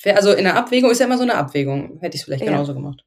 Also 0.04 0.32
in 0.32 0.44
der 0.44 0.56
Abwägung 0.56 0.90
ist 0.90 1.00
ja 1.00 1.06
immer 1.06 1.18
so 1.18 1.22
eine 1.22 1.34
Abwägung. 1.34 1.98
Hätte 2.00 2.16
ich 2.16 2.22
es 2.22 2.24
vielleicht 2.24 2.44
genauso 2.44 2.74
gemacht. 2.74 3.04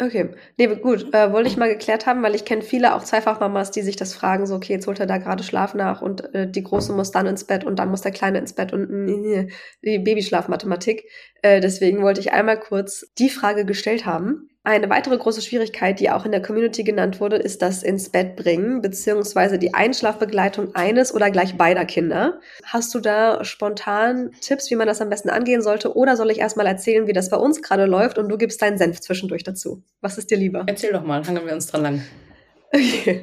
Okay, 0.00 0.30
nee, 0.56 0.66
gut, 0.66 1.12
äh, 1.12 1.32
wollte 1.32 1.48
ich 1.48 1.56
mal 1.56 1.68
geklärt 1.68 2.06
haben, 2.06 2.22
weil 2.22 2.36
ich 2.36 2.44
kenne 2.44 2.62
viele 2.62 2.94
auch 2.94 3.02
Zweifachmamas, 3.02 3.72
die 3.72 3.82
sich 3.82 3.96
das 3.96 4.14
fragen, 4.14 4.46
so, 4.46 4.54
okay, 4.54 4.74
jetzt 4.74 4.86
holt 4.86 5.00
er 5.00 5.06
da 5.06 5.18
gerade 5.18 5.42
Schlaf 5.42 5.74
nach 5.74 6.02
und 6.02 6.32
äh, 6.34 6.48
die 6.48 6.62
Große 6.62 6.92
muss 6.92 7.10
dann 7.10 7.26
ins 7.26 7.44
Bett 7.44 7.64
und 7.64 7.80
dann 7.80 7.90
muss 7.90 8.02
der 8.02 8.12
Kleine 8.12 8.38
ins 8.38 8.52
Bett 8.52 8.72
und 8.72 9.08
äh, 9.08 9.48
die 9.82 9.98
Babyschlafmathematik. 9.98 11.04
Äh, 11.42 11.60
deswegen 11.60 12.02
wollte 12.02 12.20
ich 12.20 12.32
einmal 12.32 12.60
kurz 12.60 13.12
die 13.18 13.28
Frage 13.28 13.64
gestellt 13.64 14.06
haben. 14.06 14.48
Eine 14.68 14.90
weitere 14.90 15.16
große 15.16 15.40
Schwierigkeit, 15.40 15.98
die 15.98 16.10
auch 16.10 16.26
in 16.26 16.30
der 16.30 16.42
Community 16.42 16.84
genannt 16.84 17.20
wurde, 17.20 17.36
ist 17.36 17.62
das 17.62 17.82
ins 17.82 18.10
Bett 18.10 18.36
bringen, 18.36 18.82
beziehungsweise 18.82 19.58
die 19.58 19.72
Einschlafbegleitung 19.72 20.74
eines 20.74 21.14
oder 21.14 21.30
gleich 21.30 21.56
beider 21.56 21.86
Kinder. 21.86 22.38
Hast 22.64 22.94
du 22.94 23.00
da 23.00 23.42
spontan 23.46 24.30
Tipps, 24.42 24.70
wie 24.70 24.76
man 24.76 24.86
das 24.86 25.00
am 25.00 25.08
besten 25.08 25.30
angehen 25.30 25.62
sollte? 25.62 25.96
Oder 25.96 26.18
soll 26.18 26.30
ich 26.30 26.40
erstmal 26.40 26.66
erzählen, 26.66 27.06
wie 27.06 27.14
das 27.14 27.30
bei 27.30 27.38
uns 27.38 27.62
gerade 27.62 27.86
läuft 27.86 28.18
und 28.18 28.28
du 28.28 28.36
gibst 28.36 28.60
deinen 28.60 28.76
Senf 28.76 29.00
zwischendurch 29.00 29.42
dazu? 29.42 29.82
Was 30.02 30.18
ist 30.18 30.30
dir 30.30 30.36
lieber? 30.36 30.64
Erzähl 30.66 30.92
doch 30.92 31.02
mal, 31.02 31.26
hangen 31.26 31.46
wir 31.46 31.54
uns 31.54 31.68
dran 31.68 31.82
lang. 31.82 32.02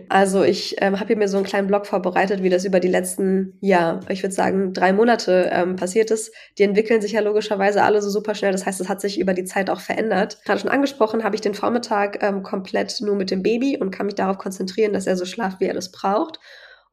Also 0.10 0.44
ich 0.44 0.76
ähm, 0.82 1.00
habe 1.00 1.08
hier 1.08 1.18
mir 1.18 1.28
so 1.28 1.38
einen 1.38 1.46
kleinen 1.46 1.68
Blog 1.68 1.86
vorbereitet, 1.86 2.42
wie 2.42 2.50
das 2.50 2.66
über 2.66 2.80
die 2.80 2.88
letzten, 2.88 3.58
ja, 3.62 4.00
ich 4.10 4.24
würde 4.24 4.34
sagen, 4.34 4.74
drei 4.74 4.92
Monate 4.92 5.50
ähm, 5.52 5.76
passiert 5.76 6.10
ist. 6.10 6.34
Die 6.58 6.64
entwickeln 6.64 7.02
sich 7.02 7.12
ja 7.12 7.22
logischerweise 7.22 7.84
alle 7.84 8.02
so 8.02 8.10
super 8.10 8.34
schnell. 8.34 8.52
Das 8.52 8.66
heißt, 8.66 8.82
es 8.82 8.90
hat 8.90 9.02
sich 9.02 9.20
über 9.20 9.34
die 9.34 9.44
Zeit 9.44 9.70
auch 9.70 9.82
verändert. 9.82 10.40
Gerade 10.46 10.62
schon 10.62 10.72
angesprochen, 10.72 11.24
habe 11.24 11.36
ich 11.36 11.42
den 11.42 11.54
Vormittag 11.54 12.24
ähm, 12.24 12.42
komplett 12.42 13.02
nur 13.02 13.16
mit 13.16 13.30
dem 13.30 13.44
Baby 13.44 13.78
und 13.78 13.92
kann 13.92 14.08
mich 14.08 14.16
darauf 14.16 14.38
konzentrieren, 14.38 14.94
dass 14.94 15.06
er 15.06 15.16
so 15.16 15.26
schlaft, 15.26 15.60
wie 15.60 15.66
er 15.66 15.74
das 15.76 15.92
braucht. 15.92 16.40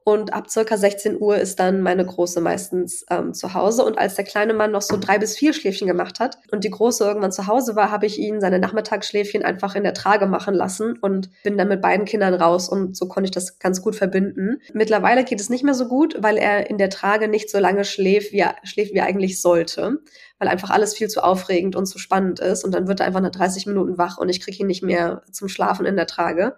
Und 0.05 0.33
ab 0.33 0.51
circa 0.51 0.77
16 0.77 1.21
Uhr 1.21 1.37
ist 1.37 1.61
dann 1.61 1.81
meine 1.81 2.05
Große 2.05 2.41
meistens 2.41 3.05
ähm, 3.09 3.35
zu 3.35 3.55
Hause. 3.55 3.85
Und 3.85 3.99
als 3.99 4.17
der 4.17 4.25
kleine 4.25 4.53
Mann 4.53 4.73
noch 4.73 4.83
so 4.83 4.97
drei 4.97 5.19
bis 5.19 5.37
vier 5.37 5.53
Schläfchen 5.53 5.87
gemacht 5.87 6.19
hat 6.19 6.39
und 6.51 6.65
die 6.65 6.71
Große 6.71 7.05
irgendwann 7.05 7.31
zu 7.31 7.47
Hause 7.47 7.77
war, 7.77 7.91
habe 7.93 8.07
ich 8.07 8.19
ihn 8.19 8.41
seine 8.41 8.59
Nachmittagsschläfchen 8.59 9.45
einfach 9.45 9.77
in 9.77 9.85
der 9.85 9.95
Trage 9.95 10.27
machen 10.27 10.55
lassen 10.55 10.99
und 11.01 11.31
bin 11.45 11.57
dann 11.57 11.69
mit 11.69 11.81
beiden 11.81 12.05
Kindern 12.05 12.35
raus. 12.35 12.69
Und 12.69 12.97
so 12.97 13.07
konnte 13.07 13.27
ich 13.27 13.31
das 13.31 13.61
ganz 13.61 13.81
gut 13.81 13.95
verbinden. 13.95 14.61
Mittlerweile 14.73 15.23
geht 15.25 15.41
es 15.41 15.51
nicht 15.51 15.63
mehr 15.65 15.75
so 15.75 15.87
gut, 15.87 16.17
weil 16.21 16.37
er 16.37 16.69
in 16.69 16.79
der 16.79 16.91
Trage 16.91 17.29
nicht 17.29 17.49
so 17.49 17.59
lange 17.59 17.85
schläft, 17.85 18.33
wie 18.33 18.41
er, 18.41 18.57
schläft, 18.65 18.95
wie 18.95 18.99
er 18.99 19.07
eigentlich 19.07 19.41
sollte. 19.41 19.99
Weil 20.39 20.49
einfach 20.49 20.71
alles 20.71 20.95
viel 20.95 21.09
zu 21.09 21.23
aufregend 21.23 21.77
und 21.77 21.87
zu 21.87 21.99
spannend 21.99 22.41
ist. 22.41 22.65
Und 22.65 22.75
dann 22.75 22.89
wird 22.89 22.99
er 22.99 23.07
einfach 23.07 23.21
nach 23.21 23.31
30 23.31 23.67
Minuten 23.67 23.99
wach 23.99 24.19
und 24.19 24.29
ich 24.29 24.41
kriege 24.41 24.59
ihn 24.59 24.67
nicht 24.67 24.83
mehr 24.83 25.23
zum 25.31 25.49
Schlafen 25.49 25.87
in 25.87 25.95
der 25.95 26.09
Trage. 26.09 26.57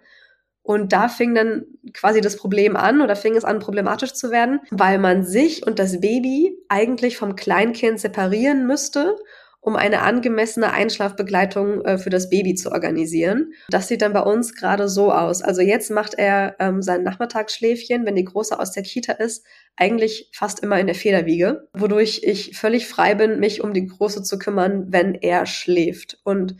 Und 0.65 0.93
da 0.93 1.09
fing 1.09 1.35
dann 1.35 1.65
quasi 1.93 2.21
das 2.21 2.37
Problem 2.37 2.75
an 2.75 3.01
oder 3.01 3.15
fing 3.15 3.35
es 3.35 3.45
an, 3.45 3.59
problematisch 3.59 4.13
zu 4.13 4.31
werden, 4.31 4.61
weil 4.71 4.97
man 4.97 5.23
sich 5.23 5.65
und 5.65 5.77
das 5.77 6.01
Baby 6.01 6.57
eigentlich 6.69 7.17
vom 7.17 7.35
Kleinkind 7.35 7.99
separieren 7.99 8.65
müsste, 8.65 9.15
um 9.61 9.75
eine 9.75 10.01
angemessene 10.01 10.73
Einschlafbegleitung 10.73 11.85
äh, 11.85 11.97
für 11.99 12.09
das 12.09 12.31
Baby 12.31 12.55
zu 12.55 12.71
organisieren. 12.71 13.53
Das 13.69 13.87
sieht 13.87 14.01
dann 14.01 14.13
bei 14.13 14.21
uns 14.21 14.55
gerade 14.55 14.89
so 14.89 15.11
aus. 15.11 15.43
Also 15.43 15.61
jetzt 15.61 15.91
macht 15.91 16.15
er 16.15 16.55
ähm, 16.57 16.81
sein 16.81 17.03
Nachmittagsschläfchen, 17.03 18.03
wenn 18.07 18.15
die 18.15 18.25
Große 18.25 18.59
aus 18.59 18.71
der 18.71 18.81
Kita 18.81 19.13
ist, 19.13 19.45
eigentlich 19.75 20.31
fast 20.33 20.63
immer 20.63 20.79
in 20.79 20.87
der 20.87 20.95
Federwiege, 20.95 21.67
wodurch 21.73 22.21
ich 22.23 22.57
völlig 22.57 22.87
frei 22.87 23.13
bin, 23.13 23.39
mich 23.39 23.63
um 23.63 23.71
die 23.71 23.85
Große 23.85 24.23
zu 24.23 24.39
kümmern, 24.39 24.87
wenn 24.89 25.13
er 25.13 25.45
schläft. 25.45 26.17
Und 26.23 26.55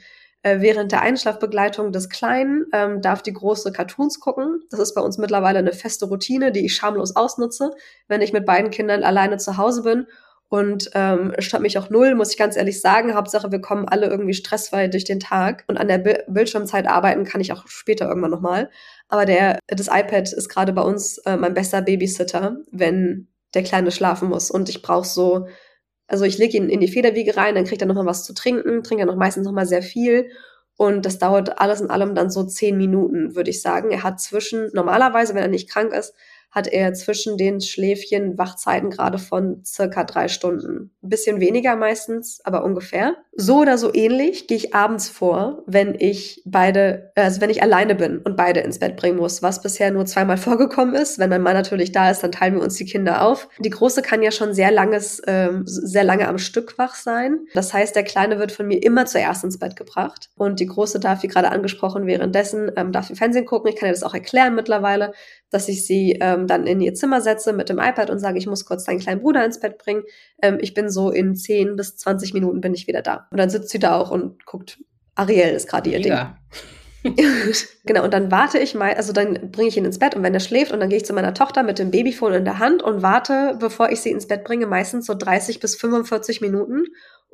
äh, 0.46 0.62
während 0.62 0.92
der 0.92 1.02
Einschlafbegleitung 1.02 1.92
des 1.92 2.08
Kleinen 2.08 2.68
ähm, 2.72 3.02
darf 3.02 3.24
die 3.24 3.34
Große 3.34 3.72
Cartoons 3.72 4.20
gucken. 4.20 4.62
Das 4.70 4.80
ist 4.80 4.94
bei 4.94 5.02
uns 5.02 5.18
mittlerweile 5.18 5.58
eine 5.58 5.74
feste 5.74 6.06
Routine, 6.06 6.52
die 6.52 6.64
ich 6.64 6.76
schamlos 6.76 7.16
ausnutze, 7.16 7.72
wenn 8.08 8.22
ich 8.22 8.32
mit 8.32 8.46
beiden 8.46 8.70
Kindern 8.70 9.04
alleine 9.04 9.38
zu 9.38 9.58
Hause 9.58 9.82
bin. 9.82 10.06
Und 10.48 10.92
ähm, 10.94 11.34
stört 11.40 11.64
mich 11.64 11.80
auch 11.80 11.90
null, 11.90 12.14
muss 12.14 12.30
ich 12.30 12.38
ganz 12.38 12.56
ehrlich 12.56 12.80
sagen. 12.80 13.16
Hauptsache, 13.16 13.52
wir 13.52 13.60
kommen 13.60 13.88
alle 13.88 14.06
irgendwie 14.06 14.36
stressfrei 14.36 14.88
durch 14.88 15.04
den 15.04 15.20
Tag. 15.20 15.64
Und 15.66 15.78
an 15.78 15.88
der 15.88 15.98
Bi 15.98 16.14
Bildschirmzeit 16.28 16.86
arbeiten 16.86 17.24
kann 17.24 17.42
ich 17.42 17.52
auch 17.52 17.66
später 17.66 18.08
irgendwann 18.08 18.30
nochmal. 18.30 18.70
Aber 19.08 19.26
der, 19.26 19.58
das 19.66 19.88
iPad 19.88 20.32
ist 20.32 20.48
gerade 20.50 20.74
bei 20.74 20.84
uns 20.84 21.18
äh, 21.26 21.38
mein 21.38 21.56
bester 21.56 21.82
Babysitter, 21.82 22.58
wenn 22.72 23.30
der 23.56 23.64
Kleine 23.64 23.90
schlafen 23.90 24.30
muss. 24.30 24.52
Und 24.52 24.70
ich 24.70 24.84
brauche 24.84 25.08
so 25.08 25.48
also 26.08 26.26
ich 26.26 26.38
lege 26.38 26.58
ihn 26.58 26.70
in 26.70 26.80
die 26.80 26.88
Federwiege 26.88 27.38
rein, 27.38 27.56
dann 27.56 27.66
kriegt 27.66 27.82
er 27.82 27.88
nochmal 27.88 28.06
was 28.06 28.24
zu 28.24 28.34
trinken, 28.34 28.84
trinkt 28.84 29.02
er 29.02 29.08
noch 29.08 29.16
meistens 29.16 29.46
nochmal 29.46 29.66
sehr 29.66 29.82
viel. 29.82 30.30
Und 30.78 31.06
das 31.06 31.20
dauert 31.20 31.60
alles 31.60 31.80
in 31.82 31.90
allem 31.90 32.16
dann 32.16 32.30
so 32.30 32.44
zehn 32.44 32.78
Minuten, 32.78 33.36
würde 33.36 33.50
ich 33.50 33.62
sagen. 33.62 33.92
Er 33.92 34.04
hat 34.04 34.20
zwischen, 34.20 34.70
normalerweise, 34.74 35.34
wenn 35.34 35.42
er 35.42 35.48
nicht 35.48 35.70
krank 35.70 35.94
ist, 35.94 36.14
hat 36.56 36.68
er 36.68 36.94
zwischen 36.94 37.38
den 37.38 37.60
Schläfchen 37.60 38.38
Wachzeiten 38.38 38.90
gerade 38.90 39.20
von 39.20 39.62
circa 39.66 40.06
drei 40.06 40.30
Stunden. 40.30 40.92
Ein 41.04 41.10
bisschen 41.10 41.42
weniger 41.42 41.76
meistens, 41.76 42.40
aber 42.46 42.64
ungefähr. 42.64 43.18
So 43.36 43.60
oder 43.60 43.78
so 43.78 43.94
ähnlich 43.94 44.48
gehe 44.48 44.56
ich 44.56 44.74
abends 44.74 45.10
vor, 45.10 45.64
wenn 45.68 45.96
ich 46.00 46.42
beide, 46.46 47.12
also 47.16 47.42
wenn 47.42 47.50
ich 47.50 47.62
alleine 47.62 47.94
bin 47.94 48.20
und 48.20 48.38
beide 48.38 48.62
ins 48.62 48.80
Bett 48.80 48.96
bringen 48.96 49.18
muss, 49.18 49.44
was 49.44 49.62
bisher 49.62 49.92
nur 49.92 50.06
zweimal 50.06 50.38
vorgekommen 50.46 50.96
ist. 50.96 51.20
Wenn 51.20 51.30
mein 51.30 51.42
Mann 51.42 51.56
natürlich 51.56 51.92
da 51.92 52.10
ist, 52.10 52.24
dann 52.24 52.32
teilen 52.32 52.56
wir 52.56 52.64
uns 52.64 52.76
die 52.76 52.86
Kinder 52.86 53.24
auf. 53.24 53.50
Die 53.60 53.70
Große 53.70 54.02
kann 54.02 54.24
ja 54.24 54.32
schon 54.32 54.54
sehr 54.54 54.72
langes, 54.72 55.22
ähm, 55.28 55.64
sehr 55.66 56.06
lange 56.06 56.30
am 56.30 56.38
Stück 56.38 56.78
wach 56.78 56.96
sein. 56.96 57.40
Das 57.54 57.74
heißt, 57.74 57.98
der 57.98 58.04
Kleine 58.04 58.40
wird 58.40 58.54
von 58.54 58.66
mir 58.66 58.82
immer 58.82 59.06
zuerst 59.06 59.44
ins 59.44 59.60
Bett 59.60 59.76
gebracht 59.76 60.30
und 60.38 60.62
die 60.62 60.68
Große 60.68 61.02
darf, 61.02 61.22
wie 61.22 61.28
gerade 61.28 61.52
angesprochen, 61.52 62.08
währenddessen 62.08 62.72
ähm, 62.78 62.94
darf 62.94 63.10
ihr 63.10 63.18
Fernsehen 63.18 63.46
gucken. 63.46 63.70
Ich 63.70 63.76
kann 63.76 63.90
ihr 63.90 63.94
das 63.94 64.04
auch 64.04 64.14
erklären 64.14 64.56
mittlerweile, 64.56 65.12
dass 65.50 65.68
ich 65.68 65.86
sie 65.86 66.18
ähm, 66.22 66.45
dann 66.48 66.68
in 66.68 66.82
ihr 66.82 66.94
Zimmer 66.94 67.22
setze 67.22 67.54
mit 67.54 67.70
dem 67.70 67.80
iPad 67.80 68.10
und 68.10 68.20
sage, 68.20 68.38
ich 68.38 68.48
muss 68.48 68.66
kurz 68.66 68.84
deinen 68.84 69.00
kleinen 69.00 69.22
Bruder 69.22 69.46
ins 69.46 69.60
Bett 69.60 69.78
bringen. 69.78 70.04
Ähm, 70.42 70.58
ich 70.62 70.74
bin 70.74 70.90
so 70.90 71.12
in 71.12 71.36
10 71.36 71.76
bis 71.76 71.98
20 71.98 72.34
Minuten 72.34 72.62
bin 72.62 72.74
ich 72.74 72.88
wieder 72.88 73.02
da. 73.02 73.28
Und 73.32 73.38
dann 73.38 73.50
sitzt 73.50 73.70
sie 73.70 73.80
da 73.80 73.98
auch 73.98 74.12
und 74.12 74.46
guckt, 74.46 74.80
Ariel 75.16 75.54
ist 75.54 75.68
gerade 75.68 75.90
ihr 75.90 76.00
ja. 76.02 76.38
Ding. 76.52 76.62
genau, 77.86 78.04
und 78.04 78.14
dann 78.14 78.32
warte 78.32 78.58
ich 78.58 78.76
mal, 78.76 78.94
also 78.94 79.14
dann 79.14 79.52
bringe 79.52 79.70
ich 79.70 79.78
ihn 79.78 79.86
ins 79.86 80.00
Bett 80.00 80.16
und 80.16 80.24
wenn 80.24 80.34
er 80.34 80.40
schläft 80.40 80.72
und 80.72 80.80
dann 80.80 80.90
gehe 80.90 80.98
ich 80.98 81.06
zu 81.06 81.14
meiner 81.14 81.34
Tochter 81.34 81.64
mit 81.64 81.80
dem 81.80 81.92
Babyphone 81.92 82.34
in 82.34 82.46
der 82.46 82.60
Hand 82.60 82.82
und 82.82 83.02
warte, 83.02 83.58
bevor 83.60 83.92
ich 83.92 84.02
sie 84.02 84.12
ins 84.12 84.28
Bett 84.28 84.44
bringe, 84.44 84.66
meistens 84.66 85.06
so 85.06 85.14
30 85.14 85.60
bis 85.60 85.76
45 85.76 86.42
Minuten 86.42 86.86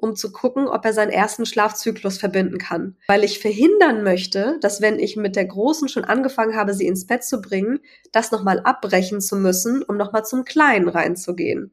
um 0.01 0.15
zu 0.15 0.31
gucken, 0.31 0.67
ob 0.67 0.83
er 0.83 0.93
seinen 0.93 1.11
ersten 1.11 1.45
Schlafzyklus 1.45 2.17
verbinden 2.17 2.57
kann. 2.57 2.97
Weil 3.07 3.23
ich 3.23 3.39
verhindern 3.39 4.03
möchte, 4.03 4.57
dass 4.61 4.81
wenn 4.81 4.99
ich 4.99 5.15
mit 5.15 5.35
der 5.35 5.45
Großen 5.45 5.87
schon 5.87 6.03
angefangen 6.03 6.55
habe, 6.55 6.73
sie 6.73 6.87
ins 6.87 7.05
Bett 7.05 7.23
zu 7.23 7.39
bringen, 7.39 7.79
das 8.11 8.31
nochmal 8.31 8.59
abbrechen 8.61 9.21
zu 9.21 9.35
müssen, 9.35 9.83
um 9.83 9.97
nochmal 9.97 10.25
zum 10.25 10.43
Kleinen 10.43 10.89
reinzugehen. 10.89 11.71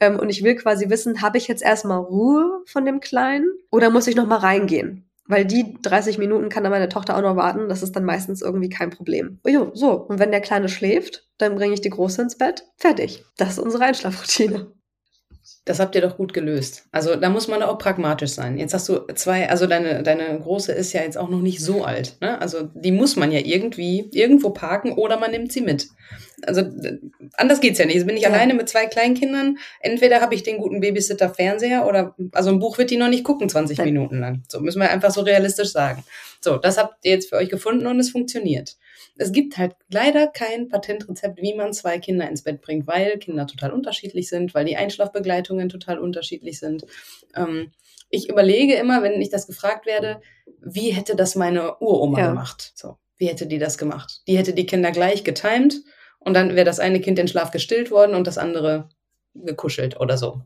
Ähm, 0.00 0.18
und 0.18 0.30
ich 0.30 0.42
will 0.42 0.54
quasi 0.54 0.88
wissen, 0.88 1.20
habe 1.20 1.38
ich 1.38 1.48
jetzt 1.48 1.62
erstmal 1.62 1.98
Ruhe 1.98 2.62
von 2.66 2.84
dem 2.84 3.00
Kleinen 3.00 3.52
oder 3.70 3.90
muss 3.90 4.06
ich 4.06 4.16
nochmal 4.16 4.38
reingehen? 4.38 5.08
Weil 5.26 5.44
die 5.46 5.76
30 5.80 6.18
Minuten 6.18 6.50
kann 6.50 6.64
dann 6.64 6.72
meine 6.72 6.88
Tochter 6.88 7.16
auch 7.16 7.22
noch 7.22 7.36
warten. 7.36 7.68
Das 7.68 7.82
ist 7.82 7.96
dann 7.96 8.04
meistens 8.04 8.42
irgendwie 8.42 8.68
kein 8.68 8.90
Problem. 8.90 9.40
Jo, 9.46 9.70
so. 9.74 9.92
Und 9.92 10.18
wenn 10.18 10.30
der 10.30 10.42
Kleine 10.42 10.68
schläft, 10.68 11.26
dann 11.38 11.54
bringe 11.54 11.74
ich 11.74 11.80
die 11.80 11.90
Große 11.90 12.20
ins 12.20 12.36
Bett. 12.36 12.64
Fertig. 12.76 13.24
Das 13.36 13.50
ist 13.50 13.58
unsere 13.58 13.84
Einschlafroutine. 13.84 14.72
Das 15.66 15.80
habt 15.80 15.94
ihr 15.94 16.02
doch 16.02 16.18
gut 16.18 16.34
gelöst. 16.34 16.84
Also 16.92 17.16
da 17.16 17.30
muss 17.30 17.48
man 17.48 17.62
auch 17.62 17.78
pragmatisch 17.78 18.32
sein. 18.32 18.58
Jetzt 18.58 18.74
hast 18.74 18.86
du 18.86 19.06
zwei, 19.14 19.48
also 19.48 19.66
deine, 19.66 20.02
deine 20.02 20.38
große 20.38 20.72
ist 20.72 20.92
ja 20.92 21.00
jetzt 21.00 21.16
auch 21.16 21.30
noch 21.30 21.40
nicht 21.40 21.60
so 21.60 21.84
alt. 21.84 22.16
Ne? 22.20 22.38
Also 22.38 22.68
die 22.74 22.92
muss 22.92 23.16
man 23.16 23.32
ja 23.32 23.40
irgendwie 23.42 24.10
irgendwo 24.12 24.50
parken 24.50 24.92
oder 24.92 25.18
man 25.18 25.30
nimmt 25.30 25.52
sie 25.52 25.62
mit. 25.62 25.88
Also 26.42 26.64
anders 27.32 27.62
geht's 27.62 27.78
ja 27.78 27.86
nicht. 27.86 27.94
Jetzt 27.94 28.06
bin 28.06 28.16
ich 28.16 28.24
ja. 28.24 28.28
alleine 28.28 28.52
mit 28.52 28.68
zwei 28.68 28.84
Kleinkindern. 28.84 29.56
Entweder 29.80 30.20
habe 30.20 30.34
ich 30.34 30.42
den 30.42 30.58
guten 30.58 30.80
Babysitter 30.80 31.32
Fernseher 31.32 31.86
oder 31.86 32.14
also 32.32 32.50
ein 32.50 32.58
Buch 32.58 32.76
wird 32.76 32.90
die 32.90 32.98
noch 32.98 33.08
nicht 33.08 33.24
gucken 33.24 33.48
20 33.48 33.78
Nein. 33.78 33.86
Minuten 33.86 34.20
lang. 34.20 34.42
So 34.48 34.60
müssen 34.60 34.80
wir 34.80 34.90
einfach 34.90 35.12
so 35.12 35.22
realistisch 35.22 35.72
sagen. 35.72 36.04
So, 36.42 36.58
das 36.58 36.76
habt 36.76 37.02
ihr 37.04 37.12
jetzt 37.12 37.30
für 37.30 37.36
euch 37.36 37.48
gefunden 37.48 37.86
und 37.86 37.98
es 37.98 38.10
funktioniert 38.10 38.76
es 39.16 39.32
gibt 39.32 39.58
halt 39.58 39.74
leider 39.88 40.26
kein 40.26 40.68
Patentrezept, 40.68 41.40
wie 41.40 41.54
man 41.54 41.72
zwei 41.72 41.98
Kinder 41.98 42.28
ins 42.28 42.42
Bett 42.42 42.60
bringt, 42.60 42.86
weil 42.86 43.18
Kinder 43.18 43.46
total 43.46 43.72
unterschiedlich 43.72 44.28
sind, 44.28 44.54
weil 44.54 44.64
die 44.64 44.76
Einschlafbegleitungen 44.76 45.68
total 45.68 45.98
unterschiedlich 45.98 46.58
sind. 46.58 46.84
Ähm, 47.36 47.72
ich 48.10 48.28
überlege 48.28 48.74
immer, 48.74 49.02
wenn 49.02 49.20
ich 49.20 49.30
das 49.30 49.46
gefragt 49.46 49.86
werde, 49.86 50.20
wie 50.60 50.90
hätte 50.90 51.16
das 51.16 51.34
meine 51.34 51.78
Uroma 51.78 52.18
ja. 52.18 52.28
gemacht? 52.28 52.72
So, 52.74 52.96
wie 53.16 53.26
hätte 53.26 53.46
die 53.46 53.58
das 53.58 53.78
gemacht? 53.78 54.22
Die 54.26 54.36
hätte 54.36 54.52
die 54.52 54.66
Kinder 54.66 54.90
gleich 54.90 55.24
getimt 55.24 55.82
und 56.18 56.34
dann 56.34 56.54
wäre 56.56 56.64
das 56.64 56.80
eine 56.80 57.00
Kind 57.00 57.18
in 57.18 57.28
Schlaf 57.28 57.50
gestillt 57.50 57.90
worden 57.90 58.14
und 58.14 58.26
das 58.26 58.38
andere 58.38 58.88
gekuschelt 59.34 59.98
oder 60.00 60.16
so. 60.16 60.42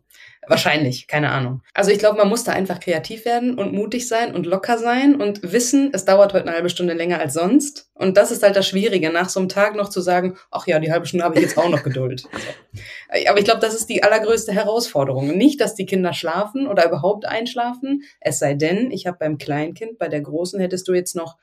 Wahrscheinlich, 0.46 1.06
keine 1.08 1.30
Ahnung. 1.30 1.62
Also 1.74 1.90
ich 1.90 1.98
glaube, 1.98 2.16
man 2.16 2.28
muss 2.28 2.44
da 2.44 2.52
einfach 2.52 2.80
kreativ 2.80 3.26
werden 3.26 3.58
und 3.58 3.72
mutig 3.72 4.08
sein 4.08 4.34
und 4.34 4.46
locker 4.46 4.78
sein 4.78 5.20
und 5.20 5.40
wissen, 5.42 5.90
es 5.92 6.06
dauert 6.06 6.32
heute 6.32 6.46
eine 6.46 6.54
halbe 6.56 6.70
Stunde 6.70 6.94
länger 6.94 7.18
als 7.18 7.34
sonst. 7.34 7.90
Und 7.94 8.16
das 8.16 8.30
ist 8.30 8.42
halt 8.42 8.56
das 8.56 8.66
Schwierige, 8.66 9.10
nach 9.10 9.28
so 9.28 9.40
einem 9.40 9.50
Tag 9.50 9.76
noch 9.76 9.90
zu 9.90 10.00
sagen, 10.00 10.38
ach 10.50 10.66
ja, 10.66 10.78
die 10.78 10.90
halbe 10.90 11.06
Stunde 11.06 11.24
habe 11.24 11.36
ich 11.36 11.42
jetzt 11.42 11.58
auch 11.58 11.68
noch 11.68 11.82
Geduld. 11.82 12.24
So. 12.38 13.28
Aber 13.28 13.38
ich 13.38 13.44
glaube, 13.44 13.60
das 13.60 13.74
ist 13.74 13.88
die 13.88 14.02
allergrößte 14.02 14.52
Herausforderung. 14.52 15.36
Nicht, 15.36 15.60
dass 15.60 15.74
die 15.74 15.86
Kinder 15.86 16.12
schlafen 16.12 16.66
oder 16.66 16.86
überhaupt 16.86 17.24
einschlafen, 17.24 18.02
es 18.20 18.38
sei 18.38 18.54
denn, 18.54 18.90
ich 18.90 19.06
habe 19.06 19.16
beim 19.18 19.38
Kleinkind, 19.38 19.98
bei 19.98 20.08
der 20.08 20.20
Großen 20.20 20.60
hättest 20.60 20.86
du 20.88 20.92
jetzt 20.92 21.16
noch 21.16 21.36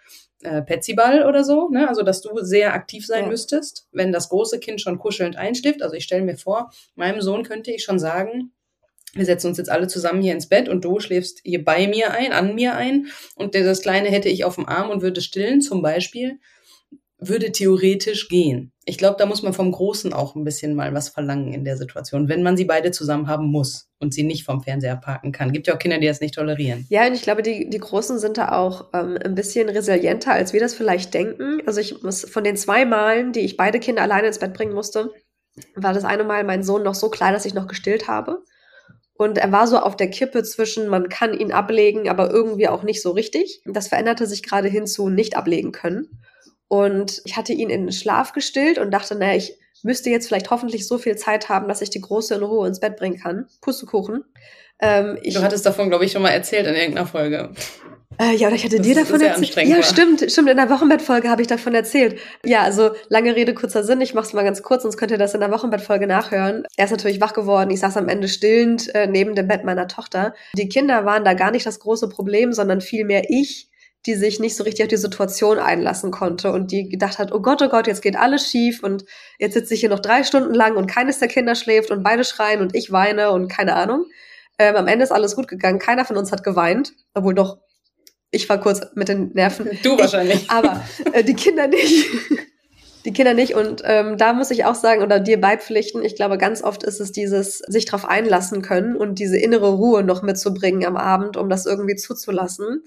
äh, 0.46 0.62
Petsyball 0.62 1.26
oder 1.28 1.44
so, 1.44 1.70
ne? 1.70 1.88
also 1.88 2.04
dass 2.04 2.22
du 2.22 2.30
sehr 2.42 2.74
aktiv 2.74 3.06
sein 3.06 3.24
ja. 3.24 3.30
müsstest, 3.30 3.88
wenn 3.92 4.12
das 4.12 4.30
große 4.30 4.60
Kind 4.60 4.82
schon 4.82 5.00
kuschelnd 5.00 5.36
einschläft. 5.36 5.82
Also 5.82 5.96
ich 5.96 6.04
stelle 6.04 6.24
mir 6.24 6.38
vor, 6.38 6.72
meinem 6.96 7.22
Sohn 7.22 7.44
könnte 7.44 7.72
ich 7.72 7.84
schon 7.84 8.00
sagen, 8.00 8.52
wir 9.14 9.26
setzen 9.26 9.48
uns 9.48 9.58
jetzt 9.58 9.72
alle 9.72 9.88
zusammen 9.88 10.22
hier 10.22 10.34
ins 10.34 10.50
Bett 10.50 10.70
und 10.70 10.84
du 10.84 11.00
schläfst 11.00 11.40
hier 11.44 11.64
bei 11.64 11.88
mir 11.88 12.12
ein, 12.12 12.34
an 12.34 12.54
mir 12.54 12.76
ein 12.76 13.08
und 13.36 13.56
das 13.56 13.82
Kleine 13.82 14.10
hätte 14.10 14.30
ich 14.30 14.44
auf 14.44 14.56
dem 14.56 14.68
Arm 14.68 14.90
und 14.90 15.02
würde 15.02 15.22
stillen 15.22 15.62
zum 15.62 15.82
Beispiel, 15.82 16.40
würde 17.28 17.52
theoretisch 17.52 18.28
gehen. 18.28 18.72
Ich 18.86 18.98
glaube, 18.98 19.16
da 19.18 19.26
muss 19.26 19.42
man 19.42 19.54
vom 19.54 19.72
Großen 19.72 20.14
auch 20.14 20.36
ein 20.36 20.44
bisschen 20.44 20.76
mal 20.76 20.94
was 20.94 21.10
verlangen 21.10 21.54
in 21.54 21.66
der 21.66 21.78
Situation, 21.78 22.30
wenn 22.30 22.44
man 22.44 22.58
sie 22.58 22.66
beide 22.66 22.92
zusammen 22.92 23.28
haben 23.28 23.48
muss 23.48 23.90
und 24.00 24.14
sie 24.14 24.24
nicht 24.24 24.44
vom 24.44 24.62
Fernseher 24.62 24.96
parken 24.96 25.32
kann. 25.32 25.52
Gibt 25.52 25.68
ja 25.68 25.76
auch 25.76 25.80
Kinder, 25.80 25.98
die 25.98 26.08
das 26.08 26.22
nicht 26.22 26.36
tolerieren. 26.36 26.86
Ja, 26.90 27.08
und 27.08 27.14
ich 27.14 27.24
glaube, 27.24 27.42
die, 27.42 27.70
die 27.70 27.80
Großen 27.80 28.20
sind 28.20 28.38
da 28.38 28.52
auch 28.52 28.90
ähm, 28.94 29.18
ein 29.24 29.36
bisschen 29.36 29.70
resilienter, 29.70 30.34
als 30.34 30.54
wir 30.54 30.60
das 30.60 30.76
vielleicht 30.76 31.14
denken. 31.14 31.62
Also 31.66 31.82
ich 31.82 32.04
muss 32.04 32.30
von 32.30 32.44
den 32.44 32.58
zwei 32.58 32.86
Malen, 32.86 33.32
die 33.32 33.42
ich 33.42 33.58
beide 33.58 33.80
Kinder 33.80 34.04
alleine 34.04 34.28
ins 34.28 34.40
Bett 34.40 34.54
bringen 34.54 34.74
musste, 34.74 35.12
war 35.76 35.94
das 35.94 36.06
eine 36.06 36.24
Mal 36.24 36.44
mein 36.44 36.64
Sohn 36.64 36.84
noch 36.84 36.96
so 36.96 37.10
klein, 37.10 37.34
dass 37.34 37.46
ich 37.46 37.54
noch 37.54 37.68
gestillt 37.68 38.08
habe. 38.08 38.44
Und 39.18 39.38
er 39.38 39.52
war 39.52 39.66
so 39.66 39.80
auf 39.80 39.96
der 39.96 40.10
Kippe 40.10 40.44
zwischen, 40.44 40.90
man 40.90 41.08
kann 41.08 41.34
ihn 41.34 41.54
ablegen, 41.54 42.10
aber 42.10 42.32
irgendwie 42.32 42.68
auch 42.68 42.84
nicht 42.84 43.02
so 43.02 43.12
richtig. 43.12 43.62
Das 43.66 43.88
veränderte 43.88 44.28
sich 44.28 44.44
gerade 44.44 44.68
hin 44.68 44.88
zu 44.88 45.10
nicht 45.10 45.38
ablegen 45.38 45.72
können. 45.72 46.10
Und 46.68 47.22
ich 47.26 47.38
hatte 47.38 47.54
ihn 47.54 47.70
in 47.70 47.86
den 47.86 47.92
Schlaf 47.92 48.34
gestillt 48.34 48.78
und 48.78 48.92
dachte, 48.92 49.16
naja, 49.16 49.36
ich 49.36 49.58
müsste 49.84 50.10
jetzt 50.10 50.28
vielleicht 50.28 50.50
hoffentlich 50.50 50.88
so 50.88 50.98
viel 50.98 51.16
Zeit 51.16 51.50
haben, 51.50 51.68
dass 51.68 51.82
ich 51.82 51.90
die 51.90 52.02
Große 52.02 52.36
in 52.36 52.44
Ruhe 52.44 52.68
ins 52.68 52.80
Bett 52.80 52.98
bringen 52.98 53.20
kann. 53.20 53.48
Pustekuchen. 53.62 54.24
Ähm, 54.80 55.18
du 55.24 55.42
hattest 55.42 55.66
davon, 55.66 55.90
glaube 55.90 56.06
ich, 56.06 56.12
schon 56.12 56.22
mal 56.22 56.30
erzählt 56.30 56.68
in 56.68 56.76
irgendeiner 56.76 57.08
Folge. 57.08 57.52
Äh, 58.20 58.36
ja, 58.36 58.48
oder 58.48 58.56
ich 58.56 58.64
hatte 58.64 58.78
das 58.78 58.86
dir 58.86 58.96
davon 58.96 59.22
erzählt. 59.22 59.68
Ja, 59.68 59.84
stimmt, 59.84 60.26
stimmt. 60.30 60.50
In 60.50 60.58
der 60.58 60.70
Wochenbettfolge 60.70 61.30
habe 61.30 61.42
ich 61.42 61.48
davon 61.48 61.76
erzählt. 61.76 62.20
Ja, 62.46 62.62
also 62.62 62.92
lange 63.10 63.36
Rede, 63.36 63.54
kurzer 63.54 63.84
Sinn. 63.84 64.00
Ich 64.02 64.14
mache 64.14 64.28
es 64.28 64.34
mal 64.34 64.44
ganz 64.44 64.64
kurz, 64.64 64.84
sonst 64.84 64.98
könnt 64.98 65.12
ihr 65.12 65.18
das 65.18 65.34
in 65.34 65.42
der 65.42 65.52
Wochenbettfolge 65.52 66.08
nachhören. 66.08 66.64
Er 66.78 66.86
ist 66.86 66.92
natürlich 66.92 67.20
wach 67.20 67.34
geworden. 67.34 67.70
Ich 67.72 67.80
saß 67.80 67.98
am 67.98 68.08
Ende 68.08 68.28
stillend 68.28 68.94
äh, 68.96 69.08
neben 69.08 69.36
dem 69.36 69.48
Bett 69.48 69.66
meiner 69.66 69.88
Tochter. 69.88 70.34
Die 70.54 70.70
Kinder 70.70 71.06
waren 71.06 71.26
da 71.26 71.34
gar 71.34 71.52
nicht 71.52 71.66
das 71.66 71.80
große 71.80 72.08
Problem, 72.08 72.54
sondern 72.54 72.80
vielmehr 72.80 73.30
ich, 73.30 73.70
die 74.06 74.16
sich 74.16 74.40
nicht 74.40 74.56
so 74.56 74.64
richtig 74.64 74.84
auf 74.84 74.90
die 74.90 74.98
Situation 74.98 75.58
einlassen 75.58 76.12
konnte 76.12 76.52
und 76.52 76.72
die 76.72 76.90
gedacht 76.90 77.18
hat, 77.18 77.32
oh 77.32 77.42
Gott, 77.42 77.62
oh 77.62 77.70
Gott, 77.70 77.88
jetzt 77.88 78.02
geht 78.02 78.16
alles 78.16 78.50
schief 78.50 78.84
und 78.84 79.06
jetzt 79.40 79.54
sitze 79.54 79.74
ich 79.74 79.80
hier 79.80 79.90
noch 79.90 80.00
drei 80.00 80.24
Stunden 80.24 80.54
lang 80.54 80.76
und 80.76 80.88
keines 80.88 81.20
der 81.20 81.28
Kinder 81.28 81.56
schläft 81.56 81.92
und 81.92 82.04
beide 82.04 82.24
schreien 82.24 82.62
und 82.62 82.76
ich 82.76 82.92
weine 82.92 83.32
und 83.32 83.48
keine 83.48 83.76
Ahnung. 83.76 84.06
Ähm, 84.58 84.76
am 84.76 84.88
Ende 84.88 85.04
ist 85.04 85.12
alles 85.12 85.36
gut 85.36 85.48
gegangen. 85.48 85.80
Keiner 85.80 86.06
von 86.06 86.18
uns 86.18 86.32
hat 86.32 86.44
geweint, 86.44 86.94
obwohl 87.14 87.34
doch 87.34 87.58
ich 88.32 88.50
war 88.50 88.60
kurz 88.60 88.82
mit 88.96 89.08
den 89.08 89.32
Nerven. 89.34 89.70
Du 89.82 89.98
wahrscheinlich. 89.98 90.44
Ich, 90.44 90.50
aber 90.52 90.84
äh, 91.14 91.24
die 91.24 91.36
Kinder 91.36 91.68
nicht. 91.68 92.06
die 93.06 93.14
Kinder 93.14 93.34
nicht. 93.34 93.56
Und 93.56 93.82
ähm, 93.86 94.18
da 94.18 94.34
muss 94.34 94.52
ich 94.52 94.66
auch 94.66 94.76
sagen, 94.76 95.02
oder 95.02 95.20
dir 95.20 95.40
beipflichten, 95.40 96.04
ich 96.04 96.16
glaube, 96.16 96.38
ganz 96.38 96.62
oft 96.62 96.84
ist 96.84 97.00
es 97.00 97.12
dieses 97.12 97.60
sich 97.60 97.86
darauf 97.86 98.06
einlassen 98.06 98.62
können 98.62 98.96
und 98.96 99.20
diese 99.20 99.38
innere 99.38 99.74
Ruhe 99.74 100.04
noch 100.04 100.22
mitzubringen 100.22 100.86
am 100.86 100.98
Abend, 100.98 101.38
um 101.38 101.50
das 101.50 101.66
irgendwie 101.66 101.96
zuzulassen. 101.96 102.84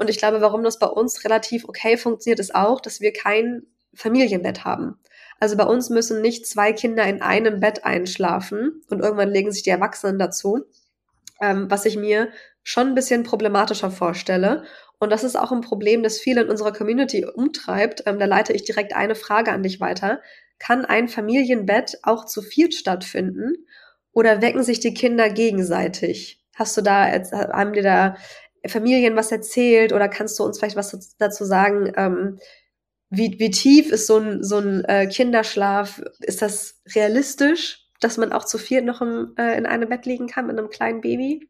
Und 0.00 0.08
ich 0.08 0.16
glaube, 0.16 0.40
warum 0.40 0.62
das 0.62 0.78
bei 0.78 0.86
uns 0.86 1.24
relativ 1.24 1.68
okay 1.68 1.98
funktioniert, 1.98 2.40
ist 2.40 2.54
auch, 2.54 2.80
dass 2.80 3.02
wir 3.02 3.12
kein 3.12 3.64
Familienbett 3.92 4.64
haben. 4.64 4.98
Also 5.40 5.58
bei 5.58 5.64
uns 5.64 5.90
müssen 5.90 6.22
nicht 6.22 6.46
zwei 6.46 6.72
Kinder 6.72 7.04
in 7.04 7.20
einem 7.20 7.60
Bett 7.60 7.84
einschlafen 7.84 8.82
und 8.88 9.00
irgendwann 9.00 9.28
legen 9.28 9.52
sich 9.52 9.62
die 9.62 9.68
Erwachsenen 9.68 10.18
dazu, 10.18 10.60
ähm, 11.42 11.70
was 11.70 11.84
ich 11.84 11.98
mir 11.98 12.30
schon 12.62 12.88
ein 12.88 12.94
bisschen 12.94 13.24
problematischer 13.24 13.90
vorstelle. 13.90 14.64
Und 14.98 15.10
das 15.12 15.22
ist 15.22 15.36
auch 15.36 15.52
ein 15.52 15.60
Problem, 15.60 16.02
das 16.02 16.18
viele 16.18 16.40
in 16.40 16.48
unserer 16.48 16.72
Community 16.72 17.26
umtreibt. 17.26 18.04
Ähm, 18.06 18.18
da 18.18 18.24
leite 18.24 18.54
ich 18.54 18.64
direkt 18.64 18.96
eine 18.96 19.14
Frage 19.14 19.52
an 19.52 19.62
dich 19.62 19.80
weiter. 19.80 20.22
Kann 20.58 20.86
ein 20.86 21.08
Familienbett 21.08 21.98
auch 22.04 22.24
zu 22.24 22.40
viel 22.40 22.72
stattfinden 22.72 23.66
oder 24.12 24.40
wecken 24.40 24.62
sich 24.62 24.80
die 24.80 24.94
Kinder 24.94 25.28
gegenseitig? 25.28 26.42
Hast 26.54 26.74
du 26.78 26.80
da, 26.80 27.04
haben 27.04 27.74
dir 27.74 27.82
da 27.82 28.16
Familien 28.66 29.16
was 29.16 29.32
erzählt 29.32 29.92
oder 29.92 30.08
kannst 30.08 30.38
du 30.38 30.44
uns 30.44 30.58
vielleicht 30.58 30.76
was 30.76 31.16
dazu 31.18 31.44
sagen? 31.44 31.92
Ähm, 31.96 32.38
wie, 33.10 33.38
wie 33.38 33.50
tief 33.50 33.90
ist 33.90 34.06
so 34.06 34.18
ein, 34.18 34.42
so 34.42 34.58
ein 34.58 34.84
äh, 34.84 35.06
Kinderschlaf? 35.06 36.02
Ist 36.20 36.42
das 36.42 36.80
realistisch, 36.94 37.88
dass 38.00 38.16
man 38.16 38.32
auch 38.32 38.44
zu 38.44 38.58
viel 38.58 38.82
noch 38.82 39.00
im, 39.00 39.34
äh, 39.36 39.56
in 39.56 39.66
einem 39.66 39.88
Bett 39.88 40.06
liegen 40.06 40.28
kann 40.28 40.46
mit 40.46 40.58
einem 40.58 40.70
kleinen 40.70 41.00
Baby? 41.00 41.48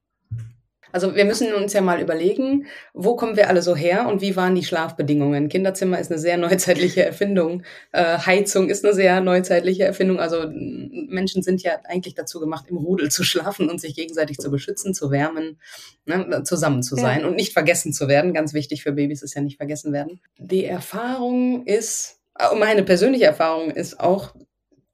Also 0.92 1.14
wir 1.14 1.24
müssen 1.24 1.52
uns 1.54 1.72
ja 1.72 1.80
mal 1.80 2.00
überlegen, 2.00 2.66
wo 2.94 3.16
kommen 3.16 3.36
wir 3.36 3.48
alle 3.48 3.62
so 3.62 3.76
her 3.76 4.08
und 4.08 4.20
wie 4.20 4.36
waren 4.36 4.54
die 4.54 4.64
Schlafbedingungen? 4.64 5.48
Kinderzimmer 5.48 5.98
ist 5.98 6.10
eine 6.10 6.18
sehr 6.18 6.36
neuzeitliche 6.38 7.04
Erfindung. 7.04 7.62
Äh, 7.92 8.18
Heizung 8.18 8.68
ist 8.68 8.84
eine 8.84 8.94
sehr 8.94 9.20
neuzeitliche 9.20 9.84
Erfindung. 9.84 10.20
Also 10.20 10.46
Menschen 10.50 11.42
sind 11.42 11.62
ja 11.62 11.72
eigentlich 11.84 12.14
dazu 12.14 12.40
gemacht, 12.40 12.66
im 12.68 12.76
Rudel 12.76 13.10
zu 13.10 13.24
schlafen 13.24 13.68
und 13.70 13.80
sich 13.80 13.94
gegenseitig 13.94 14.38
zu 14.38 14.50
beschützen, 14.50 14.94
zu 14.94 15.10
wärmen, 15.10 15.58
ne, 16.06 16.42
zusammen 16.44 16.82
zu 16.82 16.96
sein 16.96 17.20
ja. 17.20 17.26
und 17.26 17.36
nicht 17.36 17.52
vergessen 17.52 17.92
zu 17.92 18.08
werden. 18.08 18.34
Ganz 18.34 18.54
wichtig 18.54 18.82
für 18.82 18.92
Babys 18.92 19.22
ist 19.22 19.34
ja 19.34 19.42
nicht 19.42 19.56
vergessen 19.56 19.92
werden. 19.92 20.20
Die 20.38 20.64
Erfahrung 20.64 21.66
ist, 21.66 22.20
meine 22.58 22.82
persönliche 22.82 23.24
Erfahrung 23.24 23.70
ist 23.70 24.00
auch, 24.00 24.34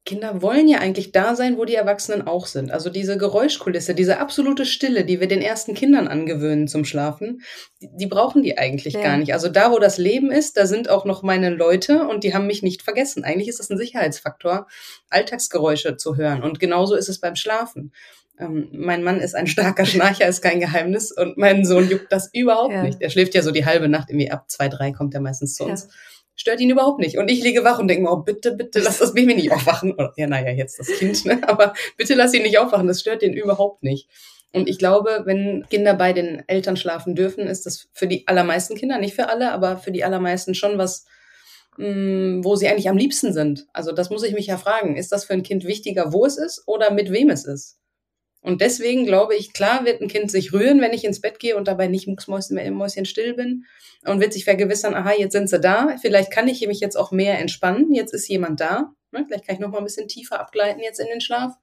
Kinder 0.06 0.40
wollen 0.40 0.68
ja 0.68 0.78
eigentlich 0.78 1.10
da 1.10 1.34
sein, 1.34 1.58
wo 1.58 1.64
die 1.64 1.74
Erwachsenen 1.74 2.26
auch 2.28 2.46
sind. 2.46 2.70
Also 2.70 2.90
diese 2.90 3.18
Geräuschkulisse, 3.18 3.92
diese 3.92 4.20
absolute 4.20 4.64
Stille, 4.64 5.04
die 5.04 5.18
wir 5.20 5.26
den 5.26 5.42
ersten 5.42 5.74
Kindern 5.74 6.06
angewöhnen 6.06 6.68
zum 6.68 6.84
Schlafen, 6.84 7.42
die, 7.82 7.90
die 7.92 8.06
brauchen 8.06 8.44
die 8.44 8.56
eigentlich 8.56 8.94
ja. 8.94 9.02
gar 9.02 9.16
nicht. 9.18 9.34
Also 9.34 9.48
da, 9.48 9.72
wo 9.72 9.80
das 9.80 9.98
Leben 9.98 10.30
ist, 10.30 10.56
da 10.56 10.66
sind 10.66 10.88
auch 10.88 11.04
noch 11.04 11.24
meine 11.24 11.50
Leute 11.50 12.06
und 12.06 12.22
die 12.22 12.34
haben 12.34 12.46
mich 12.46 12.62
nicht 12.62 12.82
vergessen. 12.82 13.24
Eigentlich 13.24 13.48
ist 13.48 13.58
das 13.58 13.68
ein 13.68 13.78
Sicherheitsfaktor, 13.78 14.68
Alltagsgeräusche 15.10 15.96
zu 15.96 16.16
hören. 16.16 16.44
Und 16.44 16.60
genauso 16.60 16.94
ist 16.94 17.08
es 17.08 17.20
beim 17.20 17.34
Schlafen. 17.34 17.92
Ähm, 18.38 18.68
mein 18.70 19.02
Mann 19.02 19.20
ist 19.20 19.34
ein 19.34 19.48
starker 19.48 19.86
Schnarcher, 19.86 20.28
ist 20.28 20.40
kein 20.40 20.60
Geheimnis 20.60 21.10
und 21.10 21.36
mein 21.36 21.64
Sohn 21.64 21.90
juckt 21.90 22.12
das 22.12 22.30
überhaupt 22.32 22.72
ja. 22.72 22.84
nicht. 22.84 23.02
Er 23.02 23.10
schläft 23.10 23.34
ja 23.34 23.42
so 23.42 23.50
die 23.50 23.66
halbe 23.66 23.88
Nacht, 23.88 24.08
irgendwie 24.10 24.30
ab 24.30 24.48
zwei, 24.48 24.68
drei 24.68 24.92
kommt 24.92 25.14
er 25.14 25.20
meistens 25.20 25.56
zu 25.56 25.64
uns. 25.64 25.88
Ja 25.90 25.90
stört 26.36 26.60
ihn 26.60 26.70
überhaupt 26.70 27.00
nicht. 27.00 27.18
Und 27.18 27.30
ich 27.30 27.42
liege 27.42 27.64
wach 27.64 27.78
und 27.78 27.88
denke 27.88 28.04
mir, 28.04 28.12
oh, 28.12 28.18
bitte, 28.18 28.52
bitte, 28.52 28.78
lass 28.80 28.98
das 28.98 29.14
Baby 29.14 29.34
nicht 29.34 29.50
aufwachen. 29.50 29.92
Oder, 29.92 30.12
ja, 30.16 30.26
naja, 30.26 30.50
jetzt 30.50 30.78
das 30.78 30.88
Kind, 30.88 31.24
ne? 31.24 31.40
aber 31.48 31.74
bitte 31.96 32.14
lass 32.14 32.34
ihn 32.34 32.42
nicht 32.42 32.58
aufwachen, 32.58 32.86
das 32.86 33.00
stört 33.00 33.22
ihn 33.22 33.32
überhaupt 33.32 33.82
nicht. 33.82 34.08
Und 34.52 34.68
ich 34.68 34.78
glaube, 34.78 35.22
wenn 35.24 35.66
Kinder 35.68 35.94
bei 35.94 36.12
den 36.12 36.42
Eltern 36.46 36.76
schlafen 36.76 37.14
dürfen, 37.14 37.46
ist 37.46 37.66
das 37.66 37.88
für 37.92 38.06
die 38.06 38.26
allermeisten 38.28 38.76
Kinder, 38.76 38.98
nicht 38.98 39.14
für 39.14 39.28
alle, 39.28 39.52
aber 39.52 39.76
für 39.76 39.90
die 39.90 40.04
allermeisten 40.04 40.54
schon 40.54 40.78
was, 40.78 41.04
mh, 41.76 41.88
mm, 41.88 42.44
wo 42.44 42.56
sie 42.56 42.68
eigentlich 42.68 42.88
am 42.88 42.96
liebsten 42.96 43.32
sind. 43.32 43.66
Also 43.72 43.92
das 43.92 44.08
muss 44.10 44.22
ich 44.22 44.34
mich 44.34 44.46
ja 44.46 44.56
fragen. 44.56 44.96
Ist 44.96 45.12
das 45.12 45.24
für 45.24 45.34
ein 45.34 45.42
Kind 45.42 45.64
wichtiger, 45.66 46.12
wo 46.12 46.24
es 46.24 46.38
ist 46.38 46.62
oder 46.66 46.92
mit 46.92 47.10
wem 47.10 47.28
es 47.30 47.44
ist? 47.44 47.78
Und 48.46 48.60
deswegen 48.60 49.06
glaube 49.06 49.34
ich, 49.34 49.52
klar 49.52 49.84
wird 49.84 50.00
ein 50.00 50.06
Kind 50.06 50.30
sich 50.30 50.52
rühren, 50.52 50.80
wenn 50.80 50.92
ich 50.92 51.04
ins 51.04 51.20
Bett 51.20 51.40
gehe 51.40 51.56
und 51.56 51.66
dabei 51.66 51.88
nicht 51.88 52.06
mucksmäuschen 52.06 52.56
Mäuschen 52.74 53.04
still 53.04 53.34
bin 53.34 53.64
und 54.04 54.20
wird 54.20 54.32
sich 54.32 54.44
vergewissern, 54.44 54.94
aha, 54.94 55.14
jetzt 55.18 55.32
sind 55.32 55.50
sie 55.50 55.58
da. 55.58 55.96
Vielleicht 56.00 56.30
kann 56.30 56.46
ich 56.46 56.64
mich 56.64 56.78
jetzt 56.78 56.94
auch 56.94 57.10
mehr 57.10 57.40
entspannen. 57.40 57.92
Jetzt 57.92 58.14
ist 58.14 58.28
jemand 58.28 58.60
da. 58.60 58.92
Ne? 59.10 59.24
Vielleicht 59.26 59.48
kann 59.48 59.56
ich 59.56 59.60
noch 59.60 59.72
mal 59.72 59.78
ein 59.78 59.84
bisschen 59.84 60.06
tiefer 60.06 60.38
abgleiten 60.38 60.80
jetzt 60.80 61.00
in 61.00 61.08
den 61.08 61.20
Schlaf. 61.20 61.54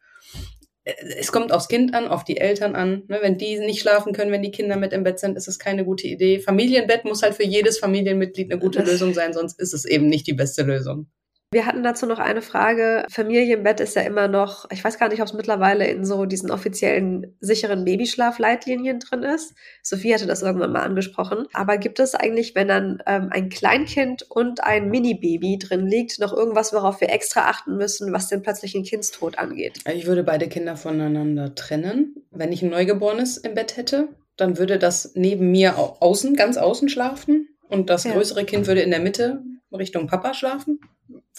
Äh, 0.84 0.94
es 1.18 1.32
kommt 1.32 1.54
aufs 1.54 1.70
Kind 1.70 1.94
an, 1.96 2.10
auf 2.10 2.26
die 2.26 2.36
Eltern 2.36 2.76
an. 2.76 3.04
Ne? 3.08 3.20
Wenn 3.22 3.38
die 3.38 3.60
nicht 3.60 3.80
schlafen 3.80 4.12
können, 4.12 4.34
wenn 4.34 4.44
die 4.44 4.52
Kinder 4.52 4.76
mit 4.76 4.92
im 4.92 5.06
Bett 5.06 5.20
sind, 5.20 5.38
ist 5.38 5.48
es 5.48 5.60
keine 5.60 5.86
gute 5.86 6.08
Idee. 6.08 6.40
Familienbett 6.40 7.06
muss 7.06 7.24
halt 7.24 7.36
für 7.36 7.46
jedes 7.46 7.80
Familienmitglied 7.80 8.52
eine 8.52 8.60
gute 8.60 8.84
Lösung 8.84 9.14
sein, 9.14 9.32
sonst 9.32 9.58
ist 9.58 9.74
es 9.74 9.86
eben 9.86 10.08
nicht 10.08 10.28
die 10.28 10.34
beste 10.34 10.64
Lösung. 10.64 11.08
Wir 11.54 11.68
hatten 11.68 11.84
dazu 11.84 12.08
noch 12.08 12.18
eine 12.18 12.41
Frage. 12.41 13.06
Familienbett 13.12 13.80
ist 13.80 13.95
ja 13.95 14.01
immer 14.01 14.28
noch, 14.28 14.66
ich 14.72 14.84
weiß 14.84 14.97
gar 14.97 15.10
nicht, 15.10 15.22
ob 15.22 15.28
es 15.28 15.34
mittlerweile 15.34 15.86
in 15.86 16.04
so 16.04 16.26
diesen 16.26 16.49
offiziellen 16.49 17.38
sicheren 17.41 17.86
Babyschlafleitlinien 17.86 18.99
drin 18.99 19.22
ist. 19.22 19.54
Sophie 19.84 20.16
hatte 20.16 20.26
das 20.26 20.41
irgendwann 20.41 20.72
mal 20.72 20.82
angesprochen. 20.82 21.45
Aber 21.54 21.78
gibt 21.78 21.99
es 21.99 22.16
eigentlich, 22.16 22.56
wenn 22.56 22.70
dann 22.70 23.04
ähm, 23.06 23.30
ein 23.30 23.49
Kleinkind 23.49 24.24
und 24.30 24.64
ein 24.64 24.89
Mini-Baby 24.89 25.60
drin 25.60 25.86
liegt, 25.86 26.20
noch 26.20 26.34
irgendwas, 26.34 26.74
worauf 26.74 27.01
wir 27.01 27.12
extra 27.12 27.41
achten 27.41 27.78
müssen, 27.78 28.12
was 28.12 28.30
den 28.30 28.41
plötzlichen 28.41 28.84
Kindstod 28.84 29.38
angeht? 29.38 29.78
Ich 29.93 30.08
würde 30.08 30.24
beide 30.24 30.47
Kinder 30.47 30.76
voneinander 30.76 31.54
trennen. 31.54 32.16
Wenn 32.32 32.51
ich 32.51 32.64
ein 32.64 32.72
Neugeborenes 32.72 33.38
im 33.38 33.54
Bett 33.54 33.78
hätte, 33.78 34.08
dann 34.38 34.58
würde 34.58 34.80
das 34.80 35.12
neben 35.14 35.51
mir 35.51 35.78
außen, 35.78 36.36
ganz 36.36 36.58
außen 36.58 36.89
schlafen. 36.89 37.49
Und 37.70 37.91
das 37.91 38.06
größere 38.06 38.39
ja. 38.39 38.45
Kind 38.45 38.66
würde 38.66 38.82
in 38.82 38.89
der 38.89 38.99
Mitte 38.99 39.43
Richtung 39.76 40.08
Papa 40.08 40.34
schlafen. 40.34 40.80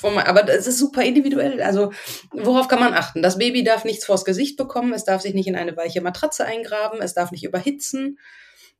Aber 0.02 0.42
das 0.42 0.66
ist 0.66 0.78
super 0.78 1.02
individuell. 1.02 1.62
Also, 1.62 1.92
worauf 2.32 2.68
kann 2.68 2.80
man 2.80 2.94
achten? 2.94 3.22
Das 3.22 3.38
Baby 3.38 3.64
darf 3.64 3.84
nichts 3.84 4.04
vors 4.04 4.24
Gesicht 4.24 4.56
bekommen, 4.56 4.92
es 4.92 5.04
darf 5.04 5.22
sich 5.22 5.34
nicht 5.34 5.46
in 5.46 5.56
eine 5.56 5.76
weiche 5.76 6.00
Matratze 6.00 6.44
eingraben, 6.44 7.00
es 7.00 7.14
darf 7.14 7.30
nicht 7.30 7.44
überhitzen. 7.44 8.18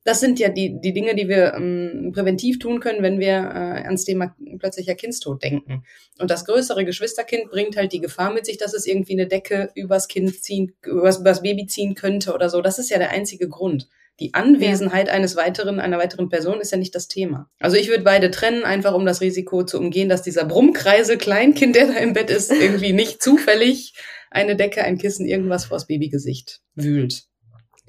Das 0.03 0.19
sind 0.19 0.37
ja 0.39 0.49
die, 0.49 0.79
die 0.79 0.93
Dinge, 0.93 1.15
die 1.15 1.27
wir 1.27 1.55
ähm, 1.55 2.11
präventiv 2.13 2.59
tun 2.59 2.79
können, 2.79 3.01
wenn 3.01 3.19
wir 3.19 3.37
äh, 3.37 3.85
ans 3.85 4.05
Thema 4.05 4.35
plötzlicher 4.59 4.93
Kindstod 4.93 5.41
denken. 5.41 5.83
Und 6.19 6.29
das 6.29 6.45
größere 6.45 6.85
Geschwisterkind 6.85 7.49
bringt 7.49 7.75
halt 7.75 7.91
die 7.91 8.01
Gefahr 8.01 8.31
mit 8.31 8.45
sich, 8.45 8.57
dass 8.57 8.75
es 8.75 8.85
irgendwie 8.85 9.13
eine 9.13 9.25
Decke 9.25 9.71
übers 9.73 10.07
Kind 10.07 10.43
ziehen, 10.43 10.75
übers, 10.85 11.17
übers 11.17 11.41
Baby 11.41 11.65
ziehen 11.65 11.95
könnte 11.95 12.35
oder 12.35 12.49
so. 12.49 12.61
Das 12.61 12.77
ist 12.77 12.91
ja 12.91 12.99
der 12.99 13.09
einzige 13.09 13.49
Grund. 13.49 13.89
Die 14.19 14.33
Anwesenheit 14.33 15.09
eines 15.09 15.35
weiteren, 15.35 15.79
einer 15.79 15.97
weiteren 15.97 16.29
Person 16.29 16.61
ist 16.61 16.71
ja 16.71 16.77
nicht 16.77 16.95
das 16.95 17.07
Thema. 17.07 17.49
Also 17.59 17.75
ich 17.75 17.89
würde 17.89 18.03
beide 18.03 18.31
trennen, 18.31 18.63
einfach 18.63 18.93
um 18.93 19.05
das 19.05 19.19
Risiko 19.19 19.63
zu 19.63 19.77
umgehen, 19.77 20.07
dass 20.07 20.21
dieser 20.21 20.45
Brummkreisel 20.45 21.17
Kleinkind, 21.17 21.75
der 21.75 21.87
da 21.87 21.93
im 21.95 22.13
Bett 22.13 22.29
ist, 22.29 22.51
irgendwie 22.51 22.93
nicht 22.93 23.21
zufällig 23.21 23.93
eine 24.31 24.55
Decke, 24.55 24.83
ein 24.83 24.97
Kissen, 24.97 25.25
irgendwas 25.25 25.65
vors 25.65 25.87
Babygesicht 25.87 26.61
wühlt. 26.75 27.23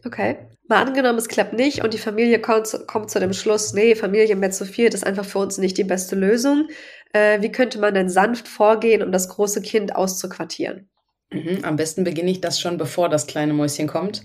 Okay. 0.05 0.37
Mal 0.69 0.85
angenommen, 0.85 1.19
es 1.19 1.29
klappt 1.29 1.53
nicht 1.53 1.85
und 1.85 1.95
die 1.95 1.99
Familie 1.99 2.41
kommt, 2.41 2.77
kommt 2.89 3.11
zu 3.11 3.21
dem 3.21 3.33
Schluss, 3.33 3.73
nee, 3.73 3.95
Familienbett 3.95 4.53
zu 4.53 4.65
viert 4.65 4.95
ist 4.95 5.07
einfach 5.07 5.25
für 5.25 5.39
uns 5.39 5.59
nicht 5.59 5.79
die 5.79 5.85
beste 5.85 6.17
Lösung. 6.17 6.69
Äh, 7.13 7.41
wie 7.41 7.53
könnte 7.53 7.79
man 7.79 7.95
denn 7.95 8.09
sanft 8.09 8.49
vorgehen, 8.49 9.03
um 9.03 9.13
das 9.13 9.29
große 9.29 9.63
Kind 9.63 9.95
auszuquartieren? 9.95 10.89
Mhm, 11.31 11.61
am 11.63 11.77
besten 11.77 12.05
beginne 12.05 12.31
ich 12.31 12.41
das 12.41 12.61
schon, 12.61 12.79
bevor 12.79 13.09
das 13.09 13.27
kleine 13.27 13.53
Mäuschen 13.53 13.87
kommt. 13.87 14.23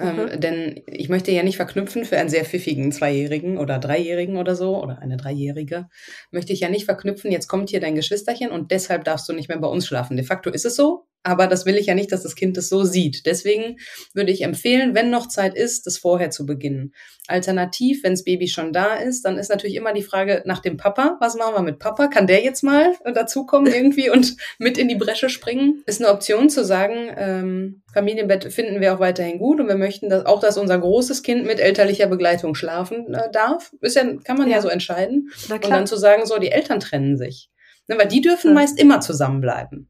Ähm, 0.00 0.16
mhm. 0.16 0.28
Ähm, 0.30 0.40
denn 0.40 0.82
ich 0.86 1.08
möchte 1.08 1.32
ja 1.32 1.42
nicht 1.42 1.56
verknüpfen 1.56 2.04
für 2.04 2.18
einen 2.18 2.28
sehr 2.28 2.44
pfiffigen 2.44 2.92
Zweijährigen 2.92 3.58
oder 3.58 3.78
Dreijährigen 3.78 4.36
oder 4.36 4.54
so 4.54 4.82
oder 4.82 5.00
eine 5.00 5.16
Dreijährige, 5.16 5.88
möchte 6.30 6.52
ich 6.52 6.60
ja 6.60 6.68
nicht 6.68 6.84
verknüpfen, 6.84 7.32
jetzt 7.32 7.48
kommt 7.48 7.70
hier 7.70 7.80
dein 7.80 7.94
Geschwisterchen 7.94 8.50
und 8.50 8.70
deshalb 8.70 9.04
darfst 9.04 9.28
du 9.28 9.32
nicht 9.32 9.48
mehr 9.48 9.58
bei 9.58 9.68
uns 9.68 9.86
schlafen. 9.86 10.16
De 10.16 10.24
facto 10.24 10.50
ist 10.50 10.64
es 10.64 10.76
so, 10.76 11.06
aber 11.22 11.46
das 11.46 11.66
will 11.66 11.76
ich 11.76 11.86
ja 11.86 11.94
nicht, 11.94 12.12
dass 12.12 12.22
das 12.22 12.34
Kind 12.34 12.56
das 12.56 12.68
so 12.68 12.84
sieht. 12.84 13.26
Deswegen 13.26 13.76
würde 14.14 14.32
ich 14.32 14.42
empfehlen, 14.42 14.94
wenn 14.94 15.10
noch 15.10 15.26
Zeit 15.26 15.54
ist, 15.56 15.86
das 15.86 15.98
vorher 15.98 16.30
zu 16.30 16.46
beginnen. 16.46 16.94
Alternativ, 17.26 18.02
wenn 18.02 18.12
das 18.12 18.24
Baby 18.24 18.48
schon 18.48 18.72
da 18.72 18.94
ist, 18.94 19.24
dann 19.24 19.36
ist 19.36 19.50
natürlich 19.50 19.76
immer 19.76 19.92
die 19.92 20.02
Frage 20.02 20.42
nach 20.46 20.60
dem 20.60 20.76
Papa. 20.76 21.18
Was 21.20 21.36
machen 21.36 21.54
wir 21.54 21.62
mit 21.62 21.78
Papa? 21.78 22.08
Kann 22.08 22.26
der 22.26 22.42
jetzt 22.42 22.62
mal 22.62 22.94
dazukommen 23.04 23.72
irgendwie 23.72 24.10
und 24.10 24.36
mit 24.58 24.78
in 24.78 24.88
die 24.88 24.94
Bresche 24.94 25.28
springen? 25.28 25.82
Ist 25.86 26.00
eine 26.00 26.10
Option 26.12 26.48
zu 26.48 26.64
sagen, 26.64 27.10
ähm, 27.16 27.82
Familienbett 27.92 28.52
finden 28.52 28.80
wir 28.80 28.94
auch 28.94 29.00
weiterhin 29.00 29.38
gut 29.38 29.60
und 29.60 29.68
wir 29.68 29.76
möchten 29.76 30.08
dass 30.08 30.24
auch, 30.24 30.40
dass 30.40 30.56
unser 30.56 30.78
großes 30.78 31.22
Kind 31.22 31.46
mit 31.46 31.60
elterlicher 31.60 32.06
Begleitung 32.06 32.54
schlafen 32.54 33.12
äh, 33.12 33.30
darf. 33.32 33.72
Ist 33.80 33.96
ja, 33.96 34.04
kann 34.24 34.38
man 34.38 34.48
ja, 34.48 34.56
ja 34.56 34.62
so 34.62 34.68
entscheiden. 34.68 35.30
Und 35.50 35.68
dann 35.68 35.86
zu 35.86 35.96
sagen, 35.96 36.24
so, 36.24 36.38
die 36.38 36.50
Eltern 36.50 36.80
trennen 36.80 37.16
sich. 37.16 37.50
Ne, 37.88 37.96
weil 37.98 38.08
die 38.08 38.20
dürfen 38.20 38.48
ja. 38.48 38.54
meist 38.54 38.78
immer 38.78 39.00
zusammenbleiben. 39.00 39.87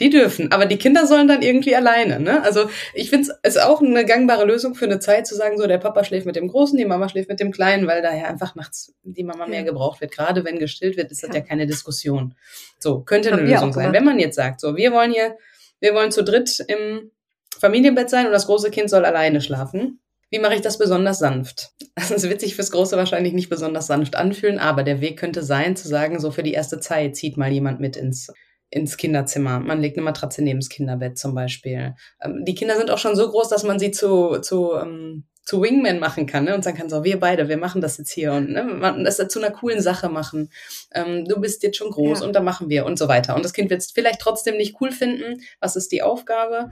Die 0.00 0.10
dürfen, 0.10 0.52
aber 0.52 0.66
die 0.66 0.76
Kinder 0.76 1.06
sollen 1.06 1.26
dann 1.26 1.42
irgendwie 1.42 1.74
alleine. 1.74 2.20
Ne? 2.20 2.42
Also 2.44 2.70
ich 2.94 3.10
finde 3.10 3.32
es 3.42 3.56
ist 3.56 3.62
auch 3.62 3.82
eine 3.82 4.04
gangbare 4.04 4.44
Lösung 4.44 4.76
für 4.76 4.84
eine 4.84 5.00
Zeit 5.00 5.26
zu 5.26 5.34
sagen, 5.34 5.58
so 5.58 5.66
der 5.66 5.78
Papa 5.78 6.04
schläft 6.04 6.24
mit 6.24 6.36
dem 6.36 6.46
Großen, 6.46 6.78
die 6.78 6.84
Mama 6.84 7.08
schläft 7.08 7.28
mit 7.28 7.40
dem 7.40 7.50
Kleinen, 7.50 7.88
weil 7.88 8.00
da 8.00 8.14
ja 8.14 8.26
einfach 8.26 8.54
nachts 8.54 8.94
die 9.02 9.24
Mama 9.24 9.48
mehr 9.48 9.64
gebraucht 9.64 10.00
wird. 10.00 10.12
Gerade 10.12 10.44
wenn 10.44 10.60
gestillt 10.60 10.96
wird, 10.96 11.10
ist 11.10 11.24
das 11.24 11.30
ja, 11.30 11.36
ja 11.36 11.40
keine 11.40 11.66
Diskussion. 11.66 12.34
So, 12.78 13.00
könnte 13.00 13.32
eine 13.32 13.42
Lösung 13.42 13.72
sein. 13.72 13.92
Wenn 13.92 14.04
man 14.04 14.20
jetzt 14.20 14.36
sagt, 14.36 14.60
so 14.60 14.76
wir 14.76 14.92
wollen 14.92 15.12
hier, 15.12 15.36
wir 15.80 15.94
wollen 15.94 16.12
zu 16.12 16.22
dritt 16.22 16.64
im 16.68 17.10
Familienbett 17.58 18.08
sein 18.08 18.26
und 18.26 18.32
das 18.32 18.46
große 18.46 18.70
Kind 18.70 18.90
soll 18.90 19.04
alleine 19.04 19.40
schlafen. 19.40 20.00
Wie 20.30 20.38
mache 20.38 20.54
ich 20.54 20.60
das 20.60 20.78
besonders 20.78 21.18
sanft? 21.18 21.70
Also 21.94 22.14
es 22.14 22.28
wird 22.28 22.40
sich 22.40 22.54
fürs 22.54 22.70
Große 22.70 22.96
wahrscheinlich 22.96 23.32
nicht 23.32 23.48
besonders 23.48 23.88
sanft 23.88 24.14
anfühlen, 24.14 24.58
aber 24.58 24.84
der 24.84 25.00
Weg 25.00 25.18
könnte 25.18 25.42
sein, 25.42 25.74
zu 25.74 25.88
sagen, 25.88 26.20
so 26.20 26.30
für 26.30 26.44
die 26.44 26.52
erste 26.52 26.78
Zeit 26.78 27.16
zieht 27.16 27.36
mal 27.36 27.50
jemand 27.50 27.80
mit 27.80 27.96
ins 27.96 28.30
ins 28.70 28.96
Kinderzimmer. 28.96 29.60
Man 29.60 29.80
legt 29.80 29.96
eine 29.96 30.04
Matratze 30.04 30.42
neben 30.42 30.60
das 30.60 30.68
Kinderbett 30.68 31.18
zum 31.18 31.34
Beispiel. 31.34 31.94
Ähm, 32.22 32.44
die 32.44 32.54
Kinder 32.54 32.76
sind 32.76 32.90
auch 32.90 32.98
schon 32.98 33.16
so 33.16 33.30
groß, 33.30 33.48
dass 33.48 33.62
man 33.62 33.78
sie 33.78 33.90
zu, 33.90 34.40
zu, 34.40 34.74
ähm, 34.74 35.24
zu 35.42 35.62
Wingman 35.62 35.98
machen 35.98 36.26
kann 36.26 36.44
ne? 36.44 36.54
und 36.54 36.62
sagen 36.62 36.76
kann, 36.76 36.90
so, 36.90 37.04
wir 37.04 37.18
beide, 37.18 37.48
wir 37.48 37.56
machen 37.56 37.80
das 37.80 37.96
jetzt 37.96 38.12
hier 38.12 38.32
und 38.32 38.50
ne? 38.50 38.64
man 38.64 39.04
das 39.04 39.16
zu 39.16 39.38
einer 39.38 39.50
coolen 39.50 39.80
Sache 39.80 40.10
machen. 40.10 40.50
Ähm, 40.92 41.24
du 41.24 41.40
bist 41.40 41.62
jetzt 41.62 41.78
schon 41.78 41.90
groß 41.90 42.20
ja. 42.20 42.26
und 42.26 42.34
da 42.36 42.40
machen 42.40 42.68
wir 42.68 42.84
und 42.84 42.98
so 42.98 43.08
weiter. 43.08 43.34
Und 43.34 43.44
das 43.44 43.54
Kind 43.54 43.70
wird 43.70 43.80
es 43.80 43.90
vielleicht 43.90 44.20
trotzdem 44.20 44.58
nicht 44.58 44.76
cool 44.80 44.92
finden. 44.92 45.40
Was 45.60 45.74
ist 45.74 45.90
die 45.90 46.02
Aufgabe? 46.02 46.70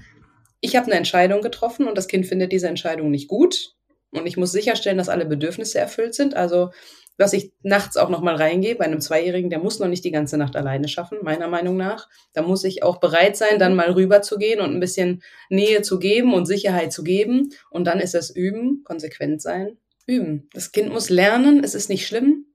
Ich 0.60 0.76
habe 0.76 0.86
eine 0.86 0.96
Entscheidung 0.96 1.40
getroffen 1.40 1.88
und 1.88 1.96
das 1.96 2.08
Kind 2.08 2.26
findet 2.26 2.52
diese 2.52 2.68
Entscheidung 2.68 3.10
nicht 3.10 3.28
gut. 3.28 3.74
Und 4.10 4.26
ich 4.26 4.36
muss 4.36 4.52
sicherstellen, 4.52 4.98
dass 4.98 5.08
alle 5.08 5.24
Bedürfnisse 5.24 5.78
erfüllt 5.78 6.14
sind. 6.14 6.34
Also 6.34 6.70
dass 7.16 7.32
ich 7.32 7.52
nachts 7.62 7.96
auch 7.96 8.08
noch 8.08 8.20
mal 8.20 8.36
reingehe. 8.36 8.74
Bei 8.74 8.84
einem 8.84 9.00
Zweijährigen, 9.00 9.50
der 9.50 9.58
muss 9.58 9.78
noch 9.78 9.88
nicht 9.88 10.04
die 10.04 10.10
ganze 10.10 10.36
Nacht 10.36 10.56
alleine 10.56 10.88
schaffen, 10.88 11.18
meiner 11.22 11.48
Meinung 11.48 11.76
nach. 11.76 12.08
Da 12.32 12.42
muss 12.42 12.64
ich 12.64 12.82
auch 12.82 12.98
bereit 12.98 13.36
sein, 13.36 13.58
dann 13.58 13.74
mal 13.74 13.92
rüber 13.92 14.22
zu 14.22 14.38
gehen 14.38 14.60
und 14.60 14.74
ein 14.74 14.80
bisschen 14.80 15.22
Nähe 15.48 15.82
zu 15.82 15.98
geben 15.98 16.34
und 16.34 16.46
Sicherheit 16.46 16.92
zu 16.92 17.04
geben. 17.04 17.50
Und 17.70 17.86
dann 17.86 18.00
ist 18.00 18.14
es 18.14 18.34
üben, 18.34 18.82
konsequent 18.84 19.42
sein, 19.42 19.78
üben. 20.06 20.48
Das 20.52 20.72
Kind 20.72 20.92
muss 20.92 21.10
lernen, 21.10 21.62
es 21.64 21.74
ist 21.74 21.88
nicht 21.88 22.06
schlimm. 22.06 22.46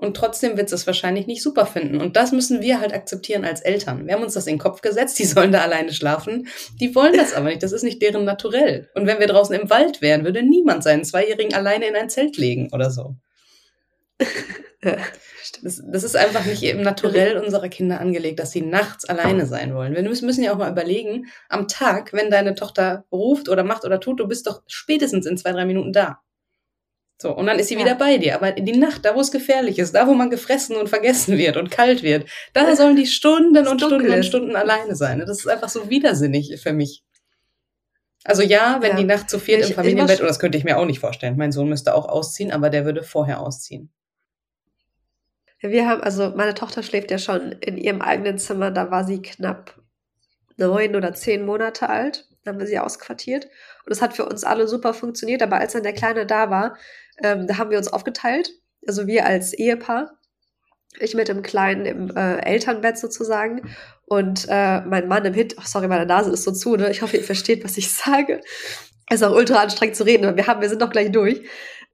Und 0.00 0.16
trotzdem 0.16 0.56
wird 0.56 0.72
es 0.72 0.86
wahrscheinlich 0.86 1.26
nicht 1.26 1.42
super 1.42 1.66
finden. 1.66 2.00
Und 2.00 2.14
das 2.14 2.30
müssen 2.30 2.62
wir 2.62 2.80
halt 2.80 2.94
akzeptieren 2.94 3.44
als 3.44 3.60
Eltern. 3.60 4.06
Wir 4.06 4.14
haben 4.14 4.22
uns 4.22 4.34
das 4.34 4.46
in 4.46 4.54
den 4.54 4.60
Kopf 4.60 4.80
gesetzt, 4.80 5.18
die 5.18 5.24
sollen 5.24 5.50
da 5.50 5.60
alleine 5.60 5.92
schlafen. 5.92 6.46
Die 6.80 6.94
wollen 6.94 7.16
das 7.16 7.34
aber 7.34 7.48
nicht. 7.48 7.64
Das 7.64 7.72
ist 7.72 7.82
nicht 7.82 8.00
deren 8.00 8.24
Naturell. 8.24 8.88
Und 8.94 9.08
wenn 9.08 9.18
wir 9.18 9.26
draußen 9.26 9.56
im 9.56 9.68
Wald 9.70 10.00
wären, 10.00 10.24
würde 10.24 10.44
niemand 10.44 10.84
seinen 10.84 11.02
Zweijährigen 11.02 11.52
alleine 11.52 11.88
in 11.88 11.96
ein 11.96 12.10
Zelt 12.10 12.36
legen 12.36 12.68
oder 12.72 12.92
so. 12.92 13.16
Das, 15.62 15.82
das, 15.84 16.04
ist 16.04 16.16
einfach 16.16 16.44
nicht 16.44 16.62
im 16.62 16.82
Naturell 16.82 17.38
unserer 17.38 17.68
Kinder 17.68 18.00
angelegt, 18.00 18.38
dass 18.38 18.52
sie 18.52 18.60
nachts 18.60 19.06
alleine 19.06 19.46
sein 19.46 19.74
wollen. 19.74 19.94
Wir 19.94 20.02
müssen 20.02 20.42
ja 20.42 20.52
auch 20.52 20.58
mal 20.58 20.70
überlegen, 20.70 21.26
am 21.48 21.66
Tag, 21.68 22.12
wenn 22.12 22.30
deine 22.30 22.54
Tochter 22.54 23.06
ruft 23.10 23.48
oder 23.48 23.64
macht 23.64 23.84
oder 23.84 23.98
tut, 23.98 24.20
du 24.20 24.28
bist 24.28 24.46
doch 24.46 24.62
spätestens 24.66 25.26
in 25.26 25.36
zwei, 25.36 25.52
drei 25.52 25.64
Minuten 25.64 25.92
da. 25.92 26.20
So, 27.20 27.34
und 27.34 27.46
dann 27.46 27.58
ist 27.58 27.68
sie 27.68 27.74
ja. 27.74 27.80
wieder 27.80 27.94
bei 27.96 28.18
dir. 28.18 28.36
Aber 28.36 28.52
die 28.52 28.76
Nacht, 28.76 29.04
da 29.04 29.16
wo 29.16 29.20
es 29.20 29.32
gefährlich 29.32 29.78
ist, 29.78 29.94
da 29.94 30.06
wo 30.06 30.14
man 30.14 30.30
gefressen 30.30 30.76
und 30.76 30.88
vergessen 30.88 31.36
wird 31.36 31.56
und 31.56 31.70
kalt 31.70 32.02
wird, 32.04 32.28
da 32.52 32.76
sollen 32.76 32.94
die 32.94 33.06
Stunden 33.06 33.66
und 33.66 33.80
Stunden 33.80 34.12
und 34.12 34.24
Stunden 34.24 34.54
alleine 34.54 34.94
sein. 34.94 35.18
Das 35.18 35.30
ist 35.30 35.48
einfach 35.48 35.68
so 35.68 35.90
widersinnig 35.90 36.60
für 36.62 36.72
mich. 36.72 37.02
Also 38.24 38.42
ja, 38.42 38.78
wenn 38.80 38.92
ja. 38.92 38.96
die 38.98 39.04
Nacht 39.04 39.30
zu 39.30 39.38
viert 39.38 39.68
im 39.68 39.74
Familienbett, 39.74 40.20
und 40.20 40.26
das 40.26 40.38
könnte 40.38 40.58
ich 40.58 40.64
mir 40.64 40.78
auch 40.78 40.84
nicht 40.84 41.00
vorstellen. 41.00 41.36
Mein 41.36 41.50
Sohn 41.50 41.68
müsste 41.68 41.94
auch 41.94 42.08
ausziehen, 42.08 42.52
aber 42.52 42.70
der 42.70 42.84
würde 42.84 43.02
vorher 43.02 43.40
ausziehen. 43.40 43.90
Wir 45.60 45.88
haben, 45.88 46.02
also 46.02 46.32
meine 46.36 46.54
Tochter 46.54 46.82
schläft 46.82 47.10
ja 47.10 47.18
schon 47.18 47.52
in 47.52 47.76
ihrem 47.76 48.00
eigenen 48.00 48.38
Zimmer, 48.38 48.70
da 48.70 48.90
war 48.90 49.04
sie 49.04 49.20
knapp 49.20 49.74
neun 50.56 50.94
oder 50.94 51.14
zehn 51.14 51.44
Monate 51.44 51.88
alt. 51.88 52.26
Da 52.44 52.52
haben 52.52 52.60
wir 52.60 52.66
sie 52.66 52.78
ausquartiert. 52.78 53.46
Und 53.84 53.92
es 53.92 54.00
hat 54.00 54.14
für 54.14 54.26
uns 54.26 54.44
alle 54.44 54.68
super 54.68 54.94
funktioniert. 54.94 55.42
Aber 55.42 55.56
als 55.56 55.72
dann 55.72 55.82
der 55.82 55.92
Kleine 55.92 56.26
da 56.26 56.50
war, 56.50 56.76
ähm, 57.22 57.46
da 57.46 57.58
haben 57.58 57.70
wir 57.70 57.78
uns 57.78 57.92
aufgeteilt. 57.92 58.50
Also 58.86 59.06
wir 59.06 59.26
als 59.26 59.52
Ehepaar. 59.52 60.12
Ich 61.00 61.14
mit 61.14 61.28
dem 61.28 61.42
Kleinen 61.42 61.84
im 61.84 62.16
äh, 62.16 62.38
Elternbett 62.38 62.98
sozusagen. 62.98 63.74
Und 64.06 64.46
äh, 64.48 64.80
mein 64.82 65.08
Mann 65.08 65.24
im 65.24 65.34
Hit. 65.34 65.56
Oh, 65.58 65.62
sorry, 65.64 65.88
meine 65.88 66.06
Nase 66.06 66.30
ist 66.30 66.44
so 66.44 66.52
zu, 66.52 66.76
ne? 66.76 66.90
Ich 66.90 67.02
hoffe, 67.02 67.16
ihr 67.16 67.24
versteht, 67.24 67.64
was 67.64 67.76
ich 67.76 67.92
sage. 67.92 68.40
Es 69.10 69.20
ist 69.20 69.26
auch 69.26 69.34
ultra 69.34 69.62
anstrengend 69.62 69.96
zu 69.96 70.04
reden, 70.04 70.26
aber 70.26 70.36
wir 70.36 70.46
haben, 70.46 70.60
wir 70.60 70.68
sind 70.68 70.82
doch 70.82 70.90
gleich 70.90 71.10
durch 71.10 71.42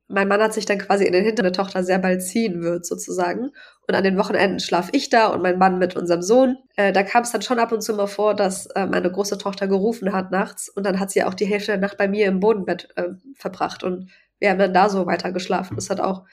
mein 0.09 0.29
Mann 0.29 0.43
hat 0.43 0.53
sich 0.53 0.67
dann 0.67 0.79
quasi 0.79 1.05
in 1.05 1.13
den 1.13 1.25
Hintern 1.25 1.45
der 1.45 1.53
Tochter 1.53 1.83
sehr 1.83 1.99
bald 1.99 2.23
ziehen 2.23 2.63
wird, 2.63 2.85
sozusagen. 2.85 3.51
Und 3.87 3.95
an 3.95 4.05
den 4.05 4.19
Wochenenden 4.19 4.61
schlaf 4.61 4.91
ich 4.93 5.09
da 5.09 5.29
und 5.29 5.43
mein 5.43 5.59
Mann 5.59 5.79
mit 5.79 5.97
unserem 5.97 6.23
Sohn. 6.23 6.59
Äh, 6.77 6.93
da 6.93 7.03
kam 7.03 7.23
es 7.23 7.33
dann 7.33 7.43
schon 7.43 7.59
ab 7.59 7.73
und 7.73 7.83
zu 7.83 7.95
mal 7.95 8.07
vor, 8.07 8.35
dass 8.35 8.67
äh, 8.67 8.87
meine 8.87 9.11
große 9.11 9.39
Tochter 9.39 9.67
gerufen 9.67 10.13
hat 10.13 10.31
nachts 10.31 10.69
und 10.69 10.85
dann 10.85 11.01
hat 11.01 11.11
sie 11.11 11.25
auch 11.25 11.35
die 11.35 11.47
Hälfte 11.47 11.73
der 11.73 11.81
Nacht 11.81 11.97
bei 11.97 12.09
mir 12.09 12.27
im 12.27 12.41
Bodenbett 12.41 12.89
äh, 12.97 13.11
verbracht 13.35 13.83
und 13.83 14.11
wir 14.39 14.51
haben 14.51 14.59
dann 14.59 14.75
da 14.75 14.89
so 14.89 15.07
weiter 15.07 15.33
geschlafen. 15.33 15.77
Das 15.77 15.89
hat 15.89 16.01
auch 16.01 16.25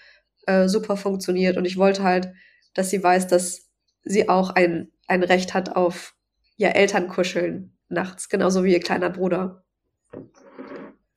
äh, 0.47 0.67
super 0.67 0.97
funktioniert 0.97 1.57
und 1.57 1.65
ich 1.65 1.77
wollte 1.77 2.03
halt, 2.03 2.33
dass 2.73 2.89
sie 2.89 3.01
weiß, 3.01 3.27
dass 3.27 3.69
sie 4.03 4.27
auch 4.27 4.49
ein, 4.49 4.91
ein 5.07 5.23
Recht 5.23 5.53
hat 5.53 5.75
auf 5.75 6.15
ja, 6.57 6.69
Elternkuscheln 6.69 7.77
nachts, 7.89 8.29
genauso 8.29 8.63
wie 8.63 8.73
ihr 8.73 8.79
kleiner 8.79 9.09
Bruder. 9.09 9.63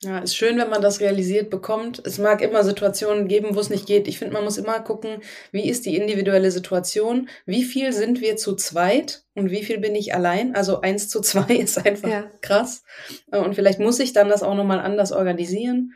Ja, 0.05 0.19
ist 0.19 0.37
schön, 0.37 0.59
wenn 0.59 0.69
man 0.69 0.83
das 0.83 1.01
realisiert 1.01 1.51
bekommt. 1.51 2.03
Es 2.05 2.19
mag 2.19 2.43
immer 2.43 2.63
Situationen 2.63 3.27
geben, 3.27 3.57
wo 3.57 3.61
es 3.61 3.71
nicht 3.71 3.87
geht. 3.87 4.07
Ich 4.07 4.19
finde, 4.19 4.35
man 4.35 4.45
muss 4.45 4.59
immer 4.59 4.79
gucken, 4.81 5.23
wie 5.51 5.69
ist 5.69 5.87
die 5.87 5.97
individuelle 5.97 6.51
Situation? 6.51 7.29
Wie 7.47 7.65
viel 7.65 7.93
sind 7.93 8.21
wir 8.21 8.37
zu 8.37 8.55
zweit 8.55 9.25
und 9.35 9.51
wie 9.51 9.65
viel 9.65 9.79
bin 9.79 9.95
ich 9.95 10.15
allein? 10.15 10.55
Also 10.55 10.83
eins 10.83 11.09
zu 11.09 11.21
zwei 11.21 11.55
ist 11.57 11.85
einfach 11.85 12.09
ja. 12.09 12.31
krass. 12.43 12.85
Und 13.31 13.55
vielleicht 13.55 13.81
muss 13.81 13.99
ich 13.99 14.13
dann 14.13 14.29
das 14.29 14.43
auch 14.43 14.55
nochmal 14.55 14.81
anders 14.81 15.11
organisieren. 15.11 15.95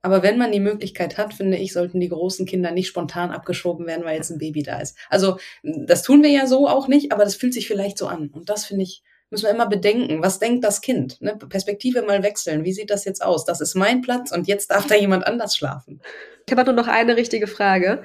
Aber 0.00 0.22
wenn 0.22 0.38
man 0.38 0.52
die 0.52 0.60
Möglichkeit 0.60 1.18
hat, 1.18 1.34
finde 1.34 1.56
ich, 1.56 1.72
sollten 1.72 1.98
die 1.98 2.08
großen 2.08 2.46
Kinder 2.46 2.70
nicht 2.70 2.86
spontan 2.86 3.30
abgeschoben 3.32 3.86
werden, 3.86 4.04
weil 4.04 4.16
jetzt 4.16 4.30
ein 4.30 4.38
Baby 4.38 4.62
da 4.62 4.80
ist. 4.80 4.96
Also 5.08 5.38
das 5.62 6.02
tun 6.02 6.22
wir 6.22 6.30
ja 6.30 6.46
so 6.46 6.68
auch 6.68 6.86
nicht, 6.86 7.10
aber 7.10 7.24
das 7.24 7.34
fühlt 7.34 7.52
sich 7.52 7.66
vielleicht 7.66 7.98
so 7.98 8.06
an. 8.06 8.28
Und 8.28 8.48
das 8.48 8.64
finde 8.64 8.84
ich 8.84 9.02
müssen 9.30 9.44
wir 9.44 9.50
immer 9.50 9.68
bedenken, 9.68 10.22
was 10.22 10.38
denkt 10.38 10.64
das 10.64 10.80
Kind? 10.80 11.20
Ne? 11.20 11.36
Perspektive 11.36 12.02
mal 12.02 12.22
wechseln. 12.22 12.64
Wie 12.64 12.72
sieht 12.72 12.90
das 12.90 13.04
jetzt 13.04 13.22
aus? 13.22 13.44
Das 13.44 13.60
ist 13.60 13.74
mein 13.74 14.00
Platz 14.00 14.32
und 14.32 14.48
jetzt 14.48 14.70
darf 14.70 14.86
da 14.86 14.94
jemand 14.94 15.26
anders 15.26 15.56
schlafen. 15.56 16.00
Ich 16.46 16.56
habe 16.56 16.64
nur 16.64 16.82
noch 16.82 16.88
eine 16.88 17.16
richtige 17.16 17.46
Frage, 17.46 18.02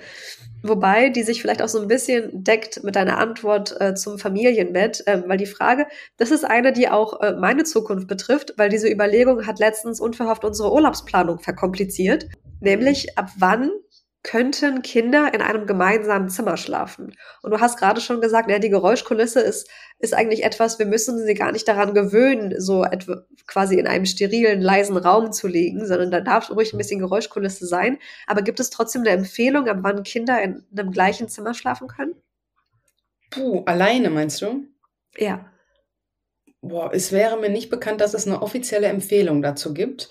wobei 0.63 1.09
die 1.09 1.23
sich 1.23 1.41
vielleicht 1.41 1.61
auch 1.61 1.69
so 1.69 1.81
ein 1.81 1.87
bisschen 1.87 2.43
deckt 2.43 2.83
mit 2.83 2.97
deiner 2.97 3.17
Antwort 3.17 3.79
äh, 3.79 3.93
zum 3.95 4.19
Familienbett, 4.19 5.03
ähm, 5.07 5.23
weil 5.27 5.37
die 5.37 5.45
Frage, 5.45 5.87
das 6.17 6.29
ist 6.29 6.43
eine, 6.43 6.73
die 6.73 6.89
auch 6.89 7.21
äh, 7.21 7.33
meine 7.33 7.63
Zukunft 7.63 8.07
betrifft, 8.07 8.53
weil 8.57 8.67
diese 8.67 8.91
Überlegung 8.91 9.47
hat 9.47 9.59
letztens 9.59 10.01
unverhofft 10.01 10.43
unsere 10.43 10.73
Urlaubsplanung 10.73 11.39
verkompliziert, 11.39 12.27
nämlich 12.59 13.17
ab 13.17 13.29
wann 13.37 13.71
könnten 14.23 14.81
Kinder 14.81 15.33
in 15.33 15.41
einem 15.41 15.67
gemeinsamen 15.67 16.29
Zimmer 16.29 16.55
schlafen. 16.55 17.13
Und 17.41 17.51
du 17.51 17.59
hast 17.59 17.77
gerade 17.77 17.99
schon 17.99 18.21
gesagt, 18.21 18.49
ja, 18.49 18.57
die 18.57 18.69
Geräuschkulisse 18.69 19.41
ist, 19.41 19.69
ist 19.99 20.13
eigentlich 20.13 20.43
etwas, 20.45 20.79
wir 20.79 20.85
müssen 20.85 21.23
sie 21.23 21.33
gar 21.33 21.51
nicht 21.51 21.67
daran 21.67 21.93
gewöhnen, 21.93 22.59
so 22.59 22.85
etwa 22.85 23.23
quasi 23.47 23.77
in 23.77 23.85
einem 23.85 24.05
sterilen, 24.05 24.61
leisen 24.61 24.95
Raum 24.95 25.33
zu 25.33 25.47
liegen, 25.47 25.85
sondern 25.85 26.09
da 26.09 26.21
darf 26.21 26.49
ruhig 26.49 26.73
ein 26.73 26.77
bisschen 26.77 26.99
Geräuschkulisse 26.99 27.67
sein. 27.67 27.99
Aber 28.25 28.41
gibt 28.41 28.61
es 28.61 28.69
trotzdem 28.69 29.01
eine 29.01 29.11
Empfehlung, 29.11 29.67
ab 29.67 29.79
wann 29.81 30.03
Kinder 30.03 30.41
in 30.41 30.63
einem 30.71 30.91
gleichen 30.91 31.27
Zimmer 31.27 31.53
schlafen 31.53 31.89
können? 31.89 32.15
Puh, 33.29 33.63
alleine 33.65 34.09
meinst 34.09 34.41
du? 34.41 34.67
Ja. 35.17 35.51
Boah, 36.61 36.93
es 36.93 37.11
wäre 37.11 37.37
mir 37.37 37.49
nicht 37.49 37.69
bekannt, 37.69 37.99
dass 37.99 38.13
es 38.13 38.25
eine 38.25 38.41
offizielle 38.41 38.87
Empfehlung 38.87 39.41
dazu 39.41 39.73
gibt. 39.73 40.07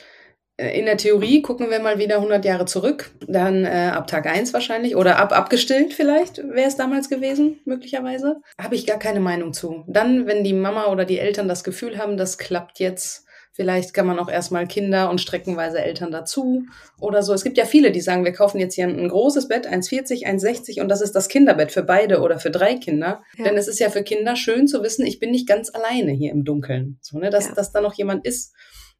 Äh, 0.56 0.78
in 0.78 0.86
der 0.86 0.96
Theorie 0.96 1.42
gucken 1.42 1.70
wir 1.70 1.80
mal 1.80 1.98
wieder 1.98 2.16
100 2.16 2.44
Jahre 2.44 2.64
zurück, 2.64 3.10
dann 3.26 3.64
äh, 3.64 3.90
ab 3.92 4.06
Tag 4.06 4.26
1 4.26 4.52
wahrscheinlich 4.52 4.96
oder 4.96 5.18
ab 5.18 5.32
abgestillt 5.32 5.94
vielleicht 5.94 6.38
wäre 6.38 6.68
es 6.68 6.76
damals 6.76 7.08
gewesen, 7.08 7.60
möglicherweise. 7.64 8.36
Habe 8.60 8.74
ich 8.74 8.86
gar 8.86 8.98
keine 8.98 9.20
Meinung 9.20 9.52
zu. 9.52 9.84
Dann, 9.86 10.26
wenn 10.26 10.44
die 10.44 10.52
Mama 10.52 10.86
oder 10.86 11.04
die 11.04 11.18
Eltern 11.18 11.48
das 11.48 11.64
Gefühl 11.64 11.98
haben, 11.98 12.16
das 12.16 12.38
klappt 12.38 12.78
jetzt, 12.78 13.26
vielleicht 13.54 13.92
kann 13.94 14.06
man 14.06 14.18
auch 14.18 14.30
erstmal 14.30 14.66
Kinder 14.66 15.10
und 15.10 15.20
streckenweise 15.20 15.80
Eltern 15.80 16.10
dazu 16.10 16.64
oder 16.98 17.22
so. 17.22 17.32
Es 17.32 17.44
gibt 17.44 17.58
ja 17.58 17.64
viele, 17.64 17.92
die 17.92 18.00
sagen, 18.00 18.24
wir 18.24 18.32
kaufen 18.32 18.58
jetzt 18.58 18.74
hier 18.74 18.86
ein, 18.86 18.98
ein 18.98 19.08
großes 19.08 19.48
Bett, 19.48 19.66
1,40, 19.66 20.26
1,60 20.26 20.80
und 20.80 20.88
das 20.88 21.00
ist 21.00 21.12
das 21.12 21.28
Kinderbett 21.28 21.72
für 21.72 21.82
beide 21.82 22.20
oder 22.20 22.38
für 22.38 22.50
drei 22.50 22.74
Kinder. 22.74 23.22
Ja. 23.36 23.44
Denn 23.44 23.56
es 23.56 23.68
ist 23.68 23.78
ja 23.78 23.90
für 23.90 24.02
Kinder 24.02 24.36
schön 24.36 24.68
zu 24.68 24.82
wissen, 24.82 25.06
ich 25.06 25.18
bin 25.18 25.30
nicht 25.30 25.48
ganz 25.48 25.70
alleine 25.74 26.12
hier 26.12 26.32
im 26.32 26.44
Dunkeln. 26.44 26.98
So, 27.00 27.18
ne, 27.18 27.30
dass, 27.30 27.48
ja. 27.48 27.54
dass 27.54 27.72
da 27.72 27.80
noch 27.80 27.94
jemand 27.94 28.26
ist 28.26 28.54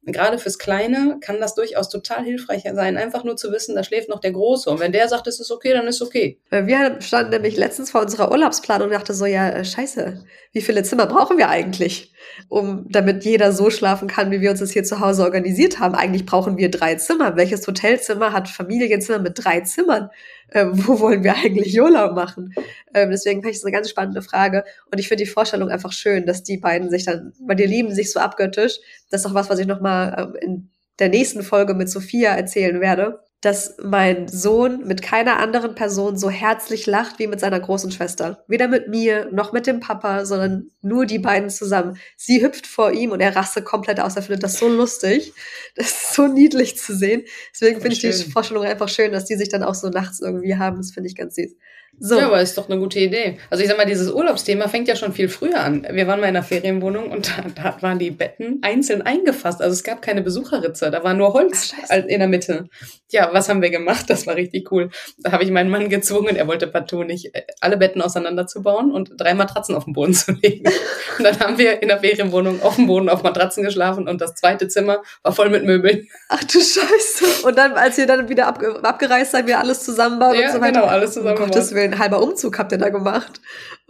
gerade 0.05 0.37
fürs 0.37 0.57
Kleine 0.57 1.17
kann 1.21 1.39
das 1.39 1.55
durchaus 1.55 1.89
total 1.89 2.23
hilfreich 2.23 2.63
sein, 2.63 2.97
einfach 2.97 3.23
nur 3.23 3.37
zu 3.37 3.51
wissen, 3.51 3.75
da 3.75 3.83
schläft 3.83 4.09
noch 4.09 4.19
der 4.19 4.31
Große. 4.31 4.69
Und 4.69 4.79
wenn 4.79 4.91
der 4.91 5.07
sagt, 5.07 5.27
es 5.27 5.39
ist 5.39 5.51
okay, 5.51 5.73
dann 5.73 5.87
ist 5.87 6.01
okay. 6.01 6.39
Wir 6.49 7.01
standen 7.01 7.31
nämlich 7.31 7.57
letztens 7.57 7.91
vor 7.91 8.01
unserer 8.01 8.31
Urlaubsplanung 8.31 8.87
und 8.87 8.93
dachte 8.93 9.13
so, 9.13 9.25
ja, 9.25 9.49
äh, 9.49 9.65
scheiße, 9.65 10.23
wie 10.51 10.61
viele 10.61 10.83
Zimmer 10.83 11.07
brauchen 11.07 11.37
wir 11.37 11.49
eigentlich, 11.49 12.12
um 12.49 12.85
damit 12.89 13.25
jeder 13.25 13.51
so 13.51 13.69
schlafen 13.69 14.07
kann, 14.07 14.31
wie 14.31 14.41
wir 14.41 14.51
uns 14.51 14.59
das 14.59 14.71
hier 14.71 14.83
zu 14.83 14.99
Hause 14.99 15.23
organisiert 15.23 15.79
haben? 15.79 15.95
Eigentlich 15.95 16.25
brauchen 16.25 16.57
wir 16.57 16.69
drei 16.69 16.95
Zimmer. 16.95 17.35
Welches 17.35 17.65
Hotelzimmer 17.67 18.33
hat 18.33 18.49
Familienzimmer 18.49 19.19
mit 19.19 19.33
drei 19.43 19.61
Zimmern? 19.61 20.09
äh, 20.53 20.65
wo 20.71 20.99
wollen 20.99 21.23
wir 21.23 21.35
eigentlich 21.35 21.79
Urlaub 21.79 22.13
machen? 22.13 22.53
Ähm, 22.93 23.11
deswegen 23.11 23.41
finde 23.41 23.51
ich 23.51 23.57
es 23.57 23.65
eine 23.65 23.71
ganz 23.71 23.89
spannende 23.89 24.21
Frage. 24.21 24.63
Und 24.91 24.99
ich 24.99 25.07
finde 25.07 25.23
die 25.23 25.29
Vorstellung 25.29 25.69
einfach 25.69 25.91
schön, 25.91 26.25
dass 26.25 26.43
die 26.43 26.57
beiden 26.57 26.89
sich 26.89 27.05
dann, 27.05 27.33
weil 27.39 27.55
die 27.55 27.65
lieben 27.65 27.93
sich 27.93 28.11
so 28.11 28.19
abgöttisch. 28.19 28.79
Das 29.09 29.21
ist 29.21 29.27
auch 29.27 29.33
was, 29.33 29.49
was 29.49 29.59
ich 29.59 29.67
nochmal 29.67 30.33
äh, 30.35 30.45
in 30.45 30.69
der 30.99 31.09
nächsten 31.09 31.43
Folge 31.43 31.73
mit 31.73 31.89
Sophia 31.89 32.35
erzählen 32.35 32.79
werde 32.79 33.19
dass 33.43 33.75
mein 33.83 34.29
Sohn 34.29 34.87
mit 34.87 35.01
keiner 35.01 35.37
anderen 35.37 35.75
Person 35.75 36.17
so 36.17 36.29
herzlich 36.29 36.85
lacht 36.85 37.19
wie 37.19 37.27
mit 37.27 37.41
seiner 37.41 37.59
großen 37.59 37.91
Schwester. 37.91 38.41
Weder 38.47 38.69
mit 38.69 38.87
mir 38.87 39.27
noch 39.33 39.51
mit 39.51 39.67
dem 39.67 39.81
Papa, 39.81 40.25
sondern 40.25 40.71
nur 40.81 41.05
die 41.05 41.19
beiden 41.19 41.49
zusammen. 41.49 41.97
Sie 42.15 42.41
hüpft 42.41 42.65
vor 42.65 42.93
ihm 42.93 43.11
und 43.11 43.19
er 43.19 43.35
rastet 43.35 43.65
komplett 43.65 43.99
aus. 43.99 44.15
Er 44.15 44.21
findet 44.21 44.43
das 44.43 44.57
so 44.57 44.69
lustig. 44.69 45.33
Das 45.75 45.87
ist 45.87 46.13
so 46.13 46.27
niedlich 46.27 46.77
zu 46.77 46.95
sehen. 46.95 47.23
Deswegen 47.51 47.81
finde 47.81 47.95
ich 47.95 48.01
die 48.01 48.31
Vorstellung 48.31 48.63
einfach 48.63 48.89
schön, 48.89 49.11
dass 49.11 49.25
die 49.25 49.35
sich 49.35 49.49
dann 49.49 49.63
auch 49.63 49.73
so 49.73 49.89
nachts 49.89 50.21
irgendwie 50.21 50.55
haben. 50.55 50.77
Das 50.77 50.91
finde 50.91 51.09
ich 51.09 51.15
ganz 51.15 51.35
süß. 51.35 51.55
So. 51.99 52.17
Ja, 52.17 52.27
aber 52.27 52.41
ist 52.41 52.57
doch 52.57 52.69
eine 52.69 52.79
gute 52.79 52.99
Idee. 52.99 53.37
Also 53.49 53.63
ich 53.63 53.69
sag 53.69 53.77
mal, 53.77 53.85
dieses 53.85 54.11
Urlaubsthema 54.11 54.67
fängt 54.67 54.87
ja 54.87 54.95
schon 54.95 55.13
viel 55.13 55.29
früher 55.29 55.59
an. 55.61 55.87
Wir 55.91 56.07
waren 56.07 56.19
mal 56.19 56.27
in 56.27 56.35
einer 56.35 56.43
Ferienwohnung 56.43 57.11
und 57.11 57.31
da, 57.55 57.71
da 57.71 57.81
waren 57.81 57.99
die 57.99 58.11
Betten 58.11 58.59
einzeln 58.61 59.01
eingefasst. 59.03 59.61
Also 59.61 59.73
es 59.73 59.83
gab 59.83 60.01
keine 60.01 60.21
Besucherritze, 60.21 60.91
da 60.91 61.03
war 61.03 61.13
nur 61.13 61.33
Holz 61.33 61.73
Ach, 61.89 61.95
in 61.95 62.19
der 62.19 62.27
Mitte. 62.27 62.67
Ja, 63.09 63.29
was 63.31 63.47
haben 63.47 63.61
wir 63.61 63.69
gemacht? 63.69 64.09
Das 64.09 64.25
war 64.25 64.35
richtig 64.35 64.71
cool. 64.71 64.89
Da 65.19 65.31
habe 65.31 65.43
ich 65.43 65.51
meinen 65.51 65.69
Mann 65.69 65.87
gezwungen, 65.89 66.35
er 66.35 66.47
wollte 66.47 66.67
partout 66.67 67.03
nicht, 67.03 67.33
äh, 67.35 67.43
alle 67.61 67.77
Betten 67.77 68.01
auseinanderzubauen 68.01 68.91
und 68.91 69.11
drei 69.17 69.33
Matratzen 69.33 69.75
auf 69.75 69.85
den 69.85 69.93
Boden 69.93 70.13
zu 70.13 70.31
legen. 70.31 70.69
Und 71.17 71.25
dann 71.25 71.39
haben 71.39 71.57
wir 71.59 71.81
in 71.83 71.89
der 71.89 71.99
Ferienwohnung 71.99 72.63
auf 72.63 72.75
dem 72.75 72.87
Boden 72.87 73.07
auf 73.07 73.21
Matratzen 73.21 73.63
geschlafen 73.63 74.07
und 74.07 74.19
das 74.19 74.33
zweite 74.33 74.67
Zimmer 74.67 75.03
war 75.21 75.31
voll 75.31 75.51
mit 75.51 75.63
Möbeln. 75.63 76.07
Ach 76.27 76.43
du 76.43 76.59
Scheiße. 76.59 77.45
Und 77.45 77.55
dann, 77.55 77.73
als 77.73 77.99
ihr 77.99 78.07
dann 78.07 78.29
wieder 78.29 78.47
abge 78.47 78.83
abgereist 78.83 79.31
seid, 79.31 79.45
wir 79.45 79.59
alles 79.59 79.83
zusammenbauen 79.83 80.33
ja, 80.33 80.47
und 80.47 80.53
so 80.53 80.61
weiter. 80.61 80.79
genau, 80.79 80.85
alles 80.85 81.13
zusammenbauen. 81.13 81.49
Um 81.49 81.51
Willen, 81.83 81.99
halber 81.99 82.21
Umzug 82.21 82.57
habt 82.57 82.71
ihr 82.71 82.77
da 82.77 82.89
gemacht. 82.89 83.41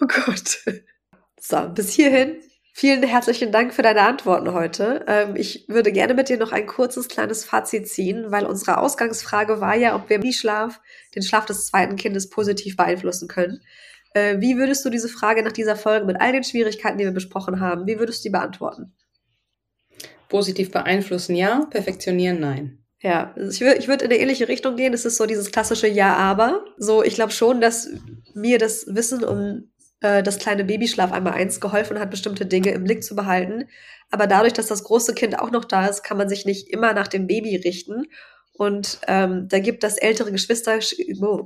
Oh 0.01 0.07
Gott. 0.07 0.63
So, 1.39 1.69
bis 1.69 1.91
hierhin. 1.91 2.37
Vielen 2.75 3.03
herzlichen 3.03 3.51
Dank 3.51 3.73
für 3.73 3.83
deine 3.83 4.01
Antworten 4.01 4.51
heute. 4.51 5.05
Ähm, 5.07 5.35
ich 5.35 5.65
würde 5.67 5.91
gerne 5.91 6.15
mit 6.15 6.29
dir 6.29 6.37
noch 6.37 6.51
ein 6.51 6.65
kurzes 6.65 7.07
kleines 7.07 7.45
Fazit 7.45 7.87
ziehen, 7.87 8.31
weil 8.31 8.47
unsere 8.47 8.79
Ausgangsfrage 8.79 9.61
war 9.61 9.75
ja, 9.75 9.95
ob 9.95 10.09
wir 10.09 10.17
die 10.17 10.33
Schlaf, 10.33 10.81
den 11.13 11.21
Schlaf 11.21 11.45
des 11.45 11.67
zweiten 11.67 11.95
Kindes 11.95 12.31
positiv 12.31 12.75
beeinflussen 12.75 13.27
können. 13.27 13.61
Äh, 14.15 14.39
wie 14.39 14.57
würdest 14.57 14.83
du 14.85 14.89
diese 14.89 15.09
Frage 15.09 15.43
nach 15.43 15.51
dieser 15.51 15.75
Folge 15.75 16.07
mit 16.07 16.19
all 16.19 16.31
den 16.31 16.43
Schwierigkeiten, 16.43 16.97
die 16.97 17.03
wir 17.03 17.11
besprochen 17.11 17.59
haben, 17.59 17.85
wie 17.85 17.99
würdest 17.99 18.23
du 18.23 18.29
die 18.29 18.31
beantworten? 18.31 18.95
Positiv 20.29 20.71
beeinflussen 20.71 21.35
ja, 21.35 21.67
perfektionieren 21.69 22.39
nein. 22.39 22.82
Ja, 23.03 23.35
ich 23.35 23.59
würde 23.59 23.77
ich 23.79 23.89
würd 23.89 24.01
in 24.01 24.09
eine 24.09 24.19
ähnliche 24.19 24.47
Richtung 24.47 24.77
gehen. 24.77 24.93
Es 24.93 25.03
ist 25.03 25.17
so 25.17 25.25
dieses 25.25 25.51
klassische 25.51 25.87
Ja, 25.87 26.15
aber. 26.15 26.63
So, 26.77 27.03
ich 27.03 27.15
glaube 27.15 27.33
schon, 27.33 27.59
dass 27.59 27.89
mir 28.33 28.57
das 28.57 28.85
Wissen 28.87 29.25
um 29.25 29.69
äh, 29.99 30.23
das 30.23 30.39
kleine 30.39 30.63
Babyschlaf 30.63 31.11
einmal 31.11 31.33
eins 31.33 31.59
geholfen 31.59 31.99
hat, 31.99 32.09
bestimmte 32.09 32.45
Dinge 32.45 32.71
im 32.71 32.85
Blick 32.85 33.03
zu 33.03 33.13
behalten. 33.13 33.65
Aber 34.09 34.25
dadurch, 34.25 34.53
dass 34.53 34.67
das 34.67 34.85
große 34.85 35.13
Kind 35.15 35.37
auch 35.37 35.51
noch 35.51 35.65
da 35.65 35.87
ist, 35.87 36.03
kann 36.03 36.17
man 36.17 36.29
sich 36.29 36.45
nicht 36.45 36.69
immer 36.69 36.93
nach 36.93 37.09
dem 37.09 37.27
Baby 37.27 37.57
richten. 37.57 38.05
Und 38.53 38.99
ähm, 39.07 39.47
da 39.49 39.59
gibt 39.59 39.83
das 39.83 39.97
ältere 39.97 40.31
Geschwister, 40.31 40.79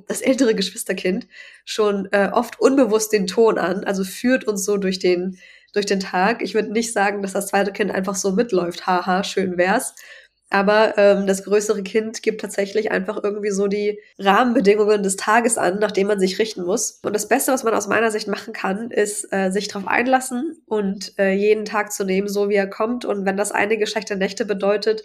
das 0.07 0.21
ältere 0.21 0.53
Geschwisterkind 0.53 1.27
schon 1.65 2.07
äh, 2.11 2.29
oft 2.31 2.61
unbewusst 2.61 3.13
den 3.13 3.25
Ton 3.25 3.57
an, 3.57 3.83
also 3.85 4.03
führt 4.03 4.43
uns 4.43 4.63
so 4.63 4.77
durch 4.77 4.99
den 4.99 5.39
durch 5.73 5.85
den 5.85 5.99
Tag. 5.99 6.41
Ich 6.41 6.53
würde 6.53 6.71
nicht 6.71 6.93
sagen, 6.93 7.21
dass 7.21 7.33
das 7.33 7.47
zweite 7.47 7.71
Kind 7.71 7.91
einfach 7.91 8.15
so 8.15 8.31
mitläuft. 8.31 8.87
Haha, 8.87 9.23
schön 9.23 9.57
wär's. 9.57 9.93
Aber 10.49 10.97
ähm, 10.97 11.27
das 11.27 11.43
größere 11.43 11.83
Kind 11.83 12.23
gibt 12.23 12.39
tatsächlich 12.39 12.89
einfach 12.91 13.21
irgendwie 13.21 13.51
so 13.51 13.67
die 13.67 13.99
Rahmenbedingungen 14.17 15.03
des 15.03 15.17
Tages 15.17 15.57
an, 15.57 15.79
nach 15.79 15.91
denen 15.91 16.07
man 16.07 16.19
sich 16.19 16.39
richten 16.39 16.63
muss. 16.63 17.01
Und 17.03 17.13
das 17.13 17.27
Beste, 17.27 17.51
was 17.51 17.65
man 17.65 17.73
aus 17.73 17.87
meiner 17.87 18.11
Sicht 18.11 18.29
machen 18.29 18.53
kann, 18.53 18.89
ist 18.89 19.31
äh, 19.33 19.51
sich 19.51 19.67
darauf 19.67 19.87
einlassen 19.87 20.61
und 20.65 21.17
äh, 21.19 21.33
jeden 21.33 21.65
Tag 21.65 21.91
zu 21.91 22.05
nehmen, 22.05 22.29
so 22.29 22.47
wie 22.47 22.55
er 22.55 22.69
kommt. 22.69 23.03
Und 23.03 23.25
wenn 23.25 23.35
das 23.35 23.51
einige 23.51 23.87
schlechte 23.87 24.15
Nächte 24.15 24.45
bedeutet, 24.45 25.03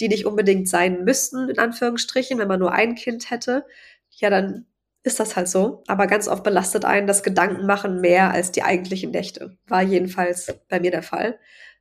die 0.00 0.08
nicht 0.08 0.26
unbedingt 0.26 0.68
sein 0.68 1.04
müssten, 1.04 1.48
in 1.48 1.58
Anführungsstrichen, 1.58 2.38
wenn 2.38 2.48
man 2.48 2.60
nur 2.60 2.72
ein 2.72 2.94
Kind 2.94 3.30
hätte, 3.30 3.64
ja, 4.10 4.30
dann 4.30 4.66
ist 5.02 5.18
das 5.20 5.36
halt 5.36 5.48
so. 5.48 5.82
Aber 5.88 6.06
ganz 6.06 6.28
oft 6.28 6.44
belastet 6.44 6.84
einen 6.84 7.06
das 7.06 7.22
Gedankenmachen 7.22 8.00
mehr 8.00 8.30
als 8.30 8.52
die 8.52 8.62
eigentlichen 8.62 9.10
Nächte. 9.10 9.56
War 9.66 9.82
jedenfalls 9.82 10.54
bei 10.68 10.78
mir 10.78 10.90
der 10.92 11.02
Fall. 11.02 11.38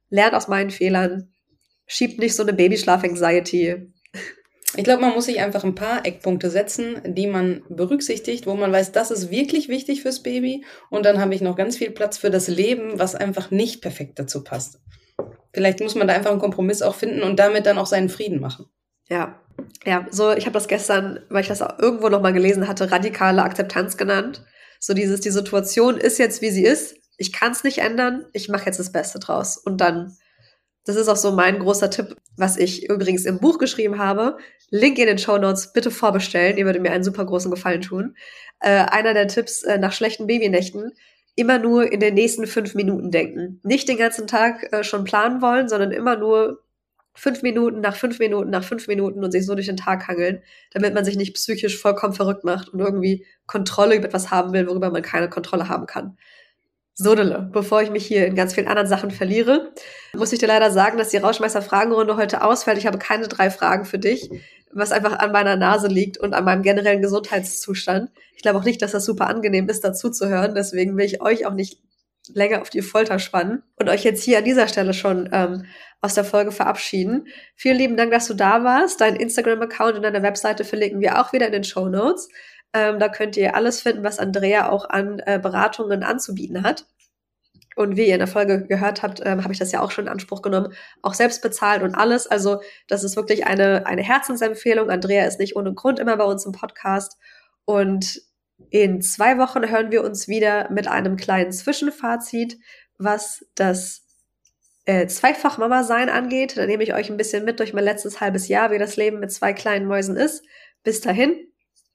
Lernt 0.09 0.35
aus 0.35 0.47
meinen 0.47 0.71
Fehlern, 0.71 1.32
schiebt 1.85 2.19
nicht 2.19 2.35
so 2.35 2.43
eine 2.43 2.53
Babyschlaf-Anxiety. 2.53 3.93
Ich 4.75 4.83
glaube, 4.83 5.01
man 5.01 5.13
muss 5.13 5.25
sich 5.25 5.39
einfach 5.39 5.63
ein 5.63 5.75
paar 5.75 6.05
Eckpunkte 6.05 6.49
setzen, 6.49 6.99
die 7.05 7.27
man 7.27 7.63
berücksichtigt, 7.69 8.47
wo 8.47 8.55
man 8.55 8.71
weiß, 8.71 8.91
das 8.91 9.11
ist 9.11 9.29
wirklich 9.29 9.69
wichtig 9.69 10.01
fürs 10.01 10.23
Baby. 10.23 10.65
Und 10.89 11.05
dann 11.05 11.19
habe 11.19 11.35
ich 11.35 11.41
noch 11.41 11.55
ganz 11.55 11.77
viel 11.77 11.91
Platz 11.91 12.17
für 12.17 12.31
das 12.31 12.47
Leben, 12.47 12.97
was 12.97 13.13
einfach 13.13 13.51
nicht 13.51 13.81
perfekt 13.81 14.17
dazu 14.17 14.43
passt. 14.43 14.79
Vielleicht 15.53 15.79
muss 15.79 15.93
man 15.93 16.07
da 16.07 16.15
einfach 16.15 16.31
einen 16.31 16.39
Kompromiss 16.39 16.81
auch 16.81 16.95
finden 16.95 17.21
und 17.21 17.37
damit 17.37 17.67
dann 17.67 17.77
auch 17.77 17.85
seinen 17.85 18.09
Frieden 18.09 18.39
machen. 18.39 18.65
Ja, 19.09 19.39
ja, 19.85 20.07
so 20.09 20.31
ich 20.31 20.45
habe 20.45 20.53
das 20.53 20.67
gestern, 20.67 21.19
weil 21.29 21.41
ich 21.41 21.47
das 21.47 21.59
irgendwo 21.59 22.09
noch 22.09 22.21
mal 22.21 22.33
gelesen 22.33 22.67
hatte, 22.67 22.91
radikale 22.91 23.43
Akzeptanz 23.43 23.97
genannt. 23.97 24.43
So 24.79 24.93
dieses, 24.93 25.21
die 25.21 25.29
Situation 25.29 25.97
ist 25.97 26.17
jetzt 26.17 26.41
wie 26.41 26.49
sie 26.49 26.65
ist. 26.65 26.95
Ich 27.17 27.31
kann 27.31 27.51
es 27.51 27.63
nicht 27.63 27.77
ändern. 27.77 28.25
Ich 28.33 28.49
mache 28.49 28.65
jetzt 28.65 28.79
das 28.79 28.91
Beste 28.91 29.19
draus 29.19 29.57
und 29.57 29.79
dann 29.79 30.17
das 30.85 30.95
ist 30.95 31.07
auch 31.07 31.15
so 31.15 31.31
mein 31.31 31.59
großer 31.59 31.89
Tipp, 31.89 32.15
was 32.35 32.57
ich 32.57 32.89
übrigens 32.89 33.25
im 33.25 33.39
Buch 33.39 33.57
geschrieben 33.57 33.99
habe. 33.99 34.37
Link 34.69 34.97
in 34.97 35.07
den 35.07 35.17
Show 35.17 35.37
Notes 35.37 35.71
bitte 35.71 35.91
vorbestellen. 35.91 36.57
Ihr 36.57 36.65
würdet 36.65 36.81
mir 36.81 36.91
einen 36.91 37.03
super 37.03 37.25
großen 37.25 37.51
Gefallen 37.51 37.81
tun. 37.81 38.15
Äh, 38.59 38.85
einer 38.85 39.13
der 39.13 39.27
Tipps 39.27 39.63
äh, 39.63 39.77
nach 39.77 39.93
schlechten 39.93 40.27
Babynächten. 40.27 40.91
Immer 41.35 41.57
nur 41.57 41.91
in 41.91 41.99
den 41.99 42.13
nächsten 42.13 42.47
fünf 42.47 42.75
Minuten 42.75 43.11
denken. 43.11 43.59
Nicht 43.63 43.87
den 43.87 43.97
ganzen 43.97 44.27
Tag 44.27 44.71
äh, 44.73 44.83
schon 44.83 45.03
planen 45.03 45.41
wollen, 45.41 45.69
sondern 45.69 45.91
immer 45.91 46.17
nur 46.17 46.63
fünf 47.15 47.43
Minuten 47.43 47.79
nach 47.81 47.95
fünf 47.95 48.19
Minuten 48.19 48.49
nach 48.49 48.63
fünf 48.63 48.87
Minuten 48.87 49.23
und 49.23 49.31
sich 49.31 49.45
so 49.45 49.53
durch 49.53 49.67
den 49.67 49.77
Tag 49.77 50.07
hangeln, 50.07 50.41
damit 50.71 50.93
man 50.93 51.05
sich 51.05 51.15
nicht 51.15 51.35
psychisch 51.35 51.79
vollkommen 51.79 52.13
verrückt 52.13 52.43
macht 52.43 52.69
und 52.69 52.79
irgendwie 52.79 53.25
Kontrolle 53.45 53.95
über 53.95 54.05
etwas 54.05 54.31
haben 54.31 54.51
will, 54.53 54.67
worüber 54.67 54.89
man 54.89 55.03
keine 55.03 55.29
Kontrolle 55.29 55.69
haben 55.69 55.85
kann. 55.85 56.17
Sodele, 56.95 57.49
bevor 57.51 57.81
ich 57.81 57.89
mich 57.89 58.05
hier 58.05 58.27
in 58.27 58.35
ganz 58.35 58.53
vielen 58.53 58.67
anderen 58.67 58.87
Sachen 58.87 59.09
verliere, 59.09 59.71
muss 60.13 60.31
ich 60.31 60.39
dir 60.39 60.47
leider 60.47 60.69
sagen, 60.69 60.97
dass 60.97 61.09
die 61.09 61.17
Rauschmeister-Fragenrunde 61.17 62.17
heute 62.17 62.43
ausfällt. 62.43 62.77
Ich 62.77 62.85
habe 62.85 62.99
keine 62.99 63.27
drei 63.27 63.49
Fragen 63.49 63.85
für 63.85 63.97
dich, 63.97 64.29
was 64.71 64.91
einfach 64.91 65.17
an 65.17 65.31
meiner 65.31 65.55
Nase 65.55 65.87
liegt 65.87 66.17
und 66.19 66.33
an 66.33 66.45
meinem 66.45 66.61
generellen 66.61 67.01
Gesundheitszustand. 67.01 68.11
Ich 68.35 68.43
glaube 68.43 68.59
auch 68.59 68.63
nicht, 68.63 68.81
dass 68.81 68.91
das 68.91 69.05
super 69.05 69.27
angenehm 69.27 69.69
ist, 69.69 69.83
dazu 69.83 70.11
zu 70.11 70.29
hören. 70.29 70.53
Deswegen 70.53 70.95
will 70.95 71.05
ich 71.05 71.21
euch 71.21 71.47
auch 71.47 71.53
nicht 71.53 71.79
länger 72.31 72.61
auf 72.61 72.69
die 72.69 72.81
Folter 72.81 73.19
spannen 73.19 73.63
und 73.77 73.89
euch 73.89 74.03
jetzt 74.03 74.23
hier 74.23 74.37
an 74.37 74.45
dieser 74.45 74.67
Stelle 74.67 74.93
schon 74.93 75.29
ähm, 75.33 75.65
aus 76.01 76.13
der 76.13 76.23
Folge 76.23 76.51
verabschieden. 76.51 77.27
Vielen 77.55 77.77
lieben 77.77 77.97
Dank, 77.97 78.11
dass 78.11 78.27
du 78.27 78.33
da 78.33 78.63
warst. 78.63 79.01
Dein 79.01 79.15
Instagram-Account 79.15 79.95
und 79.95 80.03
deine 80.03 80.21
Webseite 80.21 80.63
verlinken 80.63 81.01
wir 81.01 81.19
auch 81.19 81.33
wieder 81.33 81.47
in 81.47 81.53
den 81.53 81.63
Show 81.63 81.87
Notes. 81.89 82.29
Ähm, 82.73 82.99
da 82.99 83.07
könnt 83.09 83.37
ihr 83.37 83.55
alles 83.55 83.81
finden, 83.81 84.03
was 84.03 84.19
Andrea 84.19 84.69
auch 84.69 84.89
an 84.89 85.19
äh, 85.25 85.39
Beratungen 85.39 86.03
anzubieten 86.03 86.63
hat. 86.63 86.85
Und 87.75 87.97
wie 87.97 88.07
ihr 88.07 88.13
in 88.13 88.19
der 88.19 88.27
Folge 88.27 88.65
gehört 88.65 89.01
habt, 89.01 89.21
ähm, 89.23 89.43
habe 89.43 89.53
ich 89.53 89.59
das 89.59 89.71
ja 89.71 89.81
auch 89.81 89.91
schon 89.91 90.05
in 90.05 90.11
Anspruch 90.11 90.41
genommen, 90.41 90.73
auch 91.01 91.13
selbst 91.13 91.41
bezahlt 91.41 91.81
und 91.81 91.95
alles. 91.95 92.27
Also 92.27 92.61
das 92.87 93.03
ist 93.03 93.15
wirklich 93.15 93.47
eine, 93.47 93.87
eine 93.87 94.03
Herzensempfehlung. 94.03 94.89
Andrea 94.89 95.25
ist 95.25 95.39
nicht 95.39 95.55
ohne 95.55 95.73
Grund 95.73 95.99
immer 95.99 96.17
bei 96.17 96.25
uns 96.25 96.45
im 96.45 96.51
Podcast. 96.51 97.17
Und 97.65 98.21
in 98.69 99.01
zwei 99.01 99.37
Wochen 99.37 99.67
hören 99.69 99.91
wir 99.91 100.03
uns 100.03 100.27
wieder 100.27 100.69
mit 100.71 100.87
einem 100.87 101.15
kleinen 101.15 101.51
Zwischenfazit, 101.51 102.59
was 102.97 103.45
das 103.55 104.05
äh, 104.85 105.07
Zweifach-Mama-Sein 105.07 106.09
angeht. 106.09 106.57
Da 106.57 106.65
nehme 106.65 106.83
ich 106.83 106.93
euch 106.93 107.09
ein 107.09 107.17
bisschen 107.17 107.45
mit 107.45 107.59
durch 107.59 107.73
mein 107.73 107.83
letztes 107.83 108.21
halbes 108.21 108.47
Jahr, 108.47 108.71
wie 108.71 108.77
das 108.77 108.97
Leben 108.97 109.19
mit 109.19 109.31
zwei 109.31 109.53
kleinen 109.53 109.87
Mäusen 109.87 110.15
ist. 110.15 110.43
Bis 110.83 111.01
dahin, 111.01 111.35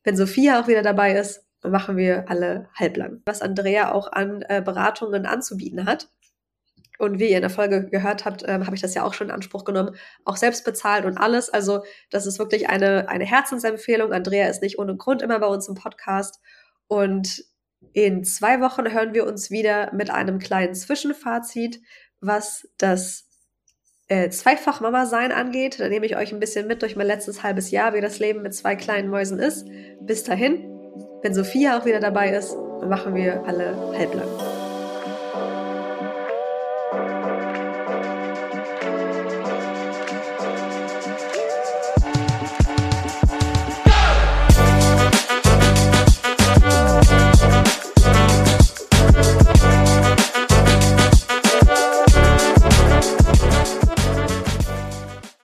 wenn 0.09 0.17
Sophia 0.17 0.59
auch 0.59 0.69
wieder 0.69 0.81
dabei 0.81 1.13
ist, 1.13 1.45
machen 1.63 1.99
wir 1.99 2.31
alle 2.31 2.71
halblang. 2.75 3.21
Was 3.27 3.43
Andrea 3.43 3.93
auch 3.93 4.11
an 4.11 4.41
äh, 4.49 4.63
Beratungen 4.65 5.27
anzubieten 5.27 5.85
hat. 5.85 6.09
Und 6.99 7.19
wie 7.19 7.29
ihr 7.29 7.37
in 7.37 7.43
der 7.43 7.51
Folge 7.51 7.85
gehört 7.91 8.25
habt, 8.25 8.43
ähm, 8.49 8.65
habe 8.65 8.75
ich 8.75 8.81
das 8.81 8.95
ja 8.95 9.05
auch 9.05 9.13
schon 9.13 9.27
in 9.27 9.35
Anspruch 9.35 9.67
genommen, 9.67 9.97
auch 10.25 10.39
selbst 10.39 10.65
bezahlt 10.65 11.05
und 11.05 11.19
alles. 11.19 11.51
Also 11.51 11.85
das 12.09 12.25
ist 12.25 12.39
wirklich 12.39 12.71
eine, 12.71 13.11
eine 13.11 13.27
Herzensempfehlung. 13.27 14.15
Andrea 14.15 14.49
ist 14.49 14.63
nicht 14.63 14.79
ohne 14.79 14.97
Grund 14.97 15.21
immer 15.21 15.41
bei 15.41 15.47
uns 15.47 15.69
im 15.69 15.75
Podcast. 15.75 16.41
Und 16.87 17.45
in 17.93 18.25
zwei 18.25 18.63
Wochen 18.63 18.91
hören 18.91 19.13
wir 19.13 19.27
uns 19.27 19.51
wieder 19.51 19.93
mit 19.93 20.09
einem 20.09 20.39
kleinen 20.39 20.75
Zwischenfazit, 20.75 21.83
was 22.23 22.67
das 22.79 23.28
äh, 24.09 24.31
Zweifach-Mama-Sein 24.31 25.33
angeht. 25.33 25.81
Da 25.81 25.89
nehme 25.89 26.07
ich 26.07 26.17
euch 26.17 26.33
ein 26.33 26.41
bisschen 26.41 26.67
mit 26.67 26.83
durch 26.83 26.97
mein 26.97 27.07
letztes 27.07 27.43
halbes 27.43 27.71
Jahr, 27.71 27.95
wie 27.95 28.01
das 28.01 28.19
Leben 28.19 28.43
mit 28.43 28.55
zwei 28.55 28.77
kleinen 28.77 29.09
Mäusen 29.09 29.39
ist. 29.39 29.67
Bis 30.01 30.25
dahin, 30.25 30.65
wenn 31.23 31.35
Sophia 31.35 31.79
auch 31.79 31.85
wieder 31.85 32.01
dabei 32.01 32.31
ist, 32.31 32.57
machen 32.87 33.15
wir 33.15 33.45
alle 33.45 33.77
halblang. 33.97 34.58